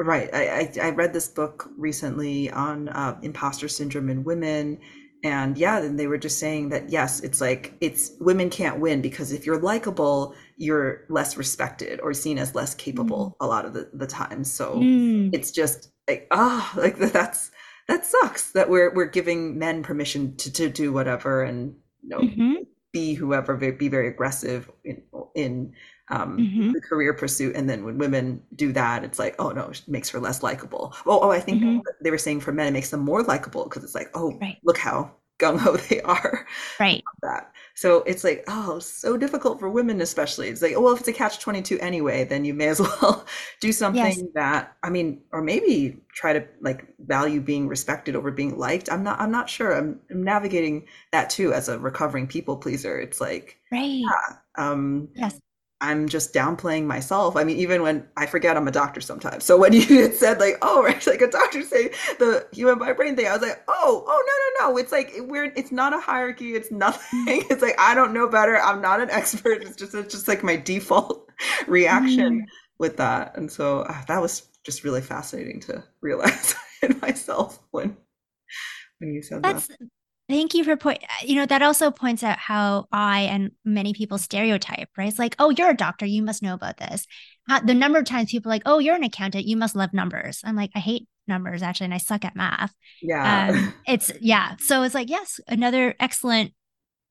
Right. 0.00 0.32
I, 0.32 0.60
I, 0.60 0.72
I 0.86 0.90
read 0.90 1.12
this 1.12 1.28
book 1.28 1.68
recently 1.76 2.50
on 2.50 2.88
uh, 2.88 3.18
imposter 3.22 3.66
syndrome 3.66 4.08
in 4.10 4.22
women 4.22 4.78
and 5.24 5.58
yeah 5.58 5.80
then 5.80 5.96
they 5.96 6.06
were 6.06 6.18
just 6.18 6.38
saying 6.38 6.68
that 6.68 6.90
yes 6.90 7.20
it's 7.20 7.40
like 7.40 7.74
it's 7.80 8.12
women 8.20 8.48
can't 8.50 8.78
win 8.78 9.00
because 9.02 9.32
if 9.32 9.44
you're 9.44 9.60
likable 9.60 10.34
you're 10.56 11.04
less 11.08 11.36
respected 11.36 12.00
or 12.00 12.14
seen 12.14 12.38
as 12.38 12.54
less 12.54 12.74
capable 12.74 13.30
mm. 13.40 13.44
a 13.44 13.48
lot 13.48 13.64
of 13.64 13.72
the, 13.72 13.90
the 13.94 14.06
time 14.06 14.44
so 14.44 14.76
mm. 14.76 15.30
it's 15.32 15.50
just 15.50 15.90
like 16.06 16.26
ah 16.30 16.72
oh, 16.76 16.80
like 16.80 16.96
that's 16.98 17.50
that 17.88 18.04
sucks 18.04 18.52
that 18.52 18.70
we're 18.70 18.94
we're 18.94 19.06
giving 19.06 19.58
men 19.58 19.82
permission 19.82 20.36
to, 20.36 20.52
to 20.52 20.68
do 20.68 20.92
whatever 20.92 21.42
and 21.42 21.74
you 22.02 22.08
know 22.08 22.18
mm-hmm. 22.18 22.54
be 22.92 23.14
whoever 23.14 23.56
be 23.56 23.88
very 23.88 24.08
aggressive 24.08 24.70
in 24.84 25.02
in 25.34 25.72
um, 26.10 26.38
mm-hmm. 26.38 26.72
the 26.72 26.80
career 26.80 27.12
pursuit. 27.14 27.54
And 27.56 27.68
then 27.68 27.84
when 27.84 27.98
women 27.98 28.42
do 28.56 28.72
that, 28.72 29.04
it's 29.04 29.18
like, 29.18 29.34
oh 29.38 29.50
no, 29.50 29.68
it 29.68 29.82
makes 29.86 30.08
her 30.10 30.20
less 30.20 30.42
likable. 30.42 30.94
Oh, 31.06 31.20
oh, 31.20 31.30
I 31.30 31.40
think 31.40 31.62
mm-hmm. 31.62 31.78
they 32.00 32.10
were 32.10 32.18
saying 32.18 32.40
for 32.40 32.52
men, 32.52 32.68
it 32.68 32.72
makes 32.72 32.90
them 32.90 33.00
more 33.00 33.22
likable 33.22 33.64
because 33.64 33.84
it's 33.84 33.94
like, 33.94 34.10
oh, 34.14 34.38
right. 34.40 34.58
look 34.64 34.78
how 34.78 35.12
gung 35.38 35.58
ho 35.58 35.76
they 35.76 36.00
are. 36.02 36.46
Right. 36.80 37.02
That. 37.22 37.50
So 37.74 38.02
it's 38.04 38.22
like, 38.22 38.44
oh, 38.46 38.78
so 38.78 39.16
difficult 39.16 39.58
for 39.58 39.68
women, 39.68 40.00
especially. 40.00 40.48
It's 40.48 40.62
like, 40.62 40.74
oh, 40.76 40.80
well, 40.80 40.92
if 40.92 41.00
it's 41.00 41.08
a 41.08 41.12
catch 41.12 41.40
22 41.40 41.78
anyway, 41.80 42.24
then 42.24 42.44
you 42.44 42.54
may 42.54 42.68
as 42.68 42.80
well 43.02 43.26
do 43.60 43.72
something 43.72 44.04
yes. 44.04 44.22
that, 44.34 44.76
I 44.82 44.90
mean, 44.90 45.20
or 45.32 45.42
maybe 45.42 45.96
try 46.12 46.32
to 46.32 46.44
like 46.60 46.86
value 47.00 47.40
being 47.40 47.66
respected 47.66 48.14
over 48.14 48.30
being 48.30 48.58
liked. 48.58 48.90
I'm 48.90 49.02
not, 49.02 49.20
I'm 49.20 49.32
not 49.32 49.48
sure. 49.48 49.76
I'm, 49.76 50.00
I'm 50.10 50.22
navigating 50.22 50.86
that 51.10 51.30
too 51.30 51.52
as 51.52 51.68
a 51.68 51.78
recovering 51.78 52.28
people 52.28 52.56
pleaser. 52.56 53.00
It's 53.00 53.20
like, 53.20 53.58
right. 53.72 54.02
Yeah, 54.04 54.36
um, 54.56 55.08
yes. 55.14 55.40
I'm 55.80 56.08
just 56.08 56.34
downplaying 56.34 56.86
myself. 56.86 57.36
I 57.36 57.44
mean, 57.44 57.56
even 57.58 57.82
when 57.82 58.06
I 58.16 58.26
forget 58.26 58.56
I'm 58.56 58.66
a 58.66 58.72
doctor 58.72 59.00
sometimes. 59.00 59.44
So 59.44 59.56
when 59.56 59.72
you 59.74 60.12
said 60.12 60.40
like, 60.40 60.58
oh, 60.62 60.82
right, 60.84 61.06
like 61.06 61.20
a 61.20 61.30
doctor 61.30 61.62
say 61.62 61.90
the 62.18 62.46
human 62.52 62.78
by 62.78 62.92
brain 62.92 63.16
thing, 63.16 63.26
I 63.26 63.32
was 63.32 63.42
like, 63.42 63.62
oh, 63.68 64.04
oh 64.06 64.24
no, 64.60 64.66
no, 64.66 64.72
no. 64.72 64.78
It's 64.78 64.92
like 64.92 65.12
we're 65.20 65.52
it's 65.56 65.72
not 65.72 65.94
a 65.94 66.00
hierarchy. 66.00 66.54
It's 66.54 66.70
nothing. 66.70 67.44
It's 67.50 67.62
like 67.62 67.78
I 67.78 67.94
don't 67.94 68.12
know 68.12 68.28
better. 68.28 68.56
I'm 68.56 68.80
not 68.80 69.00
an 69.00 69.10
expert. 69.10 69.62
It's 69.62 69.76
just 69.76 69.94
it's 69.94 70.12
just 70.12 70.28
like 70.28 70.42
my 70.42 70.56
default 70.56 71.30
reaction 71.66 72.40
mm. 72.40 72.44
with 72.78 72.96
that. 72.96 73.36
And 73.36 73.50
so 73.50 73.80
uh, 73.80 74.04
that 74.06 74.20
was 74.20 74.48
just 74.64 74.84
really 74.84 75.00
fascinating 75.00 75.60
to 75.60 75.84
realize 76.00 76.54
in 76.82 76.98
myself 77.00 77.60
when 77.70 77.96
when 78.98 79.12
you 79.12 79.22
said 79.22 79.42
That's, 79.42 79.68
that. 79.68 79.78
Thank 80.28 80.52
you 80.52 80.62
for 80.62 80.76
point. 80.76 81.02
You 81.22 81.36
know 81.36 81.46
that 81.46 81.62
also 81.62 81.90
points 81.90 82.22
out 82.22 82.38
how 82.38 82.86
I 82.92 83.20
and 83.22 83.52
many 83.64 83.94
people 83.94 84.18
stereotype, 84.18 84.90
right? 84.98 85.08
It's 85.08 85.18
like, 85.18 85.34
oh, 85.38 85.50
you're 85.50 85.70
a 85.70 85.76
doctor, 85.76 86.04
you 86.04 86.22
must 86.22 86.42
know 86.42 86.54
about 86.54 86.76
this. 86.76 87.06
the 87.64 87.74
number 87.74 87.98
of 87.98 88.04
times 88.04 88.30
people 88.30 88.50
are 88.50 88.54
like, 88.54 88.62
oh, 88.66 88.78
you're 88.78 88.94
an 88.94 89.04
accountant, 89.04 89.46
you 89.46 89.56
must 89.56 89.74
love 89.74 89.94
numbers. 89.94 90.42
I'm 90.44 90.56
like, 90.56 90.70
I 90.74 90.80
hate 90.80 91.08
numbers 91.26 91.62
actually, 91.62 91.86
and 91.86 91.94
I 91.94 91.98
suck 91.98 92.26
at 92.26 92.36
math. 92.36 92.74
Yeah, 93.00 93.48
um, 93.50 93.74
it's 93.86 94.12
yeah. 94.20 94.56
So 94.58 94.82
it's 94.82 94.94
like, 94.94 95.08
yes, 95.08 95.40
another 95.48 95.94
excellent 95.98 96.52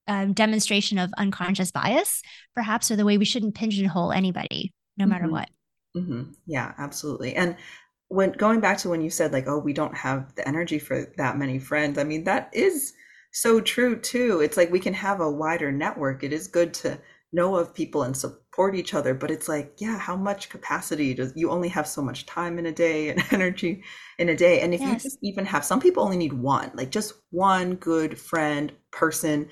um, 0.06 0.32
demonstration 0.32 0.98
of 0.98 1.12
unconscious 1.18 1.72
bias, 1.72 2.22
perhaps, 2.54 2.90
or 2.90 2.96
the 2.96 3.04
way 3.04 3.18
we 3.18 3.24
shouldn't 3.24 3.56
pigeonhole 3.56 4.12
anybody, 4.12 4.72
no 4.96 5.04
mm-hmm. 5.04 5.10
matter 5.10 5.28
what. 5.28 5.50
Mm-hmm. 5.96 6.32
Yeah, 6.46 6.72
absolutely. 6.78 7.34
And 7.34 7.56
when 8.08 8.32
going 8.32 8.60
back 8.60 8.78
to 8.78 8.88
when 8.88 9.00
you 9.00 9.10
said 9.10 9.32
like, 9.32 9.48
oh, 9.48 9.58
we 9.58 9.72
don't 9.72 9.96
have 9.96 10.34
the 10.34 10.46
energy 10.46 10.78
for 10.78 11.12
that 11.18 11.36
many 11.36 11.58
friends. 11.58 11.98
I 11.98 12.04
mean, 12.04 12.24
that 12.24 12.50
is 12.52 12.94
so 13.32 13.60
true 13.60 13.98
too. 13.98 14.40
It's 14.40 14.56
like 14.56 14.70
we 14.70 14.80
can 14.80 14.94
have 14.94 15.20
a 15.20 15.30
wider 15.30 15.70
network. 15.72 16.22
It 16.22 16.32
is 16.32 16.48
good 16.48 16.74
to 16.74 16.98
know 17.32 17.56
of 17.56 17.74
people 17.74 18.02
and 18.02 18.16
support 18.16 18.74
each 18.74 18.94
other, 18.94 19.14
but 19.14 19.30
it's 19.30 19.48
like, 19.48 19.74
yeah, 19.78 19.98
how 19.98 20.16
much 20.16 20.48
capacity 20.48 21.14
does 21.14 21.32
you 21.36 21.50
only 21.50 21.68
have 21.68 21.86
so 21.86 22.00
much 22.00 22.26
time 22.26 22.58
in 22.58 22.66
a 22.66 22.72
day 22.72 23.10
and 23.10 23.22
energy 23.30 23.82
in 24.18 24.28
a 24.28 24.36
day? 24.36 24.60
And 24.60 24.74
if 24.74 24.80
yes. 24.80 24.90
you 24.90 25.10
just 25.10 25.18
even 25.22 25.44
have 25.44 25.64
some 25.64 25.80
people 25.80 26.02
only 26.02 26.16
need 26.16 26.32
one, 26.32 26.70
like 26.74 26.90
just 26.90 27.14
one 27.30 27.74
good 27.74 28.18
friend, 28.18 28.72
person 28.90 29.48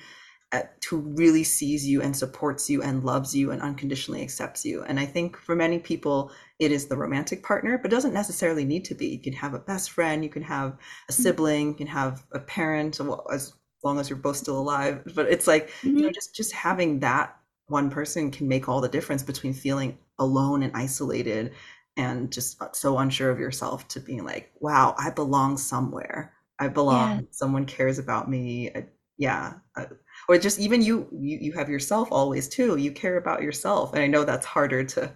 uh, 0.53 0.61
who 0.89 0.99
really 1.17 1.43
sees 1.43 1.85
you 1.85 2.01
and 2.01 2.15
supports 2.15 2.69
you 2.69 2.81
and 2.81 3.03
loves 3.03 3.35
you 3.35 3.51
and 3.51 3.61
unconditionally 3.61 4.21
accepts 4.21 4.63
you. 4.63 4.81
And 4.83 4.97
I 4.97 5.05
think 5.05 5.35
for 5.35 5.55
many 5.55 5.77
people, 5.77 6.31
it 6.59 6.71
is 6.71 6.87
the 6.87 6.95
romantic 6.95 7.43
partner, 7.43 7.77
but 7.77 7.91
doesn't 7.91 8.13
necessarily 8.13 8.63
need 8.63 8.85
to 8.85 8.95
be. 8.95 9.07
You 9.07 9.19
can 9.19 9.33
have 9.33 9.53
a 9.53 9.59
best 9.59 9.91
friend, 9.91 10.23
you 10.23 10.29
can 10.29 10.43
have 10.43 10.69
a 10.69 10.71
mm-hmm. 10.71 11.21
sibling, 11.21 11.67
you 11.67 11.73
can 11.73 11.87
have 11.87 12.23
a 12.31 12.39
parent, 12.39 12.99
as 13.31 13.53
long 13.83 13.99
as 13.99 14.09
you're 14.09 14.17
both 14.17 14.37
still 14.37 14.59
alive. 14.59 15.03
But 15.15 15.27
it's 15.27 15.47
like, 15.47 15.69
mm-hmm. 15.69 15.87
you 15.87 15.93
know, 15.95 16.01
mm-hmm. 16.03 16.13
just 16.13 16.35
just 16.35 16.53
having 16.53 16.99
that 17.01 17.35
one 17.67 17.89
person 17.89 18.31
can 18.31 18.47
make 18.47 18.69
all 18.69 18.81
the 18.81 18.89
difference 18.89 19.23
between 19.23 19.53
feeling 19.53 19.97
alone 20.19 20.63
and 20.63 20.75
isolated 20.75 21.53
and 21.97 22.31
just 22.31 22.61
so 22.75 22.97
unsure 22.97 23.29
of 23.29 23.39
yourself 23.39 23.87
to 23.89 23.99
being 23.99 24.23
like, 24.23 24.51
wow, 24.59 24.95
I 24.97 25.09
belong 25.09 25.57
somewhere. 25.57 26.33
I 26.59 26.67
belong. 26.67 27.17
Yeah. 27.17 27.21
Someone 27.31 27.65
cares 27.65 27.99
about 27.99 28.29
me. 28.29 28.69
I, 28.75 28.85
yeah. 29.17 29.53
I, 29.75 29.87
or 30.29 30.37
just 30.37 30.59
even 30.59 30.81
you, 30.81 31.07
you, 31.11 31.39
you 31.41 31.51
have 31.53 31.69
yourself 31.69 32.09
always 32.11 32.47
too. 32.47 32.77
You 32.77 32.91
care 32.91 33.17
about 33.17 33.41
yourself. 33.41 33.93
And 33.93 34.01
I 34.01 34.07
know 34.07 34.23
that's 34.23 34.45
harder 34.45 34.83
to 34.83 35.13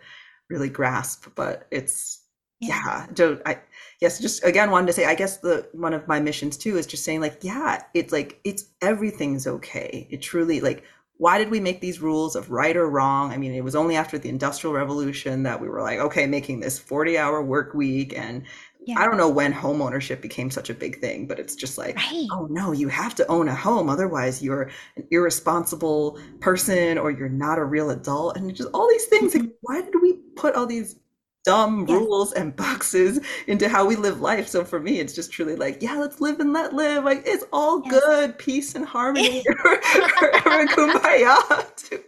really 0.49 0.69
grasp, 0.69 1.27
but 1.35 1.67
it's, 1.71 2.20
yeah, 2.61 3.07
yeah 3.17 3.35
I, 3.45 3.59
yes 3.99 4.19
just 4.19 4.43
again 4.43 4.71
wanted 4.71 4.87
to 4.87 4.93
say 4.93 5.05
i 5.05 5.15
guess 5.15 5.37
the 5.37 5.67
one 5.73 5.93
of 5.93 6.07
my 6.07 6.19
missions 6.19 6.57
too 6.57 6.77
is 6.77 6.85
just 6.85 7.03
saying 7.03 7.19
like 7.19 7.39
yeah 7.41 7.83
it's 7.93 8.13
like 8.13 8.39
it's 8.43 8.65
everything's 8.81 9.47
okay 9.47 10.07
it 10.09 10.21
truly 10.21 10.61
like 10.61 10.83
why 11.17 11.37
did 11.37 11.51
we 11.51 11.59
make 11.59 11.81
these 11.81 12.01
rules 12.01 12.35
of 12.35 12.51
right 12.51 12.77
or 12.77 12.89
wrong 12.89 13.31
i 13.31 13.37
mean 13.37 13.53
it 13.53 13.63
was 13.63 13.75
only 13.75 13.95
after 13.95 14.17
the 14.17 14.29
industrial 14.29 14.73
revolution 14.73 15.43
that 15.43 15.59
we 15.59 15.67
were 15.67 15.81
like 15.81 15.99
okay 15.99 16.27
making 16.27 16.59
this 16.59 16.77
40 16.77 17.17
hour 17.17 17.41
work 17.43 17.73
week 17.73 18.13
and 18.15 18.43
yeah. 18.85 18.99
I 18.99 19.05
don't 19.05 19.17
know 19.17 19.29
when 19.29 19.51
home 19.51 19.79
ownership 19.81 20.21
became 20.21 20.49
such 20.49 20.71
a 20.71 20.73
big 20.73 20.99
thing, 20.99 21.27
but 21.27 21.37
it's 21.37 21.55
just 21.55 21.77
like, 21.77 21.95
right. 21.97 22.27
oh 22.31 22.47
no, 22.49 22.71
you 22.71 22.87
have 22.87 23.13
to 23.15 23.27
own 23.27 23.47
a 23.47 23.53
home. 23.53 23.89
Otherwise, 23.89 24.41
you're 24.41 24.71
an 24.95 25.05
irresponsible 25.11 26.19
person 26.39 26.97
or 26.97 27.11
you're 27.11 27.29
not 27.29 27.59
a 27.59 27.63
real 27.63 27.91
adult. 27.91 28.37
And 28.37 28.53
just 28.55 28.69
all 28.73 28.89
these 28.89 29.05
things. 29.05 29.33
Mm-hmm. 29.33 29.45
Like, 29.45 29.55
why 29.61 29.81
did 29.81 30.01
we 30.01 30.13
put 30.35 30.55
all 30.55 30.65
these 30.65 30.95
dumb 31.43 31.85
yes. 31.87 31.99
rules 31.99 32.33
and 32.33 32.55
boxes 32.55 33.19
into 33.47 33.67
how 33.67 33.85
we 33.85 33.95
live 33.95 34.21
life. 34.21 34.47
So 34.47 34.63
for 34.63 34.79
me, 34.79 34.99
it's 34.99 35.13
just 35.13 35.31
truly 35.31 35.55
like, 35.55 35.81
yeah, 35.81 35.95
let's 35.95 36.21
live 36.21 36.39
and 36.39 36.53
let 36.53 36.73
live. 36.73 37.03
Like 37.03 37.23
it's 37.25 37.45
all 37.51 37.81
yes. 37.85 37.93
good, 37.93 38.37
peace 38.37 38.75
and 38.75 38.85
harmony, 38.85 39.43
forever 39.61 40.67
kumbaya 40.67 41.75
to, 41.75 42.03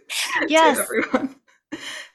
yes. 0.48 0.76
To 0.76 0.82
everyone. 0.82 1.36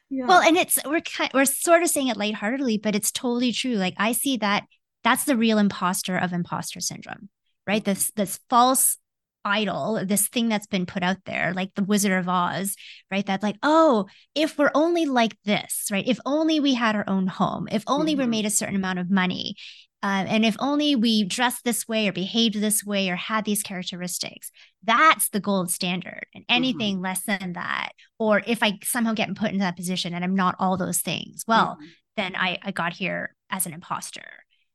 Yeah. 0.09 0.25
Well, 0.25 0.41
and 0.41 0.57
it's 0.57 0.79
we're 0.85 1.01
kind, 1.01 1.29
we're 1.33 1.45
sort 1.45 1.83
of 1.83 1.89
saying 1.89 2.07
it 2.07 2.17
lightheartedly, 2.17 2.79
but 2.79 2.95
it's 2.95 3.11
totally 3.11 3.51
true. 3.51 3.75
Like 3.75 3.93
I 3.97 4.13
see 4.13 4.37
that 4.37 4.65
that's 5.03 5.25
the 5.25 5.37
real 5.37 5.59
imposter 5.59 6.17
of 6.17 6.33
imposter 6.33 6.79
syndrome, 6.79 7.29
right? 7.67 7.83
This 7.83 8.11
this 8.15 8.39
false 8.49 8.97
idol, 9.45 10.03
this 10.05 10.27
thing 10.27 10.49
that's 10.49 10.67
been 10.67 10.85
put 10.85 11.03
out 11.03 11.17
there, 11.25 11.53
like 11.53 11.73
the 11.75 11.83
Wizard 11.83 12.11
of 12.11 12.27
Oz, 12.29 12.75
right? 13.09 13.25
That's 13.25 13.43
like, 13.43 13.57
oh, 13.63 14.07
if 14.35 14.57
we're 14.57 14.71
only 14.75 15.05
like 15.05 15.35
this, 15.45 15.87
right? 15.91 16.07
If 16.07 16.19
only 16.25 16.59
we 16.59 16.73
had 16.73 16.95
our 16.95 17.05
own 17.07 17.27
home, 17.27 17.67
if 17.71 17.83
only 17.87 18.13
mm-hmm. 18.13 18.21
we're 18.21 18.27
made 18.27 18.45
a 18.45 18.49
certain 18.49 18.75
amount 18.75 18.99
of 18.99 19.09
money, 19.09 19.55
Um, 20.01 20.27
and 20.29 20.45
if 20.45 20.55
only 20.59 20.95
we 20.95 21.25
dressed 21.25 21.65
this 21.65 21.85
way 21.85 22.07
or 22.07 22.13
behaved 22.13 22.55
this 22.55 22.85
way 22.85 23.09
or 23.09 23.17
had 23.17 23.43
these 23.43 23.63
characteristics, 23.63 24.49
that's 24.83 25.29
the 25.29 25.41
gold 25.41 25.71
standard. 25.71 26.25
And 26.33 26.43
mm-hmm. 26.43 26.55
anything 26.55 26.95
mm-hmm. 26.95 27.03
less 27.03 27.23
than 27.23 27.53
that, 27.53 27.91
or 28.17 28.41
if 28.47 28.63
I 28.63 28.79
somehow 28.83 29.13
get 29.13 29.35
put 29.35 29.49
into 29.49 29.59
that 29.59 29.75
position 29.75 30.13
and 30.13 30.23
I'm 30.23 30.35
not 30.35 30.55
all 30.57 30.77
those 30.77 31.01
things, 31.01 31.43
well, 31.47 31.75
mm-hmm. 31.75 31.85
then 32.15 32.35
I, 32.35 32.59
I 32.63 32.71
got 32.71 32.93
here 32.93 33.35
as 33.49 33.65
an 33.65 33.73
imposter. 33.73 34.23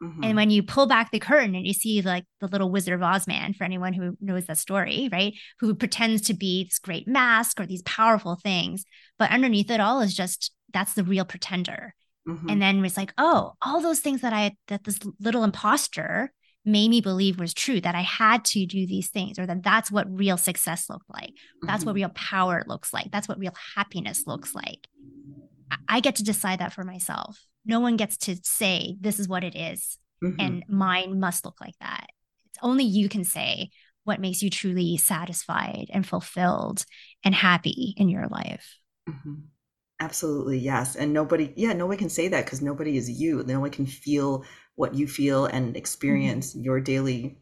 Mm-hmm. 0.05 0.25
And 0.25 0.37
when 0.37 0.51
you 0.51 0.63
pull 0.63 0.87
back 0.87 1.11
the 1.11 1.19
curtain 1.19 1.55
and 1.55 1.67
you 1.67 1.73
see 1.73 2.03
like 2.03 2.25
the 2.41 2.47
little 2.47 2.71
Wizard 2.71 2.95
of 2.95 3.03
Oz 3.03 3.27
man, 3.27 3.55
for 3.55 3.65
anyone 3.65 3.93
who 3.93 4.17
knows 4.21 4.47
that 4.47 4.59
story, 4.59 5.09
right? 5.11 5.35
Who 5.61 5.75
pretends 5.75 6.23
to 6.23 6.35
be 6.35 6.65
this 6.65 6.79
great 6.79 7.09
mask 7.09 7.59
or 7.59 7.67
these 7.67 7.83
powerful 7.83 8.37
things, 8.37 8.85
but 9.19 9.31
underneath 9.31 9.71
it 9.71 9.81
all 9.81 10.01
is 10.01 10.15
just 10.15 10.53
that's 10.73 10.95
the 10.95 11.05
real 11.05 11.25
pretender. 11.25 11.95
Mm-hmm. 12.29 12.51
And 12.51 12.63
then 12.63 12.85
it's 12.85 12.97
like, 12.97 13.13
oh, 13.17 13.53
all 13.63 13.81
those 13.81 14.01
things 14.01 14.21
that 14.21 14.33
I 14.33 14.57
that 14.69 14.85
this 14.85 14.99
little 15.21 15.45
imposter 15.45 16.33
made 16.67 16.89
me 16.89 17.01
believe 17.01 17.39
was 17.39 17.53
true 17.53 17.81
that 17.81 17.95
I 17.95 18.01
had 18.01 18.45
to 18.47 18.67
do 18.67 18.87
these 18.87 19.11
things 19.11 19.39
or 19.39 19.47
that 19.47 19.63
that's 19.63 19.91
what 19.91 20.07
real 20.11 20.39
success 20.39 20.89
looked 20.89 21.09
like. 21.11 21.33
That's 21.63 21.81
mm-hmm. 21.81 21.89
what 21.89 21.95
real 21.95 22.09
power 22.11 22.65
looks 22.67 22.93
like. 22.93 23.11
That's 23.11 23.29
what 23.29 23.39
real 23.39 23.55
happiness 23.77 24.25
looks 24.27 24.55
like. 24.55 24.89
I 25.89 26.01
get 26.01 26.17
to 26.17 26.25
decide 26.25 26.61
that 26.61 26.73
for 26.73 26.83
myself. 26.83 27.39
No 27.65 27.81
one 27.81 27.97
gets 27.97 28.17
to 28.19 28.37
say 28.43 28.97
this 29.01 29.19
is 29.19 29.29
what 29.29 29.45
it 29.45 29.57
is 29.57 29.99
mm-hmm. 30.23 30.41
and 30.41 30.65
mine 30.69 31.21
must 31.21 31.45
look 31.45 31.61
like 31.61 31.77
that. 31.81 32.07
It's 32.47 32.59
only 32.63 32.85
you 32.85 33.09
can 33.09 33.25
say 33.25 33.71
what 34.05 34.21
makes 34.21 34.43
you 34.43 34.51
truly 34.51 34.97
satisfied 34.97 35.87
and 35.91 36.07
fulfilled 36.07 36.85
and 37.25 37.35
happy 37.35 37.95
in 37.97 38.09
your 38.09 38.27
life. 38.29 38.79
Mm-hmm. 39.09 39.35
Absolutely, 40.01 40.59
yes. 40.59 40.97
And 40.97 41.13
nobody, 41.13 41.53
yeah, 41.57 41.73
nobody 41.73 41.99
can 41.99 42.09
say 42.09 42.29
that 42.29 42.45
because 42.45 42.61
nobody 42.61 42.97
is 42.97 43.09
you. 43.09 43.43
No 43.47 43.61
one 43.61 43.71
can 43.71 43.87
feel 43.87 44.45
what 44.75 44.95
you 44.95 45.07
feel 45.07 45.47
and 45.47 45.69
mm-hmm. 45.69 45.77
experience 45.77 46.51
mm-hmm. 46.51 46.65
your 46.65 46.81
daily 46.81 47.39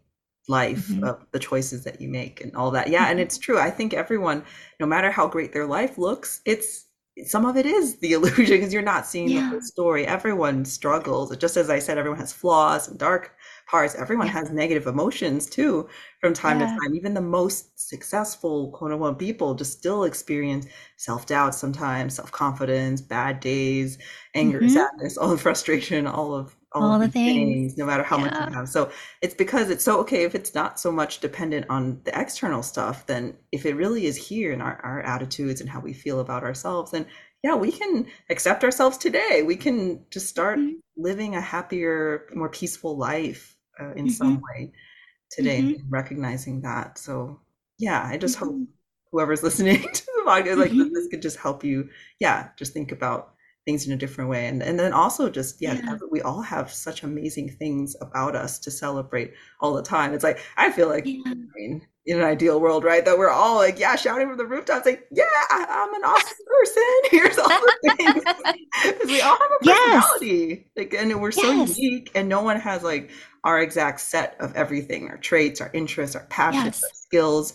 life 0.49 0.89
mm-hmm. 0.89 1.05
of 1.05 1.25
the 1.33 1.39
choices 1.39 1.85
that 1.85 2.01
you 2.01 2.09
make 2.09 2.41
and 2.41 2.55
all 2.55 2.71
that. 2.73 2.89
Yeah, 2.89 3.03
mm-hmm. 3.03 3.13
and 3.13 3.21
it's 3.21 3.39
true. 3.39 3.59
I 3.59 3.71
think 3.71 3.95
everyone, 3.95 4.45
no 4.79 4.87
matter 4.87 5.11
how 5.11 5.27
great 5.27 5.53
their 5.53 5.67
life 5.67 5.99
looks, 5.99 6.41
it's 6.45 6.87
some 7.27 7.45
of 7.45 7.57
it 7.57 7.67
is 7.67 7.99
the 7.99 8.13
illusion 8.15 8.57
because 8.57 8.73
you're 8.73 8.83
not 8.83 9.07
seeing 9.07 9.29
yeah. 9.29 9.41
the 9.41 9.49
whole 9.49 9.61
story. 9.61 10.07
Everyone 10.07 10.65
struggles. 10.65 11.37
Just 11.37 11.57
as 11.57 11.71
I 11.71 11.79
said, 11.79 11.99
everyone 11.99 12.21
has 12.21 12.33
flaws 12.33 12.89
and 12.89 12.99
dark 12.99 13.35
parts. 13.67 13.95
Everyone 13.95 14.27
yeah. 14.27 14.33
has 14.33 14.51
negative 14.51 14.87
emotions 14.87 15.47
too 15.47 15.89
from 16.21 16.33
time 16.33 16.61
yeah. 16.61 16.67
to 16.67 16.81
time. 16.81 16.95
Even 16.95 17.15
the 17.15 17.21
most 17.21 17.79
successful 17.79 18.71
quote 18.71 18.93
unquote 18.93 19.19
people 19.19 19.55
just 19.55 19.79
still 19.79 20.05
experience 20.05 20.67
self 20.97 21.27
doubt 21.27 21.55
sometimes, 21.55 22.15
self 22.15 22.33
confidence, 22.33 23.01
bad 23.01 23.41
days, 23.41 23.99
anger, 24.35 24.61
mm-hmm. 24.61 24.69
sadness, 24.69 25.17
all 25.19 25.29
the 25.29 25.39
frustration, 25.39 26.07
all 26.07 26.35
of 26.35 26.57
all, 26.75 26.83
all 26.93 26.99
the 26.99 27.09
things. 27.09 27.37
things. 27.37 27.79
no 27.79 27.87
matter 27.87 28.03
how 28.03 28.19
yeah. 28.19 28.25
much 28.25 28.49
you 28.49 28.55
have. 28.55 28.69
So 28.69 28.91
it's 29.21 29.35
because 29.35 29.71
it's 29.71 29.85
so 29.85 29.99
okay 30.01 30.25
if 30.25 30.35
it's 30.35 30.55
not 30.55 30.81
so 30.81 30.93
much 30.93 31.21
dependent 31.21 31.67
on 31.69 32.01
the 32.05 32.19
external 32.19 32.63
stuff, 32.63 33.07
then 33.07 33.37
if 33.53 33.67
it 33.67 33.75
really 33.75 34.07
is 34.07 34.17
here 34.17 34.53
in 34.53 34.61
our, 34.61 34.81
our 34.83 35.01
attitudes 35.01 35.61
and 35.61 35.69
how 35.71 35.81
we 35.81 35.93
feel 35.93 36.21
about 36.21 36.43
ourselves, 36.43 36.91
then 36.91 37.07
yeah, 37.43 37.55
we 37.55 37.73
can 37.73 38.07
accept 38.31 38.63
ourselves 38.63 38.97
today. 38.97 39.43
We 39.45 39.57
can 39.57 40.05
just 40.11 40.29
start 40.29 40.59
mm-hmm. 40.59 40.77
living 40.97 41.35
a 41.35 41.41
happier, 41.41 42.29
more 42.35 42.49
peaceful 42.49 42.97
life 42.97 43.57
uh, 43.81 43.93
in 43.93 44.07
mm-hmm. 44.07 44.09
some 44.09 44.41
way 44.41 44.73
today, 45.31 45.63
mm-hmm. 45.63 45.91
recognizing 45.91 46.61
that. 46.63 46.99
So 46.99 47.41
yeah, 47.79 48.07
I 48.07 48.17
just 48.17 48.37
hope 48.37 48.53
mm-hmm. 48.53 48.65
whoever's 49.11 49.43
listening 49.45 49.83
to 49.83 50.05
the 50.07 50.23
podcast, 50.25 50.59
like 50.59 50.71
mm-hmm. 50.71 50.95
this 50.95 51.09
could 51.09 51.23
just 51.23 51.39
help 51.39 51.65
you, 51.65 51.89
yeah, 52.21 52.51
just 52.57 52.73
think 52.73 52.93
about 52.93 53.32
things 53.65 53.87
in 53.87 53.93
a 53.93 53.97
different 53.97 54.31
way. 54.31 54.47
And 54.47 54.63
and 54.63 54.79
then 54.79 54.93
also 54.93 55.31
just 55.31 55.61
yeah, 55.61 55.75
yeah, 55.75 55.97
we 56.11 56.21
all 56.23 56.43
have 56.43 56.73
such 56.73 57.03
amazing 57.03 57.51
things 57.51 57.97
about 58.01 58.37
us 58.37 58.59
to 58.61 58.71
celebrate 58.71 59.35
all 59.61 59.75
the 59.75 59.83
time 59.83 60.15
it's 60.15 60.25
like 60.25 60.41
i 60.57 60.71
feel 60.71 60.89
like 60.89 61.07
yeah. 61.07 61.21
I 61.27 61.35
mean, 61.55 61.87
in 62.07 62.19
an 62.19 62.25
ideal 62.25 62.61
world 62.61 62.85
right 62.85 63.05
that 63.05 63.17
we're 63.17 63.31
all 63.31 63.57
like 63.57 63.79
yeah 63.79 63.95
shouting 63.97 64.29
from 64.29 64.37
the 64.37 64.47
rooftops 64.47 64.87
like 64.87 65.07
yeah 65.13 65.25
i'm 65.51 65.95
an 65.95 66.05
awesome 66.05 66.37
person. 66.63 66.83
Here's 67.11 67.39
all 67.39 67.49
the 67.49 67.95
things. 67.97 68.25
Because 68.83 69.07
we 69.07 69.21
all 69.21 69.37
have 69.37 69.51
a 69.61 69.65
personality. 69.65 70.67
Yes. 70.77 70.91
like 70.93 70.95
and 70.95 71.21
we're 71.21 71.31
so 71.31 71.49
yes. 71.53 71.79
unique 71.79 72.11
and 72.15 72.29
no 72.29 72.43
one 72.43 72.59
has 72.59 72.83
like 72.83 73.11
our 73.45 73.61
exact 73.61 74.01
set 74.01 74.37
of 74.41 74.55
everything 74.57 75.09
our 75.09 75.19
traits 75.19 75.61
our 75.61 75.71
interests 75.73 76.17
our 76.17 76.27
passions 76.27 76.65
yes. 76.65 76.83
our 76.83 76.91
skills. 76.95 77.55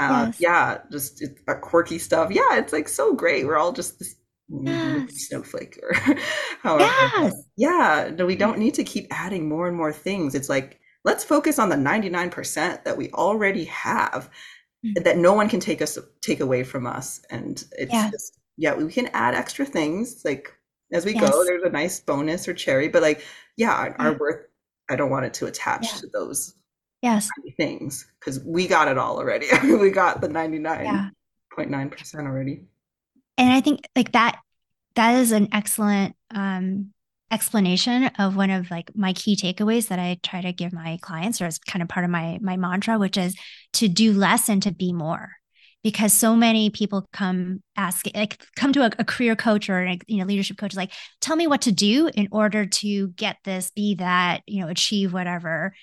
Uh, 0.00 0.30
yeah 0.38 0.78
just 0.92 1.24
our 1.46 1.58
quirky 1.58 1.98
stuff. 1.98 2.30
Yeah 2.30 2.58
it's 2.58 2.72
like 2.72 2.88
so 2.88 3.14
great. 3.14 3.46
We're 3.46 3.56
all 3.56 3.72
just 3.72 3.98
this 3.98 4.14
yes. 4.48 5.28
snowflake 5.28 5.78
or 5.82 5.94
however. 6.62 6.84
Yes. 6.84 7.34
Yeah. 7.56 8.10
No, 8.16 8.26
we 8.26 8.36
don't 8.36 8.58
need 8.58 8.74
to 8.74 8.84
keep 8.84 9.06
adding 9.10 9.48
more 9.48 9.68
and 9.68 9.76
more 9.76 9.92
things. 9.92 10.34
It's 10.34 10.48
like, 10.48 10.80
let's 11.04 11.24
focus 11.24 11.58
on 11.58 11.68
the 11.68 11.76
99% 11.76 12.84
that 12.84 12.96
we 12.96 13.10
already 13.10 13.64
have 13.64 14.30
mm-hmm. 14.84 15.02
that 15.02 15.18
no 15.18 15.32
one 15.34 15.48
can 15.48 15.60
take 15.60 15.82
us 15.82 15.98
take 16.20 16.40
away 16.40 16.64
from 16.64 16.86
us. 16.86 17.20
And 17.30 17.62
it's 17.72 17.92
yeah. 17.92 18.10
just, 18.10 18.38
yeah, 18.56 18.74
we 18.74 18.92
can 18.92 19.08
add 19.08 19.34
extra 19.34 19.64
things 19.64 20.22
like 20.24 20.52
as 20.92 21.04
we 21.04 21.14
yes. 21.14 21.30
go, 21.30 21.44
there's 21.44 21.62
a 21.64 21.70
nice 21.70 22.00
bonus 22.00 22.48
or 22.48 22.54
cherry, 22.54 22.88
but 22.88 23.02
like, 23.02 23.22
yeah, 23.56 23.72
our, 23.72 23.94
our 23.98 24.14
mm. 24.14 24.18
worth, 24.18 24.46
I 24.88 24.96
don't 24.96 25.10
want 25.10 25.26
it 25.26 25.34
to 25.34 25.46
attach 25.46 25.84
yeah. 25.84 26.00
to 26.00 26.06
those 26.12 26.54
yes 27.02 27.28
things 27.56 28.10
because 28.18 28.40
we 28.44 28.66
got 28.66 28.88
it 28.88 28.98
all 28.98 29.18
already. 29.18 29.46
we 29.62 29.90
got 29.90 30.20
the 30.20 30.28
99.9% 30.28 32.14
already 32.26 32.62
and 33.38 33.50
i 33.50 33.60
think 33.60 33.80
like 33.96 34.12
that 34.12 34.38
that 34.98 35.14
is 35.14 35.30
an 35.30 35.48
excellent 35.52 36.16
um, 36.34 36.92
explanation 37.30 38.06
of 38.18 38.36
one 38.36 38.50
of 38.50 38.70
like 38.70 38.90
my 38.96 39.12
key 39.12 39.36
takeaways 39.36 39.88
that 39.88 39.98
I 39.98 40.18
try 40.22 40.40
to 40.40 40.52
give 40.52 40.72
my 40.72 40.98
clients 41.02 41.40
or 41.40 41.46
as 41.46 41.58
kind 41.58 41.82
of 41.82 41.88
part 41.88 42.04
of 42.04 42.10
my 42.10 42.38
my 42.40 42.56
mantra 42.56 42.98
which 42.98 43.16
is 43.16 43.36
to 43.74 43.88
do 43.88 44.12
less 44.12 44.48
and 44.48 44.62
to 44.62 44.72
be 44.72 44.92
more. 44.92 45.32
Because 45.84 46.12
so 46.12 46.34
many 46.34 46.70
people 46.70 47.06
come 47.12 47.62
ask 47.76 48.06
like 48.14 48.44
come 48.56 48.72
to 48.72 48.82
a, 48.82 48.90
a 48.98 49.04
career 49.04 49.36
coach 49.36 49.70
or 49.70 49.84
a, 49.84 49.98
you 50.06 50.18
know 50.18 50.24
leadership 50.24 50.58
coach 50.58 50.74
like 50.74 50.92
tell 51.20 51.36
me 51.36 51.46
what 51.46 51.62
to 51.62 51.72
do 51.72 52.10
in 52.12 52.28
order 52.32 52.66
to 52.66 53.08
get 53.08 53.36
this 53.44 53.70
be 53.70 53.94
that 53.96 54.40
you 54.46 54.60
know 54.60 54.68
achieve 54.68 55.12
whatever. 55.12 55.74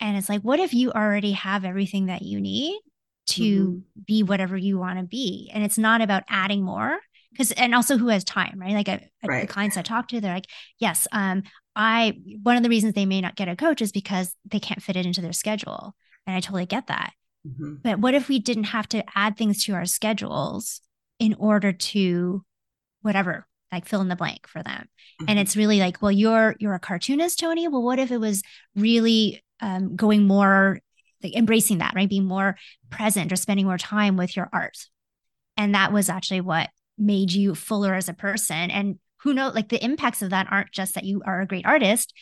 And 0.00 0.16
it's 0.16 0.28
like 0.28 0.42
what 0.42 0.60
if 0.60 0.74
you 0.74 0.90
already 0.90 1.32
have 1.32 1.64
everything 1.64 2.06
that 2.06 2.22
you 2.22 2.40
need 2.40 2.80
to 3.26 3.42
mm-hmm. 3.42 4.02
be 4.06 4.22
whatever 4.22 4.56
you 4.56 4.78
want 4.78 4.98
to 4.98 5.04
be. 5.04 5.50
And 5.52 5.64
it's 5.64 5.78
not 5.78 6.00
about 6.00 6.22
adding 6.28 6.62
more 6.62 6.98
because, 7.32 7.52
and 7.52 7.74
also 7.74 7.98
who 7.98 8.08
has 8.08 8.24
time, 8.24 8.58
right? 8.58 8.72
Like 8.72 8.88
I, 8.88 9.08
right. 9.24 9.46
the 9.46 9.52
clients 9.52 9.76
I 9.76 9.82
talk 9.82 10.08
to, 10.08 10.20
they're 10.20 10.34
like, 10.34 10.48
yes, 10.78 11.06
um, 11.12 11.42
I, 11.74 12.14
one 12.42 12.56
of 12.56 12.62
the 12.62 12.68
reasons 12.68 12.94
they 12.94 13.06
may 13.06 13.20
not 13.20 13.36
get 13.36 13.48
a 13.48 13.56
coach 13.56 13.82
is 13.82 13.92
because 13.92 14.34
they 14.50 14.60
can't 14.60 14.82
fit 14.82 14.96
it 14.96 15.06
into 15.06 15.20
their 15.20 15.32
schedule. 15.32 15.94
And 16.26 16.34
I 16.34 16.40
totally 16.40 16.66
get 16.66 16.86
that. 16.86 17.12
Mm-hmm. 17.46 17.74
But 17.82 17.98
what 17.98 18.14
if 18.14 18.28
we 18.28 18.38
didn't 18.38 18.64
have 18.64 18.88
to 18.88 19.04
add 19.14 19.36
things 19.36 19.64
to 19.64 19.74
our 19.74 19.84
schedules 19.84 20.80
in 21.18 21.34
order 21.34 21.72
to 21.72 22.44
whatever, 23.02 23.46
like 23.70 23.86
fill 23.86 24.00
in 24.00 24.08
the 24.08 24.16
blank 24.16 24.46
for 24.46 24.62
them? 24.62 24.88
Mm-hmm. 25.20 25.24
And 25.28 25.38
it's 25.38 25.56
really 25.56 25.78
like, 25.78 26.00
well, 26.00 26.12
you're, 26.12 26.56
you're 26.58 26.74
a 26.74 26.80
cartoonist, 26.80 27.38
Toni. 27.38 27.68
Well, 27.68 27.82
what 27.82 27.98
if 27.98 28.10
it 28.10 28.18
was 28.18 28.42
really 28.74 29.44
um, 29.60 29.96
going 29.96 30.26
more 30.26 30.80
like 31.22 31.34
embracing 31.34 31.78
that, 31.78 31.94
right? 31.94 32.08
Being 32.08 32.24
more 32.24 32.56
present 32.90 33.32
or 33.32 33.36
spending 33.36 33.66
more 33.66 33.78
time 33.78 34.16
with 34.16 34.36
your 34.36 34.48
art. 34.52 34.76
And 35.56 35.74
that 35.74 35.92
was 35.92 36.08
actually 36.08 36.42
what 36.42 36.70
made 36.98 37.32
you 37.32 37.54
fuller 37.54 37.94
as 37.94 38.08
a 38.08 38.14
person. 38.14 38.70
And 38.70 38.98
who 39.22 39.34
knows, 39.34 39.54
like 39.54 39.68
the 39.68 39.82
impacts 39.84 40.22
of 40.22 40.30
that 40.30 40.48
aren't 40.50 40.72
just 40.72 40.94
that 40.94 41.04
you 41.04 41.22
are 41.26 41.40
a 41.40 41.46
great 41.46 41.66
artist. 41.66 42.12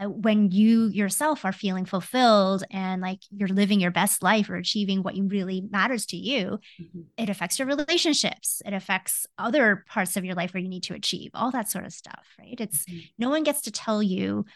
Uh, 0.00 0.08
when 0.08 0.50
you 0.50 0.86
yourself 0.86 1.44
are 1.44 1.52
feeling 1.52 1.84
fulfilled 1.84 2.64
and 2.70 3.02
like 3.02 3.20
you're 3.30 3.48
living 3.48 3.78
your 3.78 3.90
best 3.90 4.22
life 4.22 4.48
or 4.48 4.56
achieving 4.56 5.02
what 5.02 5.14
you 5.14 5.24
really 5.24 5.62
matters 5.70 6.06
to 6.06 6.16
you, 6.16 6.58
mm-hmm. 6.80 7.00
it 7.18 7.28
affects 7.28 7.58
your 7.58 7.68
relationships. 7.68 8.62
It 8.64 8.72
affects 8.72 9.26
other 9.36 9.84
parts 9.86 10.16
of 10.16 10.24
your 10.24 10.34
life 10.34 10.54
where 10.54 10.62
you 10.62 10.68
need 10.68 10.84
to 10.84 10.94
achieve 10.94 11.30
all 11.34 11.50
that 11.50 11.70
sort 11.70 11.84
of 11.84 11.92
stuff, 11.92 12.26
right? 12.38 12.58
It's 12.58 12.86
mm-hmm. 12.86 13.00
no 13.18 13.28
one 13.28 13.42
gets 13.42 13.62
to 13.62 13.70
tell 13.70 14.02
you 14.02 14.46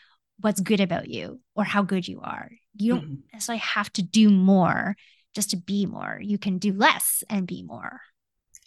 what's 0.40 0.60
good 0.60 0.80
about 0.80 1.08
you 1.08 1.40
or 1.54 1.64
how 1.64 1.82
good 1.82 2.06
you 2.06 2.20
are. 2.22 2.50
You 2.74 2.94
don't 2.94 3.04
mm-hmm. 3.04 3.14
necessarily 3.32 3.60
have 3.60 3.92
to 3.94 4.02
do 4.02 4.30
more 4.30 4.96
just 5.34 5.50
to 5.50 5.56
be 5.56 5.86
more. 5.86 6.18
You 6.22 6.38
can 6.38 6.58
do 6.58 6.72
less 6.72 7.22
and 7.28 7.46
be 7.46 7.62
more. 7.62 8.00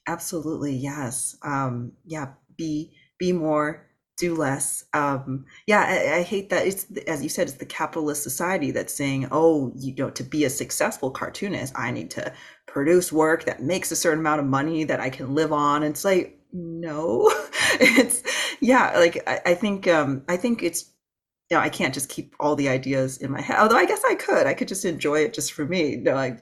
Absolutely, 0.07 0.75
yes. 0.75 1.35
Um, 1.43 1.93
yeah, 2.05 2.29
be 2.57 2.93
be 3.17 3.31
more, 3.31 3.87
do 4.17 4.35
less. 4.35 4.85
Um, 4.93 5.45
yeah, 5.65 5.85
I, 5.87 6.17
I, 6.17 6.21
hate 6.23 6.49
that. 6.49 6.67
It's 6.67 6.85
as 7.07 7.23
you 7.23 7.29
said, 7.29 7.47
it's 7.47 7.57
the 7.57 7.65
capitalist 7.65 8.23
society 8.23 8.71
that's 8.71 8.93
saying, 8.93 9.27
"Oh, 9.31 9.71
you 9.75 9.95
know, 9.95 10.09
to 10.11 10.23
be 10.23 10.45
a 10.45 10.49
successful 10.49 11.09
cartoonist, 11.09 11.73
I 11.77 11.91
need 11.91 12.11
to 12.11 12.31
produce 12.67 13.11
work 13.11 13.45
that 13.45 13.61
makes 13.61 13.91
a 13.91 13.95
certain 13.95 14.19
amount 14.19 14.41
of 14.41 14.47
money 14.47 14.83
that 14.83 14.99
I 14.99 15.09
can 15.09 15.35
live 15.35 15.53
on." 15.53 15.83
it's 15.83 16.03
like, 16.03 16.39
no, 16.53 17.31
it's 17.79 18.23
yeah. 18.61 18.97
Like 18.97 19.23
I, 19.27 19.41
I 19.47 19.53
think 19.53 19.87
um, 19.87 20.23
I 20.27 20.37
think 20.37 20.63
it's 20.63 20.91
you 21.49 21.57
know, 21.57 21.61
I 21.61 21.69
can't 21.69 21.93
just 21.93 22.09
keep 22.09 22.35
all 22.39 22.55
the 22.55 22.69
ideas 22.69 23.17
in 23.17 23.31
my 23.31 23.41
head. 23.41 23.57
Although 23.57 23.77
I 23.77 23.85
guess 23.85 24.03
I 24.07 24.15
could. 24.15 24.45
I 24.45 24.53
could 24.53 24.67
just 24.67 24.85
enjoy 24.85 25.19
it 25.19 25.33
just 25.33 25.53
for 25.53 25.65
me. 25.65 25.91
You 25.91 26.01
know, 26.01 26.15
I 26.15 26.39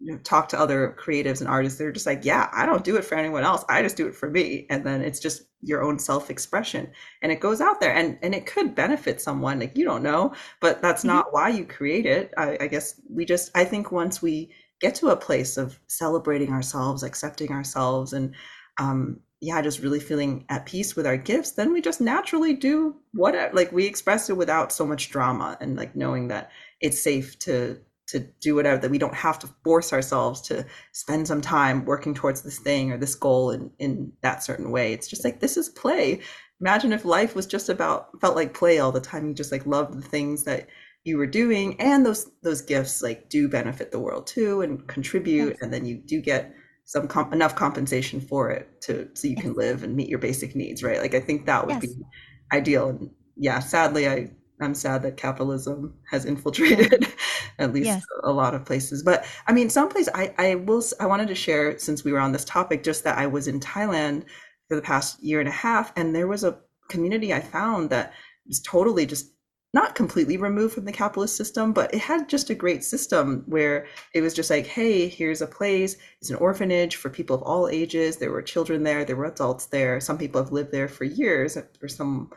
you 0.00 0.12
know, 0.12 0.18
talk 0.18 0.48
to 0.48 0.58
other 0.58 0.96
creatives 0.98 1.40
and 1.40 1.48
artists. 1.48 1.78
They're 1.78 1.92
just 1.92 2.06
like, 2.06 2.24
yeah, 2.24 2.48
I 2.52 2.66
don't 2.66 2.84
do 2.84 2.96
it 2.96 3.04
for 3.04 3.16
anyone 3.16 3.44
else. 3.44 3.64
I 3.68 3.82
just 3.82 3.96
do 3.96 4.06
it 4.06 4.14
for 4.14 4.30
me. 4.30 4.66
And 4.70 4.86
then 4.86 5.02
it's 5.02 5.20
just 5.20 5.42
your 5.60 5.82
own 5.82 5.98
self-expression 5.98 6.88
and 7.22 7.32
it 7.32 7.40
goes 7.40 7.60
out 7.60 7.80
there 7.80 7.92
and 7.92 8.16
and 8.22 8.34
it 8.34 8.46
could 8.46 8.74
benefit 8.74 9.20
someone 9.20 9.58
like 9.58 9.76
you 9.76 9.84
don't 9.84 10.02
know 10.02 10.32
but 10.60 10.80
that's 10.80 11.00
mm-hmm. 11.00 11.16
not 11.16 11.32
why 11.32 11.48
you 11.48 11.64
create 11.64 12.06
it 12.06 12.32
I, 12.38 12.56
I 12.60 12.66
guess 12.68 13.00
we 13.10 13.24
just 13.24 13.50
i 13.56 13.64
think 13.64 13.90
once 13.90 14.22
we 14.22 14.52
get 14.80 14.94
to 14.96 15.08
a 15.08 15.16
place 15.16 15.56
of 15.56 15.78
celebrating 15.88 16.52
ourselves 16.52 17.02
accepting 17.02 17.50
ourselves 17.50 18.12
and 18.12 18.34
um 18.78 19.18
yeah 19.40 19.62
just 19.62 19.80
really 19.80 20.00
feeling 20.00 20.44
at 20.48 20.66
peace 20.66 20.96
with 20.96 21.06
our 21.06 21.16
gifts 21.16 21.52
then 21.52 21.72
we 21.72 21.80
just 21.80 22.00
naturally 22.00 22.54
do 22.54 22.96
whatever 23.12 23.54
like 23.54 23.70
we 23.72 23.86
express 23.86 24.28
it 24.28 24.36
without 24.36 24.72
so 24.72 24.86
much 24.86 25.10
drama 25.10 25.56
and 25.60 25.76
like 25.76 25.94
knowing 25.94 26.28
that 26.28 26.50
it's 26.80 27.02
safe 27.02 27.38
to 27.38 27.78
to 28.08 28.20
do 28.40 28.54
whatever 28.54 28.80
that 28.80 28.90
we 28.90 28.98
don't 28.98 29.14
have 29.14 29.38
to 29.38 29.48
force 29.62 29.92
ourselves 29.92 30.40
to 30.40 30.64
spend 30.92 31.28
some 31.28 31.42
time 31.42 31.84
working 31.84 32.14
towards 32.14 32.42
this 32.42 32.58
thing 32.58 32.90
or 32.90 32.96
this 32.96 33.14
goal 33.14 33.50
in 33.50 33.70
in 33.78 34.12
that 34.22 34.42
certain 34.42 34.70
way. 34.70 34.92
It's 34.92 35.06
just 35.06 35.24
like 35.24 35.40
this 35.40 35.56
is 35.56 35.68
play. 35.68 36.20
Imagine 36.60 36.92
if 36.92 37.04
life 37.04 37.36
was 37.36 37.46
just 37.46 37.68
about 37.68 38.08
felt 38.20 38.34
like 38.34 38.54
play 38.54 38.78
all 38.78 38.92
the 38.92 39.00
time. 39.00 39.28
You 39.28 39.34
just 39.34 39.52
like 39.52 39.66
loved 39.66 39.94
the 39.94 40.02
things 40.02 40.44
that 40.44 40.68
you 41.04 41.18
were 41.18 41.26
doing 41.26 41.80
and 41.80 42.04
those 42.04 42.30
those 42.42 42.62
gifts 42.62 43.02
like 43.02 43.28
do 43.28 43.48
benefit 43.48 43.92
the 43.92 44.00
world 44.00 44.26
too 44.26 44.62
and 44.62 44.86
contribute 44.88 45.50
yes. 45.50 45.58
and 45.62 45.72
then 45.72 45.84
you 45.86 45.96
do 45.96 46.20
get 46.20 46.52
some 46.88 47.06
comp- 47.06 47.34
enough 47.34 47.54
compensation 47.54 48.18
for 48.18 48.50
it 48.50 48.80
to 48.80 49.06
so 49.12 49.28
you 49.28 49.36
can 49.36 49.52
live 49.52 49.82
and 49.82 49.94
meet 49.94 50.08
your 50.08 50.18
basic 50.18 50.56
needs 50.56 50.82
right 50.82 51.00
like 51.02 51.14
i 51.14 51.20
think 51.20 51.44
that 51.44 51.66
would 51.66 51.82
yes. 51.82 51.86
be 51.86 52.02
ideal 52.50 52.88
and 52.88 53.10
yeah 53.36 53.58
sadly 53.58 54.08
i 54.08 54.30
I'm 54.60 54.74
sad 54.74 55.02
that 55.02 55.16
capitalism 55.16 55.94
has 56.10 56.24
infiltrated 56.24 57.06
at 57.60 57.72
least 57.72 57.86
yes. 57.86 58.04
a 58.24 58.32
lot 58.32 58.54
of 58.56 58.64
places. 58.64 59.04
But 59.04 59.24
I 59.46 59.52
mean, 59.52 59.70
some 59.70 59.88
places 59.88 60.12
I, 60.14 60.34
I 60.36 60.54
will, 60.56 60.82
I 60.98 61.06
wanted 61.06 61.28
to 61.28 61.34
share 61.36 61.78
since 61.78 62.02
we 62.02 62.10
were 62.10 62.18
on 62.18 62.32
this 62.32 62.44
topic, 62.44 62.82
just 62.82 63.04
that 63.04 63.18
I 63.18 63.28
was 63.28 63.46
in 63.46 63.60
Thailand 63.60 64.24
for 64.68 64.74
the 64.74 64.82
past 64.82 65.22
year 65.22 65.38
and 65.38 65.48
a 65.48 65.52
half, 65.52 65.92
and 65.96 66.12
there 66.12 66.26
was 66.26 66.42
a 66.42 66.58
community 66.88 67.32
I 67.32 67.40
found 67.40 67.90
that 67.90 68.12
was 68.48 68.60
totally 68.60 69.06
just 69.06 69.30
not 69.74 69.94
completely 69.94 70.36
removed 70.36 70.74
from 70.74 70.86
the 70.86 70.92
capitalist 70.92 71.36
system, 71.36 71.72
but 71.72 71.92
it 71.92 72.00
had 72.00 72.28
just 72.28 72.48
a 72.48 72.54
great 72.54 72.82
system 72.82 73.44
where 73.46 73.86
it 74.14 74.22
was 74.22 74.32
just 74.32 74.48
like, 74.48 74.66
hey, 74.66 75.08
here's 75.08 75.42
a 75.42 75.46
place. 75.46 75.96
It's 76.20 76.30
an 76.30 76.36
orphanage 76.36 76.96
for 76.96 77.10
people 77.10 77.36
of 77.36 77.42
all 77.42 77.68
ages. 77.68 78.16
There 78.16 78.32
were 78.32 78.42
children 78.42 78.82
there, 78.82 79.04
there 79.04 79.16
were 79.16 79.26
adults 79.26 79.66
there. 79.66 80.00
Some 80.00 80.16
people 80.16 80.42
have 80.42 80.52
lived 80.52 80.72
there 80.72 80.88
for 80.88 81.04
years. 81.04 81.58
For 81.78 81.88
some 81.88 82.30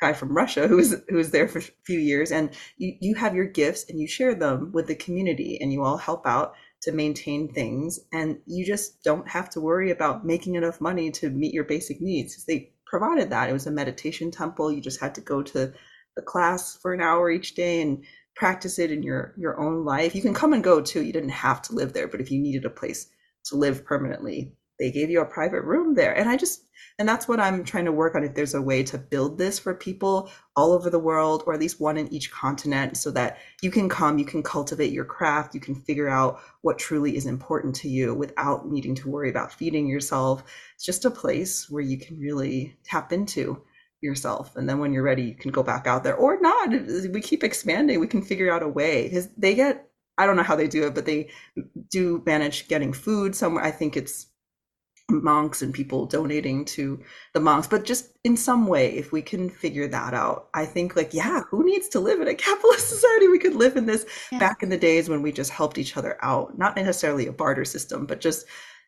guy 0.00 0.12
from 0.12 0.36
Russia 0.36 0.68
who 0.68 0.76
was 0.76 0.94
who 1.08 1.16
was 1.16 1.30
there 1.30 1.48
for 1.48 1.58
a 1.58 1.62
few 1.84 1.98
years, 1.98 2.32
and 2.32 2.50
you 2.76 2.96
you 3.00 3.14
have 3.16 3.34
your 3.34 3.46
gifts 3.46 3.84
and 3.88 4.00
you 4.00 4.06
share 4.06 4.34
them 4.34 4.70
with 4.72 4.86
the 4.86 4.94
community, 4.94 5.58
and 5.60 5.72
you 5.72 5.82
all 5.82 5.98
help 5.98 6.26
out 6.26 6.54
to 6.82 6.92
maintain 6.92 7.52
things, 7.52 8.00
and 8.12 8.38
you 8.46 8.64
just 8.64 9.02
don't 9.02 9.28
have 9.28 9.50
to 9.50 9.60
worry 9.60 9.90
about 9.90 10.24
making 10.24 10.54
enough 10.54 10.80
money 10.80 11.10
to 11.10 11.28
meet 11.30 11.52
your 11.52 11.64
basic 11.64 12.00
needs 12.00 12.44
they 12.44 12.72
provided 12.86 13.30
that. 13.30 13.50
It 13.50 13.52
was 13.52 13.66
a 13.66 13.70
meditation 13.70 14.30
temple. 14.30 14.72
You 14.72 14.80
just 14.80 15.00
had 15.00 15.14
to 15.16 15.20
go 15.20 15.42
to 15.42 15.72
the 16.18 16.22
class 16.22 16.76
for 16.76 16.92
an 16.92 17.00
hour 17.00 17.30
each 17.30 17.54
day 17.54 17.80
and 17.80 18.04
practice 18.34 18.78
it 18.80 18.90
in 18.90 19.04
your 19.04 19.34
your 19.36 19.58
own 19.60 19.84
life. 19.84 20.14
You 20.14 20.22
can 20.22 20.34
come 20.34 20.52
and 20.52 20.64
go 20.64 20.80
too. 20.80 21.02
You 21.02 21.12
didn't 21.12 21.30
have 21.30 21.62
to 21.62 21.74
live 21.74 21.92
there, 21.92 22.08
but 22.08 22.20
if 22.20 22.30
you 22.30 22.40
needed 22.40 22.64
a 22.64 22.70
place 22.70 23.08
to 23.44 23.56
live 23.56 23.84
permanently, 23.84 24.52
they 24.80 24.90
gave 24.90 25.10
you 25.10 25.20
a 25.20 25.24
private 25.24 25.62
room 25.62 25.94
there. 25.94 26.12
And 26.12 26.28
I 26.28 26.36
just 26.36 26.64
and 26.98 27.08
that's 27.08 27.28
what 27.28 27.38
I'm 27.38 27.62
trying 27.62 27.84
to 27.84 27.92
work 27.92 28.16
on. 28.16 28.24
If 28.24 28.34
there's 28.34 28.54
a 28.54 28.62
way 28.62 28.82
to 28.82 28.98
build 28.98 29.38
this 29.38 29.60
for 29.60 29.74
people 29.74 30.30
all 30.56 30.72
over 30.72 30.90
the 30.90 30.98
world, 30.98 31.44
or 31.46 31.54
at 31.54 31.60
least 31.60 31.80
one 31.80 31.96
in 31.96 32.12
each 32.12 32.32
continent, 32.32 32.96
so 32.96 33.12
that 33.12 33.38
you 33.62 33.70
can 33.70 33.88
come, 33.88 34.18
you 34.18 34.24
can 34.24 34.42
cultivate 34.42 34.92
your 34.92 35.04
craft, 35.04 35.54
you 35.54 35.60
can 35.60 35.76
figure 35.76 36.08
out 36.08 36.40
what 36.62 36.78
truly 36.78 37.16
is 37.16 37.26
important 37.26 37.76
to 37.76 37.88
you 37.88 38.12
without 38.12 38.68
needing 38.68 38.96
to 38.96 39.08
worry 39.08 39.30
about 39.30 39.52
feeding 39.52 39.86
yourself. 39.86 40.42
It's 40.74 40.84
just 40.84 41.04
a 41.04 41.10
place 41.10 41.70
where 41.70 41.82
you 41.82 41.96
can 41.98 42.18
really 42.18 42.76
tap 42.82 43.12
into 43.12 43.62
yourself. 44.00 44.54
And 44.56 44.68
then 44.68 44.78
when 44.78 44.92
you're 44.92 45.02
ready, 45.02 45.22
you 45.22 45.34
can 45.34 45.50
go 45.50 45.62
back 45.62 45.86
out 45.86 46.04
there 46.04 46.16
or 46.16 46.40
not. 46.40 46.70
We 46.70 47.20
keep 47.20 47.42
expanding, 47.42 48.00
we 48.00 48.06
can 48.06 48.22
figure 48.22 48.52
out 48.52 48.62
a 48.62 48.68
way 48.68 49.04
because 49.04 49.28
they 49.36 49.54
get 49.54 49.84
I 50.18 50.26
don't 50.26 50.36
know 50.36 50.42
how 50.42 50.56
they 50.56 50.66
do 50.66 50.84
it, 50.84 50.96
but 50.96 51.06
they 51.06 51.28
do 51.90 52.22
manage 52.26 52.66
getting 52.66 52.92
food 52.92 53.36
somewhere. 53.36 53.64
I 53.64 53.70
think 53.70 53.96
it's 53.96 54.26
monks 55.10 55.62
and 55.62 55.72
people 55.72 56.04
donating 56.04 56.66
to 56.66 57.02
the 57.32 57.40
monks 57.40 57.66
but 57.66 57.86
just 57.86 58.18
in 58.24 58.36
some 58.36 58.66
way 58.66 58.94
if 58.94 59.10
we 59.10 59.22
can 59.22 59.48
figure 59.48 59.88
that 59.88 60.12
out 60.12 60.50
i 60.52 60.66
think 60.66 60.96
like 60.96 61.14
yeah 61.14 61.40
who 61.50 61.64
needs 61.64 61.88
to 61.88 61.98
live 61.98 62.20
in 62.20 62.28
a 62.28 62.34
capitalist 62.46 62.90
society 62.90 63.26
we 63.26 63.38
could 63.38 63.54
live 63.54 63.76
in 63.76 63.86
this 63.86 64.04
yeah. 64.30 64.38
back 64.38 64.62
in 64.62 64.68
the 64.68 64.76
days 64.76 65.08
when 65.08 65.22
we 65.22 65.32
just 65.32 65.50
helped 65.50 65.78
each 65.78 65.96
other 65.96 66.18
out 66.20 66.58
not 66.58 66.76
necessarily 66.76 67.26
a 67.26 67.32
barter 67.32 67.64
system 67.64 68.04
but 68.04 68.20
just 68.20 68.44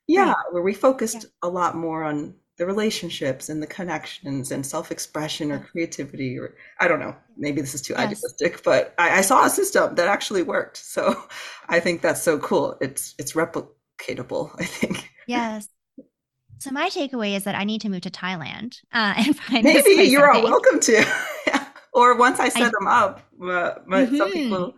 yeah 0.09 0.27
right. 0.27 0.37
where 0.51 0.63
we 0.63 0.75
focused 0.75 1.23
yeah. 1.23 1.31
a 1.43 1.49
lot 1.49 1.75
more 1.75 2.05
on 2.05 2.35
the 2.61 2.67
relationships 2.67 3.49
and 3.49 3.63
the 3.63 3.67
connections 3.67 4.51
and 4.53 4.67
self-expression 4.67 5.51
or 5.51 5.59
creativity 5.61 6.39
or 6.39 6.55
i 6.79 6.87
don't 6.87 7.01
know 7.01 7.17
maybe 7.39 7.59
this 7.59 7.75
is 7.75 7.81
too 7.81 7.95
yes. 7.95 8.03
idealistic 8.03 8.63
but 8.63 8.95
I, 8.99 9.19
I 9.19 9.21
saw 9.23 9.47
a 9.47 9.49
system 9.49 9.95
that 9.95 10.09
actually 10.09 10.43
worked 10.43 10.77
so 10.97 11.25
i 11.71 11.81
think 11.81 12.03
that's 12.03 12.23
so 12.23 12.39
cool 12.39 12.77
it's 12.83 13.15
it's 13.19 13.33
replicatable 13.33 14.55
i 14.61 14.65
think 14.65 15.11
yes 15.27 15.69
so 16.59 16.71
my 16.71 16.91
takeaway 16.91 17.35
is 17.35 17.45
that 17.45 17.55
I 17.55 17.65
need 17.65 17.81
to 17.81 17.89
move 17.89 18.03
to 18.03 18.11
Thailand 18.11 18.77
uh, 18.93 19.15
and 19.17 19.35
find. 19.35 19.65
Maybe 19.65 20.03
you're 20.03 20.31
all 20.31 20.43
welcome 20.43 20.79
to. 20.79 21.03
or 21.95 22.19
once 22.19 22.39
I 22.39 22.51
set 22.51 22.65
I, 22.65 22.71
them 22.79 22.87
up, 22.87 23.23
uh, 23.41 23.47
mm-hmm. 23.89 24.15
some 24.15 24.31
people 24.31 24.75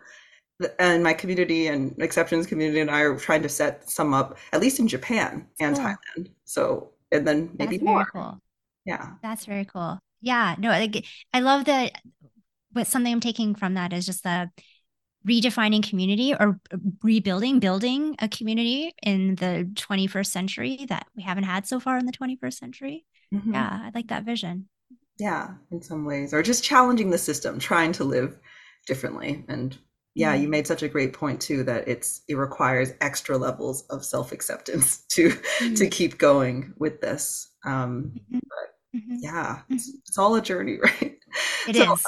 and 0.78 1.02
my 1.02 1.12
community 1.12 1.66
and 1.66 2.00
exceptions 2.00 2.46
community 2.46 2.78
and 2.78 2.88
I 2.88 3.00
are 3.00 3.18
trying 3.18 3.42
to 3.42 3.48
set 3.48 3.90
some 3.90 4.14
up 4.14 4.38
at 4.52 4.60
least 4.60 4.78
in 4.78 4.86
Japan 4.86 5.44
and 5.58 5.74
cool. 5.74 5.84
Thailand. 5.84 6.30
So 6.44 6.92
and 7.12 7.26
then 7.26 7.50
maybe 7.58 7.76
That's 7.76 7.86
more. 7.86 8.06
Cool. 8.06 8.38
Yeah. 8.84 9.12
That's 9.22 9.44
very 9.44 9.64
cool. 9.64 9.98
Yeah. 10.20 10.56
No, 10.58 10.70
I, 10.70 10.90
I 11.32 11.40
love 11.40 11.66
that. 11.66 11.92
What 12.72 12.86
something 12.86 13.12
I'm 13.12 13.20
taking 13.20 13.54
from 13.54 13.74
that 13.74 13.92
is 13.92 14.06
just 14.06 14.24
the 14.24 14.50
redefining 15.26 15.88
community 15.88 16.34
or 16.34 16.58
rebuilding, 17.02 17.60
building 17.60 18.16
a 18.18 18.28
community 18.28 18.94
in 19.02 19.36
the 19.36 19.70
21st 19.74 20.26
century 20.26 20.86
that 20.88 21.06
we 21.14 21.22
haven't 21.22 21.44
had 21.44 21.66
so 21.66 21.78
far 21.78 21.98
in 21.98 22.06
the 22.06 22.12
21st 22.12 22.54
century. 22.54 23.04
Mm-hmm. 23.32 23.54
Yeah, 23.54 23.80
I 23.84 23.90
like 23.94 24.08
that 24.08 24.24
vision. 24.24 24.68
Yeah, 25.18 25.50
in 25.70 25.82
some 25.82 26.04
ways, 26.04 26.34
or 26.34 26.42
just 26.42 26.64
challenging 26.64 27.10
the 27.10 27.18
system, 27.18 27.58
trying 27.58 27.92
to 27.92 28.04
live 28.04 28.38
differently. 28.86 29.44
And 29.48 29.76
yeah, 30.14 30.34
mm-hmm. 30.34 30.42
you 30.42 30.48
made 30.48 30.66
such 30.66 30.82
a 30.82 30.88
great 30.88 31.12
point 31.12 31.40
too 31.40 31.64
that 31.64 31.88
it's 31.88 32.22
it 32.28 32.34
requires 32.34 32.92
extra 33.00 33.38
levels 33.38 33.84
of 33.88 34.04
self 34.04 34.32
acceptance 34.32 34.98
to 35.10 35.30
mm-hmm. 35.30 35.74
to 35.74 35.88
keep 35.88 36.18
going 36.18 36.74
with 36.78 37.00
this. 37.00 37.48
Um, 37.64 38.12
mm-hmm. 38.14 38.38
but 38.42 38.98
mm-hmm. 38.98 39.16
yeah, 39.20 39.60
it's, 39.68 39.90
it's, 40.06 40.18
all 40.18 40.34
a 40.34 40.42
journey, 40.42 40.78
right? 40.82 41.18
It 41.68 41.76
so, 41.76 41.94
is. 41.94 42.06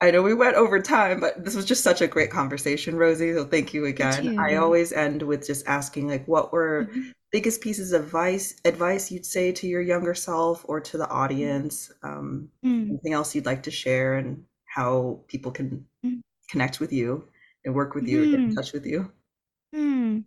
I 0.00 0.10
know 0.10 0.20
we 0.20 0.34
went 0.34 0.56
over 0.56 0.80
time, 0.80 1.20
but 1.20 1.44
this 1.44 1.54
was 1.54 1.64
just 1.64 1.84
such 1.84 2.02
a 2.02 2.08
great 2.08 2.28
conversation, 2.28 2.96
Rosie. 2.96 3.32
So 3.34 3.44
thank 3.44 3.72
you 3.72 3.86
again. 3.86 4.36
I 4.36 4.56
always 4.56 4.92
end 4.92 5.22
with 5.22 5.46
just 5.46 5.64
asking 5.68 6.08
like 6.08 6.26
what 6.26 6.52
were 6.52 6.88
mm-hmm. 6.90 7.10
biggest 7.30 7.60
pieces 7.60 7.92
of 7.92 8.02
advice 8.02 8.56
advice 8.64 9.12
you'd 9.12 9.24
say 9.24 9.52
to 9.52 9.68
your 9.68 9.80
younger 9.80 10.12
self 10.12 10.64
or 10.68 10.80
to 10.80 10.98
the 10.98 11.08
audience? 11.08 11.92
Um, 12.02 12.48
mm. 12.66 12.88
Anything 12.88 13.12
else 13.12 13.32
you'd 13.36 13.46
like 13.46 13.62
to 13.62 13.70
share 13.70 14.14
and 14.14 14.42
how 14.66 15.20
people 15.28 15.52
can 15.52 15.86
mm. 16.04 16.20
Connect 16.52 16.78
with 16.78 16.92
you 16.92 17.28
and 17.64 17.74
work 17.74 17.94
with 17.94 18.06
you 18.06 18.18
mm. 18.18 18.30
get 18.30 18.34
in 18.34 18.46
mm-hmm. 18.46 18.54
touch 18.54 18.72
with 18.72 18.86
you? 18.86 19.10
Mm. 19.74 20.24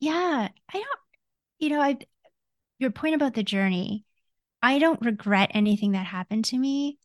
Yeah, 0.00 0.48
I 0.48 0.72
don't 0.72 0.86
you 1.58 1.68
know, 1.68 1.80
I 1.80 1.98
your 2.78 2.90
point 2.90 3.14
about 3.14 3.34
the 3.34 3.42
journey, 3.42 4.06
I 4.62 4.78
don't 4.78 5.04
regret 5.04 5.50
anything 5.52 5.92
that 5.92 6.06
happened 6.06 6.46
to 6.46 6.58
me 6.58 6.98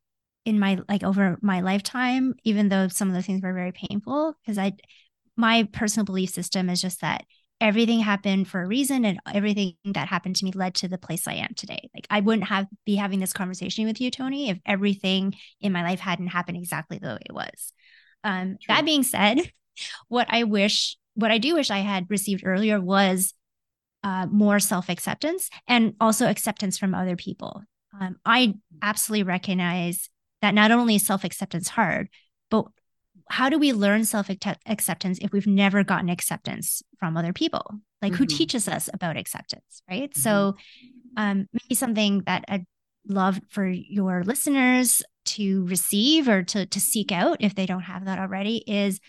in 0.45 0.60
my 0.60 0.80
like 0.88 1.03
over 1.03 1.38
my 1.41 1.62
lifetime 1.62 2.36
even 2.43 2.70
though 2.70 2.88
some 2.88 3.10
of 3.10 3.16
the 3.16 3.24
things 3.24 3.41
were 3.41 3.53
very 3.53 3.72
painful 3.72 4.36
because 4.41 4.58
i 4.58 4.72
my 5.36 5.68
personal 5.74 6.06
belief 6.06 6.30
system 6.30 6.70
is 6.70 6.80
just 6.80 7.01
that 7.01 7.26
everything 7.60 7.99
happened 7.99 8.47
for 8.47 8.62
a 8.62 8.68
reason 8.68 9.06
and 9.06 9.20
everything 9.34 9.74
that 9.86 10.08
happened 10.08 10.36
to 10.36 10.45
me 10.45 10.51
led 10.51 10.76
to 10.76 10.88
the 10.88 10.99
place 10.99 11.28
i 11.28 11.34
am 11.34 11.51
today 11.56 11.89
like 11.95 12.06
i 12.12 12.20
wouldn't 12.20 12.47
have 12.47 12.68
be 12.86 12.95
having 12.95 13.20
this 13.20 13.34
conversation 13.34 13.86
with 13.86 13.99
you 13.99 14.12
toni 14.12 14.49
if 14.49 14.60
everything 14.66 15.34
in 15.60 15.72
my 15.72 15.82
life 15.82 15.99
hadn't 15.99 16.28
happened 16.28 16.58
exactly 16.58 16.99
the 16.99 17.08
way 17.08 17.20
it 17.26 17.34
was 17.34 17.74
um, 18.26 18.57
that 18.67 18.84
being 18.84 19.03
said 19.03 19.39
what 20.09 20.28
i 20.30 20.43
wish 20.43 20.97
what 21.13 21.32
i 21.32 21.38
do 21.38 21.55
wish 21.55 21.71
i 21.71 21.80
had 21.80 22.05
received 22.09 22.43
earlier 22.45 22.82
was 22.82 23.34
uh, 24.03 24.28
more 24.28 24.59
self-acceptance 24.59 25.49
and 25.67 25.93
also 25.99 26.28
acceptance 26.28 26.78
from 26.78 26.93
other 26.93 27.15
people 27.15 27.63
um, 27.99 28.17
i 28.26 28.53
absolutely 28.82 29.23
recognize 29.23 30.09
that 30.45 30.53
not 30.53 30.71
only 30.71 30.95
is 30.95 31.05
self 31.05 31.23
acceptance 31.23 31.69
hard, 31.69 32.07
but 32.51 32.65
how 33.30 33.49
do 33.49 33.57
we 33.57 33.73
learn 33.73 34.05
self 34.05 34.30
acceptance 34.30 35.17
if 35.19 35.32
we've 35.32 35.47
never 35.47 35.84
gotten 35.84 36.07
acceptance 36.07 36.84
from 36.99 37.17
other 37.17 37.34
people? 37.34 37.65
Like 38.01 38.13
mm-hmm. 38.13 38.23
who 38.23 38.26
teaches 38.28 38.67
us 38.67 38.88
about 38.93 39.17
acceptance, 39.17 39.82
right? 39.89 40.11
Mm-hmm. 40.11 40.21
So, 40.21 40.55
um, 41.17 41.47
maybe 41.51 41.73
something 41.73 42.21
that 42.28 42.45
I'd 42.47 42.67
love 43.07 43.39
for 43.49 43.67
your 43.67 44.23
listeners 44.23 45.01
to 45.26 45.65
receive 45.65 46.28
or 46.28 46.43
to 46.43 46.65
to 46.65 46.80
seek 46.80 47.11
out 47.11 47.38
if 47.39 47.55
they 47.55 47.65
don't 47.65 47.82
have 47.82 48.05
that 48.05 48.19
already 48.19 48.63
is 48.67 48.99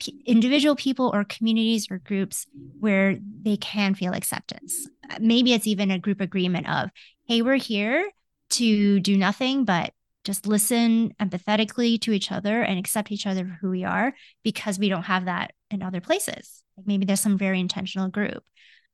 p- 0.00 0.22
individual 0.26 0.76
people 0.76 1.10
or 1.12 1.24
communities 1.24 1.88
or 1.90 1.98
groups 1.98 2.46
where 2.80 3.18
they 3.42 3.56
can 3.56 3.94
feel 3.94 4.12
acceptance. 4.12 4.88
Maybe 5.20 5.52
it's 5.52 5.66
even 5.66 5.90
a 5.90 5.98
group 5.98 6.20
agreement 6.20 6.68
of, 6.68 6.90
hey, 7.26 7.42
we're 7.42 7.56
here 7.56 8.10
to 8.50 9.00
do 9.00 9.16
nothing 9.16 9.64
but 9.64 9.92
just 10.24 10.46
listen 10.46 11.14
empathetically 11.20 12.00
to 12.00 12.12
each 12.12 12.32
other 12.32 12.62
and 12.62 12.78
accept 12.78 13.12
each 13.12 13.26
other 13.26 13.44
for 13.44 13.58
who 13.60 13.70
we 13.70 13.84
are 13.84 14.14
because 14.42 14.78
we 14.78 14.88
don't 14.88 15.02
have 15.02 15.26
that 15.26 15.52
in 15.70 15.82
other 15.82 16.00
places. 16.00 16.62
Like 16.76 16.86
maybe 16.86 17.04
there's 17.04 17.20
some 17.20 17.36
very 17.36 17.60
intentional 17.60 18.08
group. 18.08 18.42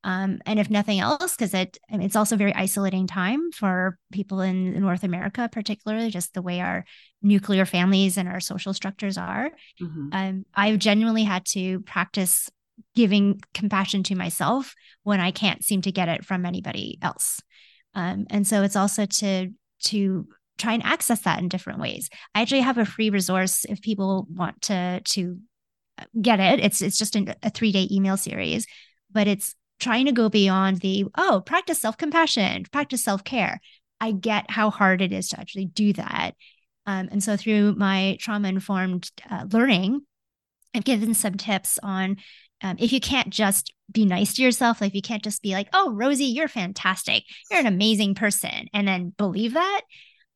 Um, 0.02 0.38
and 0.46 0.58
if 0.58 0.70
nothing 0.70 0.98
else, 0.98 1.36
because 1.36 1.52
it 1.52 1.78
it's 1.90 2.16
also 2.16 2.34
a 2.34 2.38
very 2.38 2.54
isolating 2.54 3.06
time 3.06 3.52
for 3.52 3.98
people 4.12 4.40
in 4.40 4.80
North 4.80 5.04
America, 5.04 5.48
particularly 5.52 6.10
just 6.10 6.32
the 6.32 6.42
way 6.42 6.60
our 6.60 6.84
nuclear 7.22 7.66
families 7.66 8.16
and 8.16 8.28
our 8.28 8.40
social 8.40 8.72
structures 8.72 9.18
are. 9.18 9.50
Mm-hmm. 9.80 10.08
Um, 10.12 10.46
I've 10.54 10.78
genuinely 10.78 11.24
had 11.24 11.44
to 11.46 11.80
practice 11.80 12.48
giving 12.94 13.40
compassion 13.52 14.02
to 14.04 14.14
myself 14.14 14.74
when 15.02 15.20
I 15.20 15.32
can't 15.32 15.62
seem 15.62 15.82
to 15.82 15.92
get 15.92 16.08
it 16.08 16.24
from 16.24 16.46
anybody 16.46 16.98
else. 17.02 17.40
Um, 17.94 18.26
and 18.30 18.46
so 18.46 18.62
it's 18.62 18.76
also 18.76 19.04
to 19.04 19.50
to 19.84 20.26
try 20.58 20.74
and 20.74 20.82
access 20.82 21.20
that 21.22 21.40
in 21.40 21.48
different 21.48 21.80
ways. 21.80 22.08
I 22.34 22.42
actually 22.42 22.60
have 22.60 22.78
a 22.78 22.84
free 22.84 23.10
resource 23.10 23.64
if 23.68 23.80
people 23.82 24.26
want 24.30 24.62
to 24.62 25.00
to 25.00 25.38
get 26.20 26.40
it. 26.40 26.60
It's 26.60 26.80
it's 26.80 26.98
just 26.98 27.16
a, 27.16 27.36
a 27.42 27.50
three 27.50 27.72
day 27.72 27.88
email 27.90 28.16
series, 28.16 28.66
but 29.10 29.26
it's 29.26 29.54
trying 29.80 30.06
to 30.06 30.12
go 30.12 30.28
beyond 30.28 30.78
the 30.80 31.06
oh 31.16 31.42
practice 31.44 31.80
self 31.80 31.96
compassion, 31.96 32.64
practice 32.70 33.02
self 33.02 33.24
care. 33.24 33.60
I 34.00 34.12
get 34.12 34.50
how 34.50 34.70
hard 34.70 35.02
it 35.02 35.12
is 35.12 35.28
to 35.30 35.40
actually 35.40 35.66
do 35.66 35.92
that, 35.94 36.32
um, 36.86 37.08
and 37.10 37.22
so 37.22 37.36
through 37.36 37.74
my 37.74 38.16
trauma 38.20 38.48
informed 38.48 39.10
uh, 39.30 39.46
learning, 39.50 40.02
I've 40.74 40.84
given 40.84 41.14
some 41.14 41.34
tips 41.34 41.78
on 41.82 42.16
um, 42.62 42.76
if 42.78 42.92
you 42.92 43.00
can't 43.00 43.30
just 43.30 43.72
be 43.90 44.04
nice 44.04 44.34
to 44.34 44.42
yourself, 44.42 44.80
like 44.80 44.94
you 44.94 45.02
can't 45.02 45.22
just 45.22 45.42
be 45.42 45.52
like, 45.52 45.68
oh, 45.72 45.92
Rosie, 45.92 46.26
you're 46.26 46.48
fantastic. 46.48 47.24
You're 47.50 47.60
an 47.60 47.66
amazing 47.66 48.14
person. 48.14 48.68
And 48.72 48.86
then 48.86 49.14
believe 49.16 49.54
that. 49.54 49.80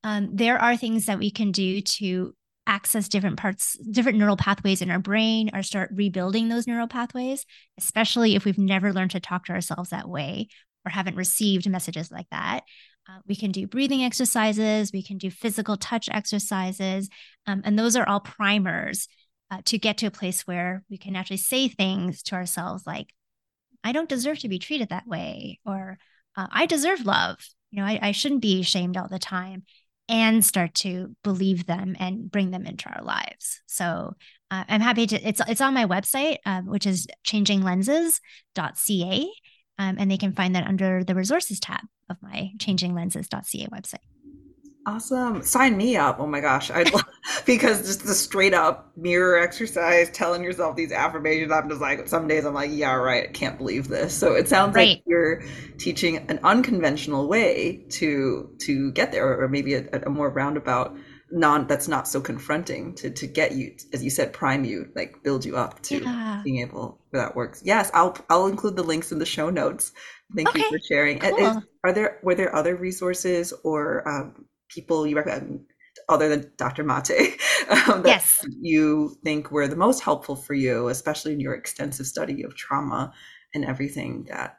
Um, 0.02 0.30
there 0.34 0.58
are 0.58 0.76
things 0.76 1.06
that 1.06 1.18
we 1.18 1.30
can 1.30 1.52
do 1.52 1.80
to 1.80 2.34
access 2.66 3.08
different 3.08 3.36
parts, 3.36 3.76
different 3.90 4.18
neural 4.18 4.36
pathways 4.36 4.80
in 4.80 4.90
our 4.90 4.98
brain 4.98 5.50
or 5.54 5.62
start 5.62 5.90
rebuilding 5.92 6.48
those 6.48 6.66
neural 6.66 6.88
pathways, 6.88 7.44
especially 7.78 8.34
if 8.34 8.44
we've 8.44 8.58
never 8.58 8.92
learned 8.92 9.10
to 9.10 9.20
talk 9.20 9.46
to 9.46 9.52
ourselves 9.52 9.90
that 9.90 10.08
way 10.08 10.48
or 10.86 10.90
haven't 10.90 11.16
received 11.16 11.68
messages 11.68 12.10
like 12.10 12.28
that. 12.30 12.60
Uh, 13.08 13.18
we 13.26 13.36
can 13.36 13.52
do 13.52 13.66
breathing 13.66 14.02
exercises, 14.02 14.90
we 14.92 15.02
can 15.02 15.18
do 15.18 15.30
physical 15.30 15.76
touch 15.76 16.08
exercises, 16.10 17.10
um, 17.46 17.60
and 17.64 17.78
those 17.78 17.96
are 17.96 18.08
all 18.08 18.20
primers 18.20 19.08
uh, 19.50 19.60
to 19.66 19.78
get 19.78 19.98
to 19.98 20.06
a 20.06 20.10
place 20.10 20.46
where 20.46 20.82
we 20.88 20.96
can 20.96 21.14
actually 21.14 21.36
say 21.36 21.68
things 21.68 22.22
to 22.22 22.34
ourselves 22.34 22.86
like, 22.86 23.08
I 23.82 23.92
don't 23.92 24.08
deserve 24.08 24.38
to 24.38 24.48
be 24.48 24.58
treated 24.58 24.88
that 24.88 25.06
way, 25.06 25.60
or 25.66 25.98
uh, 26.34 26.46
I 26.50 26.64
deserve 26.64 27.04
love. 27.04 27.36
You 27.70 27.80
know, 27.80 27.86
I, 27.86 27.98
I 28.00 28.12
shouldn't 28.12 28.40
be 28.40 28.60
ashamed 28.60 28.96
all 28.96 29.08
the 29.08 29.18
time 29.18 29.64
and 30.08 30.44
start 30.44 30.74
to 30.74 31.14
believe 31.22 31.66
them 31.66 31.96
and 31.98 32.30
bring 32.30 32.50
them 32.50 32.66
into 32.66 32.88
our 32.88 33.02
lives. 33.02 33.62
So 33.66 34.14
uh, 34.50 34.64
I'm 34.68 34.80
happy 34.80 35.06
to, 35.06 35.28
it's, 35.28 35.40
it's 35.48 35.60
on 35.60 35.74
my 35.74 35.86
website, 35.86 36.38
um, 36.44 36.66
which 36.66 36.86
is 36.86 37.06
changinglenses.ca. 37.26 39.28
Um, 39.76 39.96
and 39.98 40.10
they 40.10 40.18
can 40.18 40.32
find 40.32 40.54
that 40.54 40.66
under 40.66 41.02
the 41.02 41.14
resources 41.14 41.58
tab 41.58 41.80
of 42.08 42.16
my 42.22 42.50
changinglenses.ca 42.58 43.66
website. 43.72 44.13
Awesome. 44.86 45.42
Sign 45.42 45.76
me 45.76 45.96
up. 45.96 46.20
Oh 46.20 46.26
my 46.26 46.40
gosh. 46.40 46.70
I'd 46.70 46.90
because 47.46 47.86
just 47.86 48.04
the 48.04 48.14
straight 48.14 48.52
up 48.52 48.92
mirror 48.96 49.38
exercise, 49.38 50.10
telling 50.10 50.44
yourself 50.44 50.76
these 50.76 50.92
affirmations, 50.92 51.50
I'm 51.50 51.68
just 51.68 51.80
like, 51.80 52.06
some 52.06 52.28
days 52.28 52.44
I'm 52.44 52.54
like, 52.54 52.70
yeah, 52.72 52.94
right. 52.94 53.28
I 53.28 53.32
can't 53.32 53.56
believe 53.56 53.88
this. 53.88 54.14
So 54.14 54.34
it 54.34 54.48
sounds 54.48 54.74
right. 54.76 54.88
like 54.88 55.02
you're 55.06 55.42
teaching 55.78 56.18
an 56.28 56.38
unconventional 56.44 57.28
way 57.28 57.84
to, 57.90 58.50
to 58.60 58.92
get 58.92 59.10
there 59.10 59.40
or 59.40 59.48
maybe 59.48 59.74
a, 59.74 59.88
a 60.04 60.10
more 60.10 60.28
roundabout 60.28 60.96
non 61.30 61.66
that's 61.66 61.88
not 61.88 62.06
so 62.06 62.20
confronting 62.20 62.94
to 62.94 63.10
to 63.10 63.26
get 63.26 63.52
you 63.52 63.74
as 63.92 64.04
you 64.04 64.10
said 64.10 64.32
prime 64.32 64.64
you 64.64 64.88
like 64.94 65.20
build 65.24 65.44
you 65.44 65.56
up 65.56 65.80
to 65.82 65.98
yeah. 65.98 66.40
being 66.44 66.58
able 66.58 67.00
that 67.12 67.34
works 67.34 67.60
yes 67.64 67.90
i'll 67.92 68.16
i'll 68.28 68.46
include 68.46 68.76
the 68.76 68.82
links 68.82 69.10
in 69.10 69.18
the 69.18 69.26
show 69.26 69.50
notes 69.50 69.92
thank 70.36 70.48
okay. 70.50 70.60
you 70.60 70.68
for 70.68 70.78
sharing 70.78 71.18
cool. 71.18 71.36
Is, 71.38 71.56
are 71.82 71.92
there 71.92 72.18
were 72.22 72.34
there 72.34 72.54
other 72.54 72.76
resources 72.76 73.52
or 73.64 74.06
um, 74.08 74.44
people 74.68 75.06
you 75.06 75.16
recommend 75.16 75.60
other 76.08 76.28
than 76.28 76.50
Dr. 76.56 76.84
Mate 76.84 77.10
um, 77.68 78.02
that 78.02 78.06
yes. 78.06 78.44
you 78.60 79.16
think 79.24 79.50
were 79.50 79.68
the 79.68 79.76
most 79.76 80.00
helpful 80.00 80.36
for 80.36 80.54
you, 80.54 80.88
especially 80.88 81.32
in 81.32 81.40
your 81.40 81.54
extensive 81.54 82.06
study 82.06 82.42
of 82.42 82.54
trauma 82.56 83.12
and 83.54 83.64
everything 83.64 84.24
that 84.28 84.58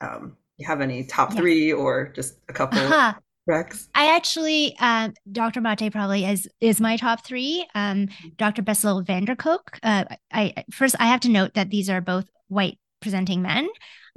um, 0.00 0.36
you 0.56 0.66
have 0.66 0.80
any 0.80 1.04
top 1.04 1.32
three 1.32 1.72
or 1.72 2.08
just 2.08 2.38
a 2.48 2.52
couple 2.52 2.78
uh-huh. 2.78 3.14
recs? 3.48 3.88
I 3.94 4.14
actually, 4.14 4.76
um, 4.80 5.14
Dr. 5.30 5.60
Mate 5.60 5.90
probably 5.92 6.24
is 6.24 6.48
is 6.60 6.80
my 6.80 6.96
top 6.96 7.24
three. 7.24 7.66
Um, 7.74 8.06
mm-hmm. 8.06 8.28
Dr. 8.36 8.62
Bessel 8.62 9.02
van 9.02 9.24
der 9.24 9.36
Kolk. 9.36 9.78
Uh, 9.82 10.04
I 10.32 10.64
first 10.70 10.96
I 10.98 11.06
have 11.06 11.20
to 11.20 11.30
note 11.30 11.54
that 11.54 11.70
these 11.70 11.88
are 11.88 12.00
both 12.00 12.26
white 12.48 12.78
presenting 13.00 13.42
men. 13.42 13.68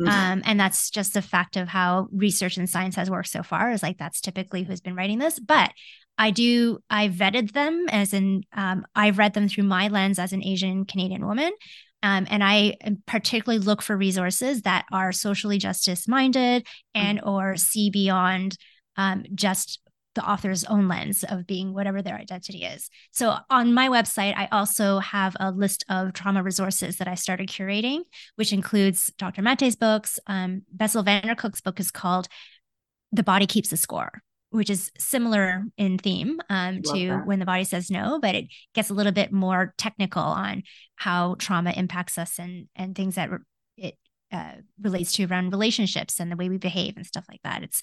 Mm-hmm. 0.01 0.09
Um, 0.09 0.41
and 0.45 0.59
that's 0.59 0.89
just 0.89 1.15
a 1.15 1.21
fact 1.21 1.55
of 1.55 1.67
how 1.67 2.07
research 2.11 2.57
and 2.57 2.69
science 2.69 2.95
has 2.95 3.09
worked 3.09 3.29
so 3.29 3.43
far 3.43 3.71
is 3.71 3.83
like 3.83 3.97
that's 3.97 4.21
typically 4.21 4.63
who's 4.63 4.81
been 4.81 4.95
writing 4.95 5.19
this. 5.19 5.39
But 5.39 5.71
I 6.17 6.31
do, 6.31 6.79
I 6.89 7.09
vetted 7.09 7.53
them 7.53 7.85
as 7.89 8.13
in, 8.13 8.43
um, 8.53 8.85
I've 8.95 9.17
read 9.17 9.33
them 9.33 9.47
through 9.47 9.65
my 9.65 9.87
lens 9.87 10.19
as 10.19 10.33
an 10.33 10.43
Asian 10.43 10.85
Canadian 10.85 11.25
woman. 11.25 11.51
Um, 12.03 12.27
and 12.29 12.43
I 12.43 12.75
particularly 13.07 13.63
look 13.63 13.81
for 13.81 13.95
resources 13.95 14.63
that 14.63 14.85
are 14.91 15.11
socially 15.13 15.57
justice 15.57 16.07
minded 16.07 16.67
and 16.93 17.19
mm-hmm. 17.19 17.29
or 17.29 17.55
see 17.55 17.89
beyond 17.89 18.57
um, 18.97 19.23
just 19.33 19.79
the 20.15 20.27
author's 20.27 20.63
own 20.65 20.87
lens 20.87 21.23
of 21.23 21.47
being 21.47 21.73
whatever 21.73 22.01
their 22.01 22.15
identity 22.15 22.63
is. 22.63 22.89
So 23.11 23.37
on 23.49 23.73
my 23.73 23.89
website, 23.89 24.35
I 24.37 24.47
also 24.51 24.99
have 24.99 25.35
a 25.39 25.51
list 25.51 25.83
of 25.89 26.13
trauma 26.13 26.43
resources 26.43 26.97
that 26.97 27.07
I 27.07 27.15
started 27.15 27.49
curating, 27.49 28.01
which 28.35 28.53
includes 28.53 29.11
Dr. 29.17 29.41
Mate's 29.41 29.75
books. 29.75 30.19
Um, 30.27 30.63
Bessel 30.71 31.03
van 31.03 31.23
der 31.23 31.35
Kolk's 31.35 31.61
book 31.61 31.79
is 31.79 31.91
called 31.91 32.27
The 33.11 33.23
Body 33.23 33.47
Keeps 33.47 33.69
the 33.69 33.77
Score, 33.77 34.21
which 34.51 34.69
is 34.69 34.91
similar 34.97 35.63
in 35.77 35.97
theme 35.97 36.39
um, 36.49 36.81
to 36.83 37.07
that. 37.07 37.25
When 37.25 37.39
the 37.39 37.45
Body 37.45 37.63
Says 37.63 37.89
No, 37.89 38.19
but 38.19 38.35
it 38.35 38.45
gets 38.73 38.89
a 38.89 38.93
little 38.93 39.11
bit 39.11 39.31
more 39.31 39.73
technical 39.77 40.23
on 40.23 40.63
how 40.95 41.35
trauma 41.39 41.71
impacts 41.71 42.17
us 42.17 42.37
and, 42.37 42.67
and 42.75 42.95
things 42.95 43.15
that 43.15 43.29
it 43.77 43.97
uh, 44.31 44.53
relates 44.81 45.11
to 45.13 45.25
around 45.25 45.51
relationships 45.51 46.19
and 46.19 46.31
the 46.31 46.35
way 46.35 46.49
we 46.49 46.57
behave 46.57 46.97
and 46.97 47.05
stuff 47.05 47.25
like 47.29 47.41
that. 47.43 47.63
It's 47.63 47.81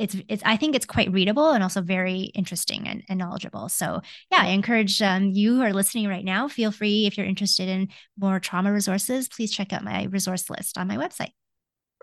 it's 0.00 0.16
it's 0.28 0.42
I 0.46 0.56
think 0.56 0.74
it's 0.74 0.86
quite 0.86 1.12
readable 1.12 1.50
and 1.50 1.62
also 1.62 1.82
very 1.82 2.22
interesting 2.34 2.88
and, 2.88 3.04
and 3.08 3.18
knowledgeable. 3.18 3.68
So 3.68 4.00
yeah, 4.32 4.38
I 4.40 4.48
encourage 4.48 5.00
um, 5.02 5.30
you 5.30 5.56
who 5.56 5.62
are 5.62 5.74
listening 5.74 6.08
right 6.08 6.24
now. 6.24 6.48
Feel 6.48 6.72
free 6.72 7.06
if 7.06 7.18
you're 7.18 7.26
interested 7.26 7.68
in 7.68 7.88
more 8.18 8.40
trauma 8.40 8.72
resources, 8.72 9.28
please 9.28 9.52
check 9.52 9.72
out 9.72 9.84
my 9.84 10.04
resource 10.04 10.48
list 10.48 10.78
on 10.78 10.88
my 10.88 10.96
website. 10.96 11.32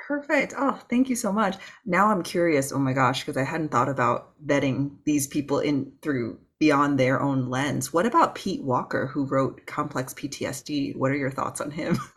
Perfect. 0.08 0.54
Oh, 0.56 0.80
thank 0.90 1.10
you 1.10 1.16
so 1.16 1.34
much. 1.34 1.58
Now 1.86 2.12
I'm 2.12 2.22
curious. 2.22 2.72
Oh 2.72 2.80
my 2.80 2.94
gosh, 2.94 3.22
because 3.22 3.36
I 3.36 3.44
hadn't 3.44 3.72
thought 3.72 3.90
about 3.90 4.34
vetting 4.46 4.92
these 5.04 5.26
people 5.26 5.60
in 5.60 5.92
through 6.04 6.40
beyond 6.60 7.00
their 7.00 7.20
own 7.22 7.50
lens. 7.50 7.92
What 7.92 8.06
about 8.06 8.36
Pete 8.36 8.64
Walker, 8.64 9.08
who 9.08 9.26
wrote 9.26 9.66
Complex 9.66 10.14
PTSD? 10.14 10.96
What 10.96 11.12
are 11.12 11.18
your 11.18 11.32
thoughts 11.32 11.62
on 11.62 11.72
him? 11.72 11.98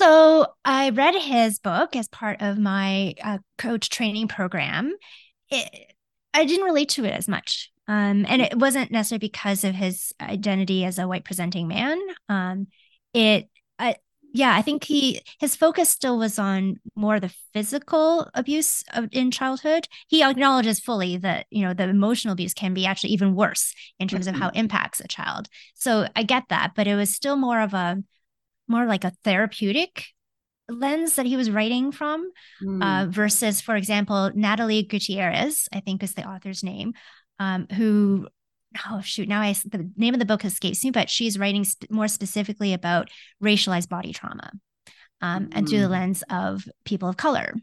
So 0.00 0.46
I 0.64 0.90
read 0.90 1.14
his 1.14 1.58
book 1.58 1.96
as 1.96 2.08
part 2.08 2.42
of 2.42 2.58
my 2.58 3.14
uh, 3.22 3.38
coach 3.58 3.88
training 3.88 4.28
program. 4.28 4.94
It, 5.50 5.92
I 6.32 6.44
didn't 6.44 6.66
relate 6.66 6.90
to 6.90 7.04
it 7.04 7.12
as 7.12 7.28
much. 7.28 7.70
Um, 7.86 8.24
and 8.28 8.42
it 8.42 8.56
wasn't 8.58 8.90
necessarily 8.90 9.20
because 9.20 9.62
of 9.62 9.74
his 9.74 10.12
identity 10.20 10.84
as 10.84 10.98
a 10.98 11.06
white 11.06 11.24
presenting 11.24 11.68
man. 11.68 12.00
Um, 12.28 12.66
it, 13.12 13.48
I, 13.78 13.96
yeah, 14.32 14.56
I 14.56 14.62
think 14.62 14.82
he 14.82 15.20
his 15.38 15.54
focus 15.54 15.90
still 15.90 16.18
was 16.18 16.40
on 16.40 16.80
more 16.96 17.20
the 17.20 17.32
physical 17.52 18.28
abuse 18.34 18.82
of, 18.92 19.08
in 19.12 19.30
childhood. 19.30 19.86
He 20.08 20.24
acknowledges 20.24 20.80
fully 20.80 21.18
that 21.18 21.46
you 21.50 21.64
know 21.64 21.72
the 21.72 21.88
emotional 21.88 22.32
abuse 22.32 22.52
can 22.52 22.74
be 22.74 22.84
actually 22.84 23.10
even 23.10 23.36
worse 23.36 23.72
in 24.00 24.08
terms 24.08 24.26
of 24.26 24.34
how 24.34 24.48
it 24.48 24.56
impacts 24.56 24.98
a 24.98 25.06
child. 25.06 25.48
So 25.74 26.08
I 26.16 26.24
get 26.24 26.44
that, 26.48 26.72
but 26.74 26.88
it 26.88 26.96
was 26.96 27.14
still 27.14 27.36
more 27.36 27.60
of 27.60 27.74
a 27.74 28.02
more 28.68 28.86
like 28.86 29.04
a 29.04 29.12
therapeutic 29.24 30.06
lens 30.68 31.16
that 31.16 31.26
he 31.26 31.36
was 31.36 31.50
writing 31.50 31.92
from 31.92 32.30
mm. 32.62 32.82
uh, 32.82 33.06
versus 33.10 33.60
for 33.60 33.76
example 33.76 34.30
natalie 34.34 34.82
gutierrez 34.82 35.68
i 35.72 35.80
think 35.80 36.02
is 36.02 36.14
the 36.14 36.26
author's 36.26 36.62
name 36.62 36.94
um, 37.38 37.66
who 37.76 38.26
oh 38.90 39.00
shoot 39.02 39.28
now 39.28 39.42
i 39.42 39.52
the 39.66 39.90
name 39.96 40.14
of 40.14 40.20
the 40.20 40.26
book 40.26 40.44
escapes 40.44 40.82
me 40.82 40.90
but 40.90 41.10
she's 41.10 41.38
writing 41.38 41.64
sp- 41.68 41.90
more 41.90 42.08
specifically 42.08 42.72
about 42.72 43.10
racialized 43.42 43.88
body 43.90 44.12
trauma 44.12 44.50
um, 45.20 45.46
mm. 45.46 45.52
and 45.54 45.68
through 45.68 45.80
the 45.80 45.86
hmm. 45.86 45.92
lens 45.92 46.24
of 46.30 46.64
people 46.84 47.08
of 47.08 47.16
color 47.16 47.54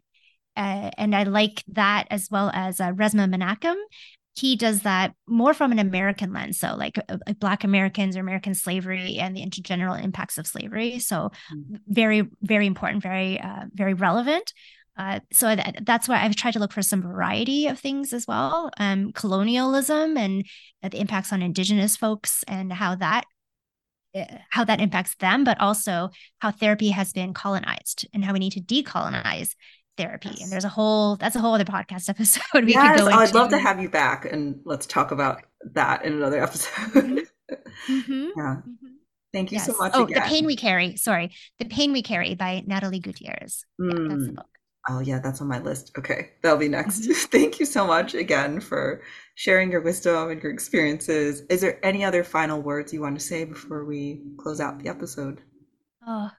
uh, 0.57 0.91
and 0.97 1.15
I 1.15 1.23
like 1.23 1.63
that 1.69 2.07
as 2.11 2.27
well 2.29 2.51
as 2.53 2.81
uh, 2.81 2.91
Resmaa 2.91 3.33
Menakem 3.33 3.77
he 4.33 4.55
does 4.55 4.81
that 4.81 5.13
more 5.27 5.53
from 5.53 5.71
an 5.71 5.79
American 5.79 6.31
lens. 6.33 6.59
So, 6.59 6.75
like, 6.75 6.97
uh, 7.09 7.17
like 7.27 7.39
Black 7.39 7.63
Americans 7.63 8.15
or 8.15 8.21
American 8.21 8.53
slavery 8.55 9.17
and 9.17 9.35
the 9.35 9.45
intergeneral 9.45 10.01
impacts 10.01 10.37
of 10.37 10.47
slavery. 10.47 10.99
So, 10.99 11.31
mm-hmm. 11.53 11.75
very, 11.87 12.27
very 12.41 12.65
important, 12.65 13.03
very, 13.03 13.39
uh, 13.39 13.65
very 13.73 13.93
relevant. 13.93 14.53
Uh, 14.97 15.19
so 15.31 15.55
th- 15.55 15.75
that's 15.83 16.07
why 16.07 16.21
I've 16.21 16.35
tried 16.35 16.51
to 16.51 16.59
look 16.59 16.73
for 16.73 16.81
some 16.81 17.01
variety 17.01 17.67
of 17.67 17.79
things 17.79 18.13
as 18.13 18.27
well. 18.27 18.69
Um, 18.77 19.11
colonialism 19.13 20.17
and 20.17 20.45
the 20.81 20.99
impacts 20.99 21.33
on 21.33 21.41
indigenous 21.41 21.97
folks 21.97 22.43
and 22.47 22.71
how 22.71 22.95
that 22.95 23.25
how 24.49 24.65
that 24.65 24.81
impacts 24.81 25.15
them, 25.15 25.43
but 25.43 25.59
also 25.61 26.09
how 26.39 26.51
therapy 26.51 26.89
has 26.89 27.13
been 27.13 27.33
colonized 27.33 28.07
and 28.13 28.25
how 28.25 28.33
we 28.33 28.39
need 28.39 28.51
to 28.51 28.59
decolonize 28.61 29.55
therapy. 30.01 30.29
Yes. 30.29 30.41
And 30.43 30.51
there's 30.51 30.65
a 30.65 30.69
whole 30.69 31.15
that's 31.15 31.35
a 31.35 31.39
whole 31.39 31.53
other 31.53 31.65
podcast 31.65 32.09
episode 32.09 32.43
we 32.65 32.73
yes, 32.73 32.99
could 32.99 33.09
go 33.09 33.15
I'd 33.15 33.33
love 33.33 33.49
to 33.49 33.59
have 33.59 33.81
you 33.81 33.89
back 33.89 34.25
and 34.25 34.59
let's 34.65 34.85
talk 34.85 35.11
about 35.11 35.43
that 35.73 36.05
in 36.05 36.13
another 36.13 36.41
episode. 36.43 36.71
Mm-hmm. 36.93 37.17
Mm-hmm. 37.89 38.29
Yeah. 38.37 38.55
Mm-hmm. 38.55 38.87
Thank 39.33 39.51
you 39.51 39.57
yes. 39.57 39.65
so 39.67 39.77
much. 39.77 39.91
Oh, 39.95 40.03
again. 40.03 40.21
The 40.21 40.27
Pain 40.27 40.45
We 40.45 40.57
Carry. 40.57 40.97
Sorry. 40.97 41.31
The 41.59 41.65
Pain 41.65 41.93
We 41.93 42.01
Carry 42.01 42.35
by 42.35 42.63
Natalie 42.65 42.99
Gutierrez. 42.99 43.65
Mm. 43.79 43.91
Yeah, 43.93 44.07
that's 44.09 44.25
the 44.25 44.31
mm. 44.31 44.35
book. 44.35 44.45
Oh, 44.89 44.99
yeah, 44.99 45.19
that's 45.19 45.41
on 45.41 45.47
my 45.47 45.59
list. 45.59 45.91
Okay, 45.97 46.31
that'll 46.41 46.57
be 46.57 46.67
next. 46.67 47.01
Mm-hmm. 47.03 47.11
Thank 47.31 47.59
you 47.59 47.65
so 47.65 47.85
much 47.85 48.13
again 48.13 48.59
for 48.59 49.01
sharing 49.35 49.71
your 49.71 49.81
wisdom 49.81 50.31
and 50.31 50.41
your 50.41 50.51
experiences. 50.51 51.43
Is 51.49 51.61
there 51.61 51.79
any 51.85 52.03
other 52.03 52.23
final 52.23 52.61
words 52.61 52.91
you 52.91 53.01
want 53.01 53.17
to 53.17 53.25
say 53.25 53.45
before 53.45 53.85
we 53.85 54.21
close 54.37 54.59
out 54.59 54.79
the 54.79 54.89
episode? 54.89 55.39
Oh, 56.05 56.29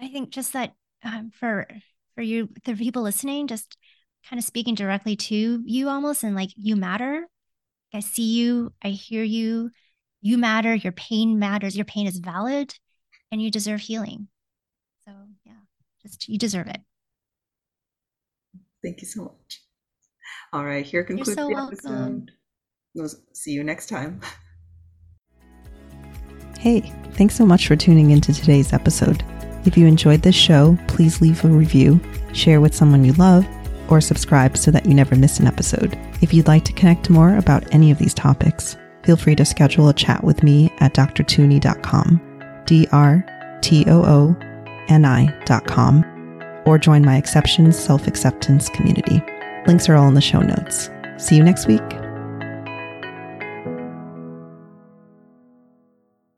I 0.00 0.08
think 0.08 0.30
just 0.30 0.52
that 0.52 0.74
um, 1.02 1.30
for 1.30 1.66
for 2.14 2.22
you, 2.22 2.48
the 2.64 2.74
people 2.74 3.02
listening, 3.02 3.46
just 3.46 3.76
kind 4.28 4.38
of 4.38 4.44
speaking 4.44 4.74
directly 4.74 5.16
to 5.16 5.62
you 5.64 5.88
almost 5.88 6.22
and 6.22 6.34
like 6.34 6.50
you 6.56 6.76
matter. 6.76 7.26
I 7.92 8.00
see 8.00 8.34
you, 8.34 8.72
I 8.82 8.88
hear 8.88 9.22
you, 9.22 9.70
you 10.20 10.38
matter, 10.38 10.74
your 10.74 10.92
pain 10.92 11.38
matters, 11.38 11.76
your 11.76 11.84
pain 11.84 12.06
is 12.06 12.18
valid, 12.18 12.74
and 13.30 13.40
you 13.40 13.50
deserve 13.50 13.80
healing. 13.80 14.28
So, 15.04 15.12
yeah, 15.44 15.52
just 16.02 16.28
you 16.28 16.38
deserve 16.38 16.66
it. 16.68 16.80
Thank 18.82 19.00
you 19.00 19.06
so 19.06 19.24
much. 19.24 19.62
All 20.52 20.64
right, 20.64 20.84
here 20.84 21.04
concludes 21.04 21.34
so 21.34 21.48
the 21.48 21.56
episode. 21.56 22.30
We'll 22.94 23.10
see 23.32 23.52
you 23.52 23.64
next 23.64 23.88
time. 23.88 24.20
Hey, 26.58 26.80
thanks 27.12 27.34
so 27.34 27.44
much 27.44 27.68
for 27.68 27.76
tuning 27.76 28.10
into 28.10 28.32
today's 28.32 28.72
episode. 28.72 29.22
If 29.64 29.76
you 29.76 29.86
enjoyed 29.86 30.22
this 30.22 30.34
show, 30.34 30.78
please 30.88 31.20
leave 31.20 31.44
a 31.44 31.48
review, 31.48 32.00
share 32.32 32.60
with 32.60 32.74
someone 32.74 33.04
you 33.04 33.12
love, 33.14 33.46
or 33.88 34.00
subscribe 34.00 34.56
so 34.56 34.70
that 34.70 34.86
you 34.86 34.94
never 34.94 35.16
miss 35.16 35.40
an 35.40 35.46
episode. 35.46 35.98
If 36.20 36.32
you'd 36.32 36.48
like 36.48 36.64
to 36.64 36.72
connect 36.72 37.10
more 37.10 37.36
about 37.36 37.72
any 37.72 37.90
of 37.90 37.98
these 37.98 38.14
topics, 38.14 38.76
feel 39.02 39.16
free 39.16 39.36
to 39.36 39.44
schedule 39.44 39.88
a 39.88 39.94
chat 39.94 40.22
with 40.24 40.42
me 40.42 40.72
at 40.78 40.94
drtooni.com, 40.94 42.62
D 42.66 42.88
R 42.92 43.24
T 43.60 43.84
O 43.88 44.04
O 44.04 44.36
N 44.88 45.04
I.com, 45.04 46.04
or 46.66 46.78
join 46.78 47.04
my 47.04 47.16
Exceptions 47.16 47.78
Self 47.78 48.06
Acceptance 48.06 48.68
community. 48.68 49.22
Links 49.66 49.88
are 49.88 49.96
all 49.96 50.08
in 50.08 50.14
the 50.14 50.20
show 50.20 50.40
notes. 50.40 50.90
See 51.18 51.36
you 51.36 51.42
next 51.42 51.66
week. 51.66 52.03